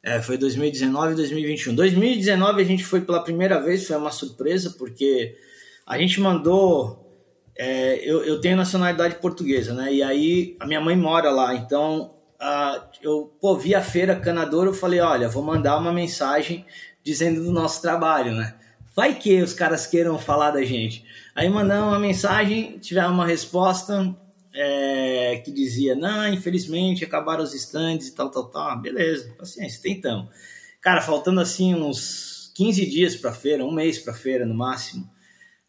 É, 0.02 0.22
foi 0.22 0.38
2019 0.38 1.12
e 1.12 1.16
2021. 1.16 1.74
2019 1.74 2.62
a 2.62 2.64
gente 2.64 2.84
foi 2.86 3.02
pela 3.02 3.22
primeira 3.22 3.60
vez, 3.60 3.86
foi 3.86 3.96
uma 3.96 4.10
surpresa, 4.10 4.74
porque 4.78 5.36
a 5.86 5.98
gente 5.98 6.22
mandou 6.22 7.05
é, 7.58 7.98
eu, 8.08 8.24
eu 8.24 8.40
tenho 8.40 8.56
nacionalidade 8.56 9.16
portuguesa, 9.16 9.72
né? 9.72 9.92
E 9.92 10.02
aí 10.02 10.56
a 10.60 10.66
minha 10.66 10.80
mãe 10.80 10.96
mora 10.96 11.30
lá, 11.30 11.54
então 11.54 12.14
a, 12.38 12.88
eu 13.02 13.32
pô, 13.40 13.56
vi 13.56 13.74
a 13.74 13.82
feira 13.82 14.16
Canadouro, 14.16 14.70
eu 14.70 14.74
falei, 14.74 15.00
olha, 15.00 15.28
vou 15.28 15.42
mandar 15.42 15.78
uma 15.78 15.92
mensagem 15.92 16.66
dizendo 17.02 17.42
do 17.42 17.52
nosso 17.52 17.80
trabalho, 17.80 18.32
né? 18.32 18.54
Vai 18.94 19.14
que 19.14 19.42
os 19.42 19.52
caras 19.52 19.86
queiram 19.86 20.18
falar 20.18 20.50
da 20.50 20.64
gente. 20.64 21.04
Aí 21.34 21.48
mandamos 21.48 21.88
uma 21.88 21.98
mensagem, 21.98 22.78
tivemos 22.78 23.12
uma 23.12 23.26
resposta 23.26 24.14
é, 24.54 25.42
que 25.44 25.50
dizia, 25.50 25.94
não, 25.94 26.26
infelizmente 26.28 27.04
acabaram 27.04 27.44
os 27.44 27.54
estandes 27.54 28.08
e 28.08 28.14
tal, 28.14 28.30
tal, 28.30 28.44
tal. 28.46 28.68
Ah, 28.70 28.76
beleza, 28.76 29.34
paciência, 29.38 29.82
tentamos. 29.82 30.28
Cara, 30.80 31.02
faltando 31.02 31.40
assim 31.40 31.74
uns 31.74 32.50
15 32.54 32.86
dias 32.86 33.16
para 33.16 33.32
feira, 33.32 33.64
um 33.64 33.72
mês 33.72 33.98
para 33.98 34.14
feira 34.14 34.46
no 34.46 34.54
máximo, 34.54 35.08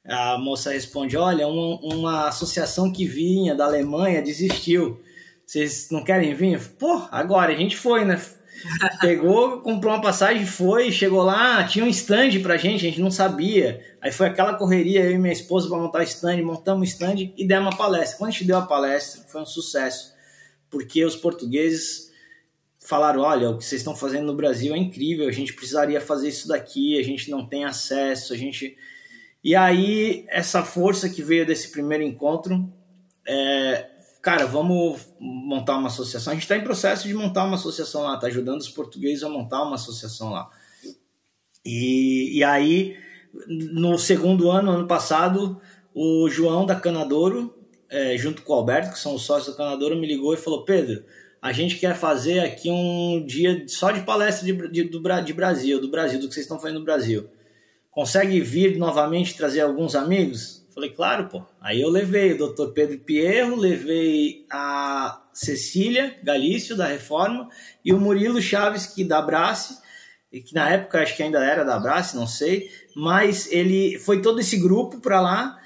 a 0.07 0.37
moça 0.37 0.71
responde: 0.71 1.17
Olha, 1.17 1.47
uma, 1.47 1.79
uma 1.81 2.27
associação 2.27 2.91
que 2.91 3.05
vinha 3.05 3.55
da 3.55 3.65
Alemanha 3.65 4.21
desistiu. 4.21 5.01
Vocês 5.45 5.89
não 5.91 6.03
querem 6.03 6.33
vir? 6.33 6.59
Pô, 6.77 7.07
agora 7.11 7.53
a 7.53 7.55
gente 7.55 7.75
foi, 7.75 8.03
né? 8.03 8.19
Pegou, 8.99 9.61
comprou 9.61 9.93
uma 9.93 10.01
passagem, 10.01 10.45
foi, 10.45 10.91
chegou 10.91 11.23
lá, 11.23 11.63
tinha 11.63 11.85
um 11.85 11.89
stand 11.89 12.39
pra 12.41 12.57
gente, 12.57 12.85
a 12.85 12.89
gente 12.89 13.01
não 13.01 13.11
sabia. 13.11 13.81
Aí 14.01 14.11
foi 14.11 14.27
aquela 14.27 14.55
correria, 14.55 15.03
eu 15.03 15.11
e 15.11 15.17
minha 15.17 15.33
esposa, 15.33 15.69
para 15.69 15.77
montar 15.77 16.03
stand, 16.03 16.41
montamos 16.41 16.89
stand 16.89 17.33
e 17.37 17.47
demos 17.47 17.71
uma 17.71 17.77
palestra. 17.77 18.17
Quando 18.17 18.29
a 18.29 18.31
gente 18.31 18.45
deu 18.45 18.57
a 18.57 18.65
palestra, 18.65 19.23
foi 19.27 19.41
um 19.41 19.45
sucesso, 19.45 20.13
porque 20.69 21.05
os 21.05 21.15
portugueses 21.15 22.11
falaram: 22.79 23.21
olha, 23.21 23.49
o 23.49 23.57
que 23.57 23.65
vocês 23.65 23.81
estão 23.81 23.95
fazendo 23.95 24.25
no 24.25 24.35
Brasil 24.35 24.73
é 24.73 24.77
incrível, 24.77 25.27
a 25.27 25.31
gente 25.31 25.53
precisaria 25.53 26.01
fazer 26.01 26.29
isso 26.29 26.47
daqui, 26.47 26.99
a 26.99 27.03
gente 27.03 27.29
não 27.29 27.45
tem 27.45 27.65
acesso, 27.65 28.33
a 28.33 28.37
gente. 28.37 28.75
E 29.43 29.55
aí, 29.55 30.25
essa 30.29 30.63
força 30.63 31.09
que 31.09 31.21
veio 31.21 31.45
desse 31.45 31.71
primeiro 31.71 32.03
encontro 32.03 32.71
é, 33.27 33.89
cara, 34.21 34.45
vamos 34.45 35.13
montar 35.19 35.77
uma 35.77 35.87
associação. 35.87 36.31
A 36.31 36.33
gente 36.33 36.43
está 36.43 36.57
em 36.57 36.63
processo 36.63 37.07
de 37.07 37.13
montar 37.13 37.43
uma 37.43 37.55
associação 37.55 38.03
lá, 38.03 38.17
tá 38.17 38.27
ajudando 38.27 38.61
os 38.61 38.69
portugueses 38.69 39.23
a 39.23 39.29
montar 39.29 39.63
uma 39.63 39.75
associação 39.75 40.31
lá. 40.31 40.49
E, 41.63 42.37
e 42.37 42.43
aí, 42.43 42.97
no 43.47 43.97
segundo 43.97 44.49
ano, 44.49 44.71
ano 44.71 44.87
passado, 44.87 45.61
o 45.93 46.29
João 46.29 46.65
da 46.65 46.75
Canadouro, 46.75 47.53
é, 47.89 48.17
junto 48.17 48.41
com 48.41 48.53
o 48.53 48.55
Alberto, 48.55 48.93
que 48.93 48.99
são 48.99 49.15
os 49.15 49.23
sócios 49.23 49.55
da 49.55 49.63
Canadouro, 49.63 49.97
me 49.97 50.07
ligou 50.07 50.33
e 50.33 50.37
falou: 50.37 50.63
Pedro, 50.63 51.03
a 51.41 51.51
gente 51.51 51.77
quer 51.77 51.95
fazer 51.95 52.39
aqui 52.39 52.69
um 52.71 53.25
dia 53.25 53.65
só 53.67 53.91
de 53.91 54.01
palestra 54.01 54.45
de, 54.45 54.69
de, 54.69 54.83
do, 54.83 55.01
de 55.21 55.33
Brasil, 55.33 55.81
do 55.81 55.89
Brasil, 55.89 56.19
do 56.19 56.27
que 56.27 56.33
vocês 56.33 56.45
estão 56.45 56.59
fazendo 56.59 56.79
no 56.79 56.85
Brasil. 56.85 57.29
Consegue 57.97 58.39
vir 58.41 58.77
novamente 58.77 59.35
trazer 59.35 59.61
alguns 59.61 59.95
amigos? 59.95 60.63
Falei, 60.71 60.91
claro, 60.91 61.29
pô. 61.29 61.43
Aí 61.59 61.81
eu 61.81 61.89
levei 61.89 62.33
o 62.33 62.37
doutor 62.37 62.71
Pedro 62.71 62.99
Pierro, 62.99 63.55
levei 63.55 64.45
a 64.51 65.19
Cecília 65.33 66.15
Galício, 66.23 66.77
da 66.77 66.85
Reforma, 66.85 67.49
e 67.83 67.91
o 67.91 67.99
Murilo 67.99 68.39
Chaves, 68.39 68.85
que 68.85 69.03
da 69.03 69.19
Brace, 69.19 69.79
que 70.31 70.53
na 70.53 70.69
época 70.69 71.01
acho 71.01 71.15
que 71.17 71.23
ainda 71.23 71.43
era 71.43 71.63
da 71.63 71.79
Brace, 71.79 72.15
não 72.15 72.27
sei, 72.27 72.69
mas 72.95 73.51
ele 73.51 73.97
foi 73.97 74.21
todo 74.21 74.39
esse 74.39 74.57
grupo 74.57 74.99
para 74.99 75.19
lá, 75.19 75.57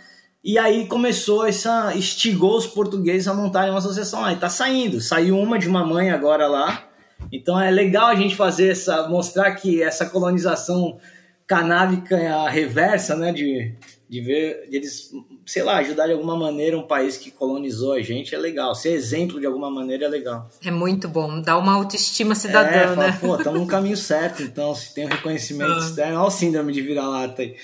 e 0.42 0.58
aí 0.58 0.88
começou 0.88 1.46
essa. 1.46 1.94
estigou 1.94 2.56
os 2.56 2.66
portugueses 2.66 3.28
a 3.28 3.34
montarem 3.34 3.72
uma 3.72 3.80
associação 3.80 4.22
lá. 4.22 4.32
E 4.32 4.38
tá 4.38 4.50
saindo. 4.50 5.02
Saiu 5.02 5.38
uma 5.38 5.60
de 5.60 5.68
uma 5.68 5.86
mãe 5.86 6.12
agora 6.12 6.48
lá. 6.48 6.88
Então 7.30 7.60
é 7.60 7.70
legal 7.70 8.08
a 8.08 8.16
gente 8.16 8.38
fazer 8.38 8.70
essa. 8.70 9.10
mostrar 9.10 9.52
que 9.56 9.84
essa 9.84 10.06
colonização 10.06 10.98
canábica 11.52 12.16
é 12.16 12.30
a 12.30 12.50
reversa, 12.50 13.14
né? 13.14 13.34
De, 13.34 13.76
de 14.10 14.22
ver 14.22 14.70
de 14.70 14.78
eles, 14.78 15.12
sei 15.46 15.64
lá, 15.64 15.78
ajudar 15.80 16.08
de 16.08 16.14
alguma 16.14 16.38
maneira 16.38 16.78
um 16.78 16.88
país 16.88 17.18
que 17.18 17.30
colonizou 17.30 17.92
a 17.92 18.02
gente 18.02 18.34
é 18.34 18.38
legal. 18.38 18.74
Ser 18.74 18.94
exemplo 18.94 19.38
de 19.38 19.46
alguma 19.46 19.70
maneira 19.70 20.06
é 20.06 20.08
legal. 20.08 20.50
É 20.64 20.72
muito 20.72 21.10
bom, 21.10 21.42
dá 21.42 21.58
uma 21.58 21.74
autoestima 21.74 22.36
cidadã, 22.36 22.70
é, 22.70 22.88
fala, 22.88 22.96
né? 22.96 23.18
Pô, 23.20 23.36
estamos 23.36 23.60
no 23.60 23.68
caminho 23.68 23.98
certo, 23.98 24.42
então, 24.42 24.74
se 24.74 24.94
tem 24.94 25.06
um 25.06 25.10
reconhecimento 25.10 25.74
ah. 25.74 25.80
externo, 25.80 26.20
olha 26.20 26.28
o 26.28 26.32
síndrome 26.32 26.72
de 26.72 26.82
vira-lata 26.82 27.42
aí. 27.42 27.58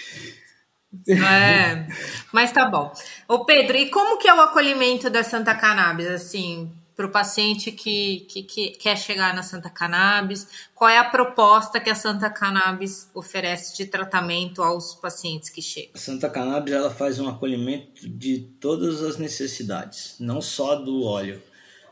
É, 1.07 1.87
mas 2.33 2.51
tá 2.51 2.65
bom. 2.65 2.91
Ô 3.27 3.45
Pedro, 3.45 3.77
e 3.77 3.89
como 3.89 4.17
que 4.17 4.27
é 4.27 4.33
o 4.33 4.41
acolhimento 4.41 5.09
da 5.09 5.23
Santa 5.23 5.53
Cannabis, 5.55 6.07
assim, 6.07 6.71
para 6.97 7.05
o 7.05 7.11
paciente 7.11 7.71
que, 7.71 8.21
que, 8.21 8.41
que, 8.41 8.71
quer 8.71 8.97
chegar 8.97 9.33
na 9.35 9.43
Santa 9.43 9.69
Cannabis? 9.69 10.47
Qual 10.73 10.89
é 10.89 10.97
a 10.97 11.03
proposta 11.03 11.79
que 11.79 11.91
a 11.91 11.95
Santa 11.95 12.27
Cannabis 12.27 13.07
oferece 13.13 13.77
de 13.77 13.85
tratamento 13.85 14.63
aos 14.63 14.95
pacientes 14.95 15.51
que 15.51 15.61
chegam? 15.61 15.91
A 15.93 15.99
Santa 15.99 16.27
Cannabis 16.27 16.73
ela 16.73 16.89
faz 16.89 17.19
um 17.19 17.29
acolhimento 17.29 18.09
de 18.09 18.39
todas 18.59 19.03
as 19.03 19.17
necessidades, 19.17 20.15
não 20.19 20.41
só 20.41 20.75
do 20.75 21.03
óleo. 21.03 21.39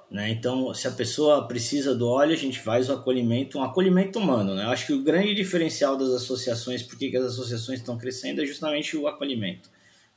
Né? 0.09 0.31
Então, 0.31 0.73
se 0.73 0.87
a 0.87 0.91
pessoa 0.91 1.47
precisa 1.47 1.93
do 1.93 2.07
óleo, 2.07 2.33
a 2.33 2.37
gente 2.37 2.59
faz 2.59 2.89
o 2.89 2.93
acolhimento, 2.93 3.59
um 3.59 3.63
acolhimento 3.63 4.17
humano. 4.17 4.55
Né? 4.55 4.63
Eu 4.63 4.69
acho 4.69 4.87
que 4.87 4.93
o 4.93 5.03
grande 5.03 5.35
diferencial 5.35 5.95
das 5.95 6.09
associações, 6.09 6.81
porque 6.81 7.11
que 7.11 7.17
as 7.17 7.25
associações 7.25 7.79
estão 7.79 7.95
crescendo, 7.95 8.41
é 8.41 8.45
justamente 8.45 8.97
o 8.97 9.07
acolhimento. 9.07 9.69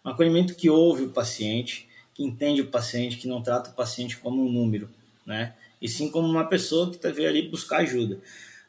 Um 0.02 0.08
acolhimento 0.08 0.54
que 0.54 0.70
ouve 0.70 1.04
o 1.04 1.10
paciente, 1.10 1.87
que 2.18 2.24
entende 2.24 2.60
o 2.60 2.66
paciente, 2.66 3.16
que 3.16 3.28
não 3.28 3.40
trata 3.40 3.70
o 3.70 3.74
paciente 3.74 4.16
como 4.16 4.44
um 4.44 4.50
número, 4.50 4.90
né? 5.24 5.54
E 5.80 5.88
sim 5.88 6.10
como 6.10 6.26
uma 6.26 6.48
pessoa 6.48 6.90
que 6.90 6.96
está 6.96 7.10
veio 7.10 7.28
ali 7.28 7.48
buscar 7.48 7.78
ajuda. 7.78 8.18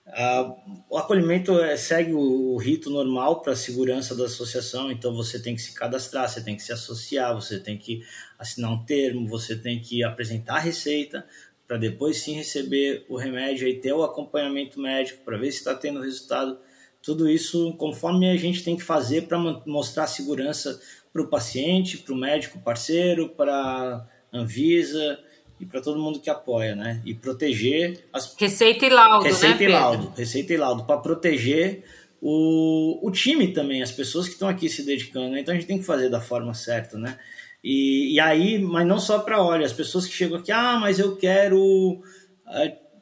Ah, 0.05 0.55
o 0.88 0.97
acolhimento 0.97 1.59
é, 1.59 1.75
segue 1.75 2.13
o, 2.13 2.53
o, 2.53 2.57
rito 2.57 2.91
normal 2.91 3.41
para 3.41 3.53
a 3.53 3.55
segurança 3.55 4.15
da 4.15 4.25
associação, 4.25 4.91
então 4.91 5.15
você 5.15 5.39
tem 5.39 5.55
que 5.55 5.62
se 5.63 5.73
cadastrar, 5.73 6.29
você 6.29 6.43
tem 6.43 6.55
que 6.55 6.62
se 6.62 6.71
associar, 6.71 7.33
você 7.33 7.59
tem 7.59 7.75
que 7.75 8.03
assinar 8.38 8.71
um 8.71 8.83
termo, 8.85 9.27
você 9.27 9.55
tem 9.55 9.79
que 9.79 10.03
apresentar 10.03 10.57
a 10.57 10.59
receita 10.59 11.25
para 11.67 11.77
depois 11.77 12.17
sim 12.17 12.33
receber 12.33 13.03
o 13.09 13.17
remédio 13.17 13.67
e 13.67 13.79
ter 13.79 13.93
o 13.93 14.03
acompanhamento 14.03 14.79
médico 14.79 15.23
para 15.25 15.38
ver 15.38 15.51
se 15.51 15.57
está 15.57 15.73
tendo 15.73 16.01
resultado. 16.01 16.59
Tudo 17.01 17.27
isso 17.27 17.73
conforme 17.73 18.29
a 18.29 18.35
gente 18.35 18.63
tem 18.63 18.75
que 18.75 18.83
fazer 18.83 19.27
para 19.27 19.39
mostrar 19.65 20.03
a 20.03 20.07
segurança 20.07 20.79
para 21.12 21.22
o 21.22 21.28
paciente, 21.28 21.98
para 21.98 22.13
o 22.13 22.17
médico 22.17 22.60
parceiro, 22.60 23.30
para 23.30 23.54
a 23.54 24.38
Anvisa 24.38 25.19
e 25.60 25.65
para 25.65 25.82
todo 25.82 26.00
mundo 26.00 26.19
que 26.19 26.30
apoia, 26.30 26.76
né? 26.76 27.02
E 27.06 27.13
proteger 27.13 28.06
as 28.13 28.34
receita 28.36 28.86
e 28.86 28.89
laudo, 28.89 29.26
receita 29.26 29.60
né, 29.60 29.65
e 29.65 29.67
laudo, 29.67 30.13
receita 30.15 30.54
e 30.54 30.58
laudo 30.58 30.86
para 30.86 31.00
proteger 31.00 31.84
o, 32.22 33.00
o 33.06 33.12
time 33.12 33.50
também, 33.50 33.82
as 33.82 33.91
pessoas 33.91 34.28
que 34.28 34.34
estão 34.34 34.48
aqui 34.48 34.69
se 34.69 34.84
dedicando. 34.84 35.30
Né? 35.30 35.41
Então 35.41 35.54
a 35.54 35.58
gente 35.58 35.67
tem 35.67 35.80
que 35.80 35.86
fazer 35.86 36.10
da 36.10 36.22
forma 36.22 36.54
certa, 36.54 36.98
né? 36.98 37.17
E, 37.63 38.13
e 38.13 38.19
aí, 38.19 38.58
mas 38.60 38.88
não 38.88 39.00
só 39.00 39.19
para 39.19 39.41
óleo, 39.41 39.65
as 39.65 39.74
pessoas 39.74 40.06
que 40.06 40.13
chegam 40.13 40.38
aqui, 40.38 40.52
ah, 40.52 40.78
mas 40.80 40.98
eu 40.98 41.17
quero 41.17 41.62
uh, 41.62 42.02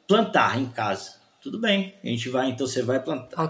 plantar 0.06 0.58
em 0.58 0.66
casa. 0.66 1.16
Tudo 1.40 1.60
bem, 1.60 1.94
a 2.02 2.06
gente 2.08 2.28
vai, 2.28 2.50
então 2.50 2.66
você 2.66 2.82
vai 2.82 3.00
plantar. 3.00 3.40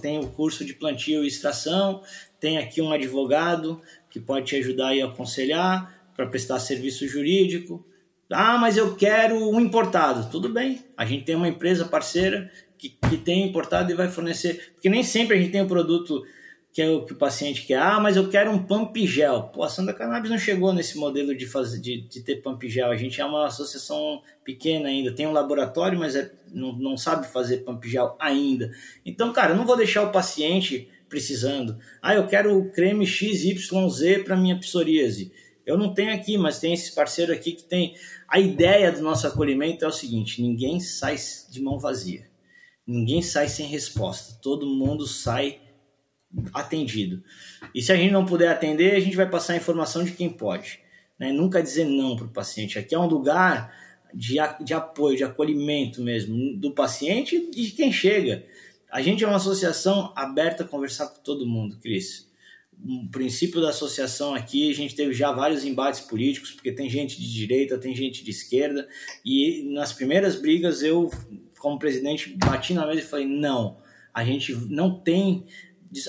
tem 0.00 0.18
o 0.20 0.28
curso 0.28 0.64
de 0.64 0.72
plantio 0.72 1.22
e 1.22 1.28
extração, 1.28 2.02
tem 2.44 2.58
aqui 2.58 2.82
um 2.82 2.92
advogado 2.92 3.80
que 4.10 4.20
pode 4.20 4.44
te 4.44 4.56
ajudar 4.56 4.94
e 4.94 5.00
aconselhar 5.00 6.10
para 6.14 6.26
prestar 6.26 6.58
serviço 6.58 7.08
jurídico. 7.08 7.82
Ah, 8.30 8.58
mas 8.58 8.76
eu 8.76 8.94
quero 8.94 9.34
um 9.48 9.58
importado. 9.58 10.28
Tudo 10.30 10.50
bem, 10.50 10.84
a 10.94 11.06
gente 11.06 11.24
tem 11.24 11.34
uma 11.34 11.48
empresa 11.48 11.86
parceira 11.86 12.52
que, 12.76 12.90
que 12.90 13.16
tem 13.16 13.48
importado 13.48 13.90
e 13.90 13.94
vai 13.94 14.10
fornecer. 14.10 14.74
Porque 14.74 14.90
nem 14.90 15.02
sempre 15.02 15.38
a 15.38 15.40
gente 15.40 15.52
tem 15.52 15.62
o 15.62 15.66
produto 15.66 16.22
que 16.70 16.82
é 16.82 16.90
o 16.90 17.06
que 17.06 17.14
o 17.14 17.16
paciente 17.16 17.64
quer. 17.64 17.78
Ah, 17.78 17.98
mas 17.98 18.14
eu 18.14 18.28
quero 18.28 18.50
um 18.50 18.62
pump 18.62 19.06
gel. 19.06 19.44
Pô, 19.44 19.62
a 19.62 19.68
Santa 19.70 19.94
Cannabis 19.94 20.30
não 20.30 20.36
chegou 20.36 20.70
nesse 20.74 20.98
modelo 20.98 21.34
de, 21.34 21.46
fazer, 21.46 21.80
de, 21.80 22.02
de 22.02 22.20
ter 22.20 22.42
pump 22.42 22.68
gel. 22.68 22.90
A 22.90 22.96
gente 22.96 23.22
é 23.22 23.24
uma 23.24 23.46
associação 23.46 24.20
pequena 24.44 24.90
ainda. 24.90 25.14
Tem 25.14 25.26
um 25.26 25.32
laboratório, 25.32 25.98
mas 25.98 26.14
é, 26.14 26.30
não, 26.52 26.74
não 26.74 26.94
sabe 26.98 27.26
fazer 27.26 27.58
pump 27.58 27.88
gel 27.88 28.14
ainda. 28.20 28.70
Então, 29.06 29.32
cara, 29.32 29.52
eu 29.52 29.56
não 29.56 29.64
vou 29.64 29.78
deixar 29.78 30.02
o 30.02 30.12
paciente 30.12 30.90
precisando. 31.14 31.78
Ah, 32.02 32.12
eu 32.12 32.26
quero 32.26 32.58
o 32.58 32.72
creme 32.72 33.06
XYZ 33.06 34.24
para 34.24 34.36
minha 34.36 34.58
psoríase. 34.58 35.30
Eu 35.64 35.78
não 35.78 35.94
tenho 35.94 36.12
aqui, 36.12 36.36
mas 36.36 36.58
tem 36.58 36.74
esse 36.74 36.92
parceiro 36.92 37.32
aqui 37.32 37.52
que 37.52 37.62
tem. 37.62 37.94
A 38.28 38.40
ideia 38.40 38.90
do 38.90 39.00
nosso 39.00 39.24
acolhimento 39.28 39.84
é 39.84 39.88
o 39.88 39.92
seguinte: 39.92 40.42
ninguém 40.42 40.80
sai 40.80 41.16
de 41.48 41.62
mão 41.62 41.78
vazia. 41.78 42.26
Ninguém 42.84 43.22
sai 43.22 43.48
sem 43.48 43.66
resposta. 43.66 44.40
Todo 44.42 44.66
mundo 44.66 45.06
sai 45.06 45.60
atendido. 46.52 47.22
E 47.72 47.80
se 47.80 47.92
a 47.92 47.96
gente 47.96 48.10
não 48.10 48.26
puder 48.26 48.48
atender, 48.48 48.96
a 48.96 49.00
gente 49.00 49.16
vai 49.16 49.30
passar 49.30 49.52
a 49.52 49.56
informação 49.56 50.02
de 50.02 50.10
quem 50.10 50.28
pode. 50.28 50.80
Né? 51.16 51.30
Nunca 51.30 51.62
dizer 51.62 51.84
não 51.84 52.16
para 52.16 52.26
o 52.26 52.32
paciente. 52.32 52.76
Aqui 52.76 52.92
é 52.92 52.98
um 52.98 53.06
lugar 53.06 53.72
de, 54.12 54.34
de 54.64 54.74
apoio, 54.74 55.16
de 55.16 55.22
acolhimento 55.22 56.02
mesmo, 56.02 56.56
do 56.56 56.72
paciente 56.72 57.36
e 57.54 57.66
de 57.66 57.70
quem 57.70 57.92
chega. 57.92 58.44
A 58.94 59.02
gente 59.02 59.24
é 59.24 59.26
uma 59.26 59.38
associação 59.38 60.12
aberta 60.14 60.62
a 60.62 60.68
conversar 60.68 61.08
com 61.08 61.20
todo 61.20 61.44
mundo, 61.44 61.76
Cris. 61.80 62.30
O 62.80 63.10
princípio 63.10 63.60
da 63.60 63.70
associação 63.70 64.36
aqui, 64.36 64.70
a 64.70 64.74
gente 64.74 64.94
teve 64.94 65.12
já 65.12 65.32
vários 65.32 65.64
embates 65.64 65.98
políticos, 65.98 66.52
porque 66.52 66.70
tem 66.70 66.88
gente 66.88 67.20
de 67.20 67.32
direita, 67.32 67.76
tem 67.76 67.92
gente 67.92 68.22
de 68.22 68.30
esquerda, 68.30 68.86
e 69.24 69.68
nas 69.74 69.92
primeiras 69.92 70.36
brigas 70.36 70.80
eu, 70.80 71.10
como 71.58 71.76
presidente, 71.76 72.36
bati 72.36 72.72
na 72.72 72.86
mesa 72.86 73.00
e 73.00 73.02
falei: 73.02 73.26
não, 73.26 73.78
a 74.14 74.24
gente 74.24 74.54
não 74.70 75.00
tem, 75.00 75.44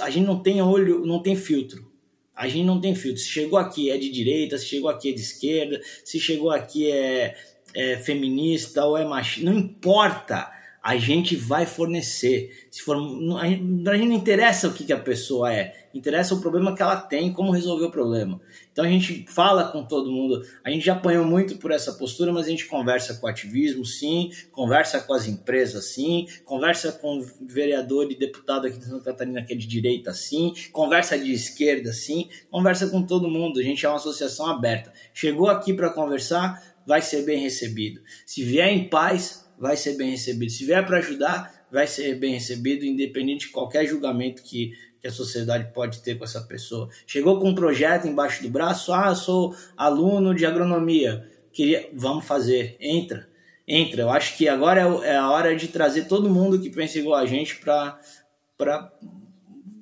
a 0.02 0.12
gente 0.12 0.28
não 0.28 0.44
tem 0.44 0.62
olho, 0.62 1.04
não 1.08 1.24
tem 1.24 1.36
filtro. 1.36 1.92
A 2.36 2.48
gente 2.48 2.66
não 2.66 2.80
tem 2.80 2.94
filtro. 2.94 3.20
Se 3.20 3.30
chegou 3.30 3.58
aqui 3.58 3.90
é 3.90 3.98
de 3.98 4.12
direita, 4.12 4.60
se 4.60 4.66
chegou 4.68 4.92
aqui 4.92 5.10
é 5.10 5.12
de 5.12 5.22
esquerda, 5.22 5.82
se 6.04 6.20
chegou 6.20 6.52
aqui 6.52 6.92
é, 6.92 7.36
é 7.74 7.98
feminista 7.98 8.86
ou 8.86 8.96
é 8.96 9.04
machista, 9.04 9.50
não 9.50 9.58
importa 9.58 10.54
a 10.86 10.98
gente 10.98 11.36
vai 11.36 11.66
fornecer. 11.66 12.68
Se 12.70 12.84
for, 12.84 12.96
a 12.96 13.48
gente, 13.48 13.90
a 13.90 13.98
gente 13.98 14.08
não 14.08 14.16
interessa 14.16 14.68
o 14.68 14.72
que, 14.72 14.84
que 14.84 14.94
a 14.94 15.00
pessoa 15.00 15.52
é, 15.52 15.88
interessa 15.96 16.36
o 16.36 16.40
problema 16.40 16.76
que 16.76 16.82
ela 16.84 16.98
tem, 16.98 17.34
como 17.34 17.52
resolver 17.52 17.86
o 17.86 17.90
problema. 17.90 18.40
Então 18.72 18.86
a 18.86 18.88
gente 18.88 19.26
fala 19.28 19.72
com 19.72 19.84
todo 19.84 20.12
mundo, 20.12 20.46
a 20.64 20.70
gente 20.70 20.86
já 20.86 20.94
apanhou 20.94 21.26
muito 21.26 21.58
por 21.58 21.72
essa 21.72 21.94
postura, 21.94 22.32
mas 22.32 22.46
a 22.46 22.50
gente 22.52 22.68
conversa 22.68 23.16
com 23.16 23.26
o 23.26 23.30
ativismo, 23.30 23.84
sim, 23.84 24.30
conversa 24.52 25.00
com 25.00 25.16
as 25.16 25.26
empresas, 25.26 25.86
sim, 25.86 26.28
conversa 26.46 26.92
com 26.92 27.26
vereador 27.42 28.12
e 28.12 28.16
deputado 28.16 28.68
aqui 28.68 28.78
de 28.78 28.86
Santa 28.86 29.06
Catarina 29.06 29.42
que 29.42 29.54
é 29.54 29.58
de 29.58 29.66
direita, 29.66 30.14
sim, 30.14 30.54
conversa 30.72 31.18
de 31.18 31.34
esquerda, 31.34 31.92
sim, 31.92 32.30
conversa 32.52 32.88
com 32.90 33.02
todo 33.02 33.28
mundo. 33.28 33.60
A 33.60 33.64
gente 33.64 33.84
é 33.84 33.90
uma 33.90 33.96
associação 33.96 34.46
aberta. 34.46 34.94
Chegou 35.16 35.50
aqui 35.50 35.74
para 35.74 35.90
conversar, 35.90 36.62
vai 36.86 37.02
ser 37.02 37.24
bem 37.24 37.40
recebido. 37.40 38.02
Se 38.24 38.44
vier 38.44 38.72
em 38.72 38.88
paz, 38.88 39.45
vai 39.60 39.78
ser 39.78 39.98
bem 39.98 40.12
recebido. 40.12 40.52
Se 40.52 40.66
vier 40.66 40.86
para 40.86 40.98
ajudar, 40.98 41.66
vai 41.72 41.88
ser 41.88 42.16
bem 42.16 42.34
recebido, 42.34 42.86
independente 42.86 43.48
de 43.48 43.52
qualquer 43.52 43.86
julgamento 43.86 44.42
que, 44.44 44.74
que 45.02 45.08
a 45.08 45.12
sociedade 45.12 45.74
pode 45.74 46.02
ter 46.02 46.18
com 46.18 46.24
essa 46.24 46.42
pessoa. 46.42 46.90
Chegou 47.06 47.40
com 47.40 47.50
um 47.50 47.56
projeto 47.56 48.08
embaixo 48.08 48.44
do 48.44 48.50
braço, 48.50 48.94
ah, 48.94 49.14
sou 49.16 49.56
aluno 49.76 50.34
de 50.34 50.46
agronomia, 50.46 51.28
queria, 51.52 51.90
vamos 51.94 52.26
fazer, 52.26 52.78
entra, 52.80 53.28
entra. 53.68 54.02
Eu 54.02 54.10
acho 54.10 54.38
que 54.38 54.48
agora 54.48 54.82
é, 54.82 55.10
é 55.10 55.16
a 55.16 55.30
hora 55.30 55.56
de 55.56 55.68
trazer 55.68 56.06
todo 56.06 56.30
mundo 56.30 56.60
que 56.60 56.70
pensa 56.70 57.00
igual 57.00 57.20
a 57.20 57.26
gente 57.26 57.58
para 57.58 58.92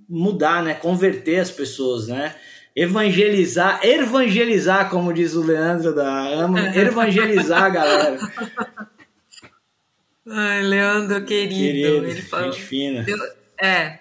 mudar, 0.07 0.63
né, 0.63 0.74
converter 0.74 1.39
as 1.39 1.51
pessoas, 1.51 2.07
né? 2.07 2.36
evangelizar, 2.76 3.80
evangelizar, 3.84 4.89
como 4.89 5.13
diz 5.13 5.36
o 5.36 5.43
Leandro 5.43 5.93
da 5.93 6.09
AMA, 6.09 6.76
evangelizar 6.76 7.63
a 7.63 7.69
galera. 7.69 8.19
Ai, 10.30 10.61
Leandro, 10.61 11.24
querido. 11.26 11.55
querido 11.55 12.05
ele 12.07 12.21
falou, 12.21 12.51
gente 12.51 12.63
fina. 12.63 13.05
é. 13.61 13.99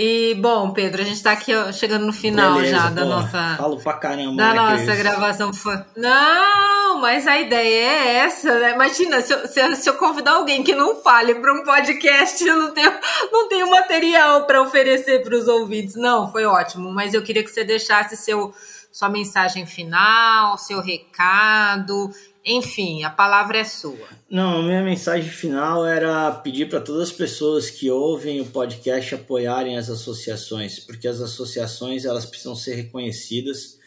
E, 0.00 0.36
bom, 0.36 0.70
Pedro, 0.70 1.02
a 1.02 1.04
gente 1.04 1.16
está 1.16 1.32
aqui 1.32 1.52
ó, 1.52 1.72
chegando 1.72 2.06
no 2.06 2.12
final 2.12 2.54
Beleza, 2.54 2.76
já 2.76 2.88
da 2.88 3.04
nossa. 3.04 3.56
Falo 3.56 3.80
pra 3.80 3.94
caramba. 3.94 4.36
Da 4.36 4.54
né, 4.54 4.54
nossa 4.54 4.94
gravação. 4.94 5.50
Não, 5.96 7.00
mas 7.00 7.26
a 7.26 7.36
ideia 7.36 7.90
é 7.90 8.14
essa, 8.18 8.60
né? 8.60 8.74
Imagina, 8.74 9.20
se 9.20 9.34
eu, 9.34 9.48
se 9.48 9.60
eu, 9.60 9.74
se 9.74 9.90
eu 9.90 9.94
convidar 9.94 10.34
alguém 10.34 10.62
que 10.62 10.72
não 10.72 11.02
fale 11.02 11.34
para 11.34 11.52
um 11.52 11.64
podcast, 11.64 12.44
eu 12.46 12.56
não 12.56 12.70
tenho, 12.72 12.92
não 13.32 13.48
tenho 13.48 13.68
material 13.68 14.44
para 14.44 14.62
oferecer 14.62 15.20
para 15.24 15.34
os 15.34 15.48
ouvintes. 15.48 15.96
Não, 15.96 16.30
foi 16.30 16.44
ótimo, 16.44 16.92
mas 16.92 17.12
eu 17.12 17.22
queria 17.22 17.42
que 17.42 17.50
você 17.50 17.64
deixasse 17.64 18.16
seu, 18.16 18.54
sua 18.92 19.08
mensagem 19.08 19.66
final, 19.66 20.56
seu 20.58 20.80
recado 20.80 22.08
enfim, 22.48 23.04
a 23.04 23.10
palavra 23.10 23.58
é 23.58 23.64
sua. 23.64 24.08
Não, 24.30 24.62
minha 24.62 24.82
mensagem 24.82 25.30
final 25.30 25.86
era 25.86 26.32
pedir 26.32 26.68
para 26.68 26.80
todas 26.80 27.10
as 27.10 27.12
pessoas 27.12 27.68
que 27.68 27.90
ouvem 27.90 28.40
o 28.40 28.46
podcast 28.46 29.14
apoiarem 29.14 29.76
as 29.76 29.90
associações, 29.90 30.80
porque 30.80 31.06
as 31.06 31.20
associações 31.20 32.04
elas 32.04 32.24
precisam 32.24 32.56
ser 32.56 32.74
reconhecidas, 32.74 33.78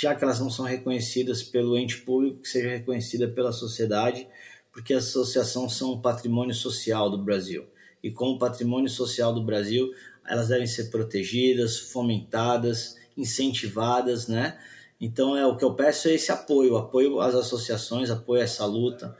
já 0.00 0.14
que 0.14 0.22
elas 0.22 0.38
não 0.38 0.48
são 0.48 0.64
reconhecidas 0.64 1.42
pelo 1.42 1.76
ente 1.76 1.98
público, 1.98 2.40
que 2.40 2.48
seja 2.48 2.68
reconhecida 2.68 3.28
pela 3.28 3.52
sociedade, 3.52 4.26
porque 4.72 4.94
as 4.94 5.08
associações 5.08 5.72
são 5.74 5.92
um 5.92 6.00
patrimônio 6.00 6.54
social 6.54 7.10
do 7.10 7.18
Brasil. 7.18 7.66
E 8.02 8.10
como 8.10 8.38
patrimônio 8.38 8.88
social 8.88 9.32
do 9.32 9.42
Brasil, 9.42 9.90
elas 10.26 10.48
devem 10.48 10.66
ser 10.66 10.90
protegidas, 10.90 11.78
fomentadas, 11.78 12.96
incentivadas, 13.16 14.28
né? 14.28 14.58
Então, 15.04 15.36
é 15.36 15.46
o 15.46 15.54
que 15.54 15.62
eu 15.62 15.74
peço 15.74 16.08
é 16.08 16.14
esse 16.14 16.32
apoio, 16.32 16.78
apoio 16.78 17.20
às 17.20 17.34
associações, 17.34 18.08
apoio 18.08 18.40
a 18.40 18.44
essa 18.44 18.64
luta, 18.64 19.14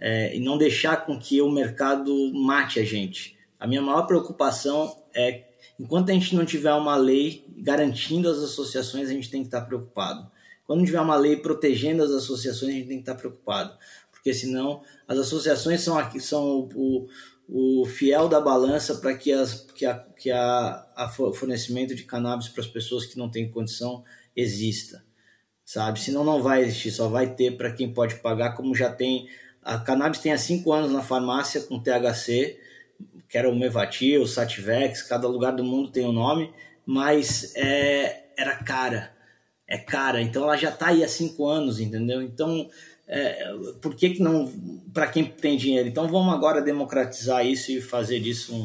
é, 0.00 0.34
e 0.34 0.40
não 0.40 0.58
deixar 0.58 1.06
com 1.06 1.16
que 1.16 1.40
o 1.40 1.48
mercado 1.48 2.12
mate 2.34 2.80
a 2.80 2.84
gente. 2.84 3.38
A 3.56 3.64
minha 3.64 3.80
maior 3.80 4.08
preocupação 4.08 5.00
é, 5.14 5.44
enquanto 5.78 6.10
a 6.10 6.12
gente 6.12 6.34
não 6.34 6.44
tiver 6.44 6.74
uma 6.74 6.96
lei 6.96 7.44
garantindo 7.58 8.28
as 8.28 8.38
associações, 8.38 9.08
a 9.08 9.12
gente 9.12 9.30
tem 9.30 9.42
que 9.42 9.46
estar 9.46 9.60
preocupado. 9.60 10.28
Quando 10.66 10.84
tiver 10.84 11.00
uma 11.00 11.14
lei 11.14 11.36
protegendo 11.36 12.02
as 12.02 12.10
associações, 12.10 12.72
a 12.72 12.78
gente 12.78 12.88
tem 12.88 12.96
que 12.96 13.02
estar 13.02 13.14
preocupado, 13.14 13.78
porque 14.10 14.34
senão 14.34 14.82
as 15.06 15.16
associações 15.16 15.80
são, 15.80 15.96
aqui, 15.96 16.18
são 16.18 16.68
o, 16.74 17.06
o, 17.48 17.82
o 17.82 17.86
fiel 17.86 18.28
da 18.28 18.40
balança 18.40 18.96
para 18.96 19.16
que, 19.16 19.30
as, 19.30 19.60
que, 19.76 19.86
a, 19.86 19.94
que 19.94 20.32
a, 20.32 20.86
a 20.96 21.08
fornecimento 21.08 21.94
de 21.94 22.02
cannabis 22.02 22.48
para 22.48 22.64
as 22.64 22.68
pessoas 22.68 23.06
que 23.06 23.16
não 23.16 23.30
têm 23.30 23.48
condição 23.48 24.02
exista 24.34 25.08
sabe? 25.72 26.00
Senão 26.00 26.24
não 26.24 26.42
vai 26.42 26.62
existir, 26.62 26.90
só 26.90 27.08
vai 27.08 27.28
ter 27.28 27.56
para 27.56 27.70
quem 27.70 27.92
pode 27.92 28.16
pagar, 28.16 28.56
como 28.56 28.74
já 28.74 28.90
tem. 28.90 29.28
A 29.62 29.78
cannabis 29.78 30.18
tem 30.18 30.32
há 30.32 30.38
cinco 30.38 30.72
anos 30.72 30.90
na 30.90 31.00
farmácia 31.00 31.60
com 31.60 31.78
THC, 31.78 32.58
que 33.28 33.38
era 33.38 33.48
o 33.48 33.56
Mevatil, 33.56 34.22
o 34.22 34.26
Sativex, 34.26 35.02
cada 35.02 35.28
lugar 35.28 35.52
do 35.52 35.62
mundo 35.62 35.92
tem 35.92 36.04
um 36.04 36.10
nome, 36.10 36.52
mas 36.84 37.54
é, 37.54 38.24
era 38.36 38.56
cara, 38.56 39.12
é 39.64 39.78
cara, 39.78 40.20
então 40.20 40.42
ela 40.42 40.56
já 40.56 40.70
está 40.70 40.88
aí 40.88 41.04
há 41.04 41.08
cinco 41.08 41.46
anos, 41.46 41.78
entendeu? 41.78 42.20
Então, 42.20 42.68
é, 43.06 43.54
por 43.80 43.94
que, 43.94 44.10
que 44.10 44.20
não, 44.20 44.52
para 44.92 45.06
quem 45.06 45.24
tem 45.24 45.56
dinheiro? 45.56 45.88
Então 45.88 46.08
vamos 46.08 46.34
agora 46.34 46.60
democratizar 46.60 47.46
isso 47.46 47.70
e 47.70 47.80
fazer 47.80 48.18
disso 48.18 48.56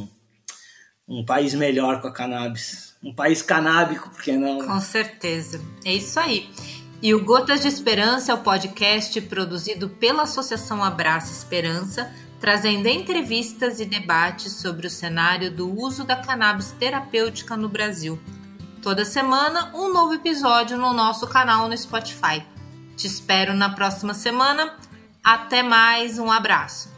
um, 1.08 1.20
um 1.20 1.24
país 1.24 1.54
melhor 1.54 2.02
com 2.02 2.08
a 2.08 2.12
cannabis. 2.12 2.96
Um 3.04 3.14
país 3.14 3.44
canábico, 3.44 4.10
por 4.10 4.24
que 4.24 4.32
não? 4.32 4.66
Com 4.66 4.82
certeza. 4.82 5.62
É 5.86 5.94
isso 5.94 6.20
aí. 6.20 6.50
E 7.02 7.14
o 7.14 7.24
Gotas 7.24 7.62
de 7.62 7.68
Esperança 7.68 8.32
é 8.32 8.36
o 8.36 8.42
podcast 8.42 9.20
produzido 9.22 9.90
pela 9.90 10.24
Associação 10.24 10.84
Abraça 10.84 11.32
Esperança, 11.32 12.12
trazendo 12.40 12.88
entrevistas 12.88 13.80
e 13.80 13.86
debates 13.86 14.54
sobre 14.54 14.88
o 14.88 14.90
cenário 14.90 15.52
do 15.52 15.72
uso 15.78 16.04
da 16.04 16.16
cannabis 16.16 16.72
terapêutica 16.72 17.58
no 17.58 17.70
Brasil. 17.70 18.20
Toda 18.82 19.04
semana, 19.04 19.72
um 19.74 19.92
novo 19.92 20.14
episódio 20.14 20.78
no 20.78 20.94
nosso 20.94 21.28
canal 21.28 21.68
no 21.68 21.78
Spotify. 21.78 22.46
Te 22.96 23.08
espero 23.08 23.54
na 23.54 23.70
próxima 23.70 24.14
semana. 24.14 24.74
Até 25.24 25.64
mais, 25.64 26.20
um 26.20 26.32
abraço. 26.32 26.95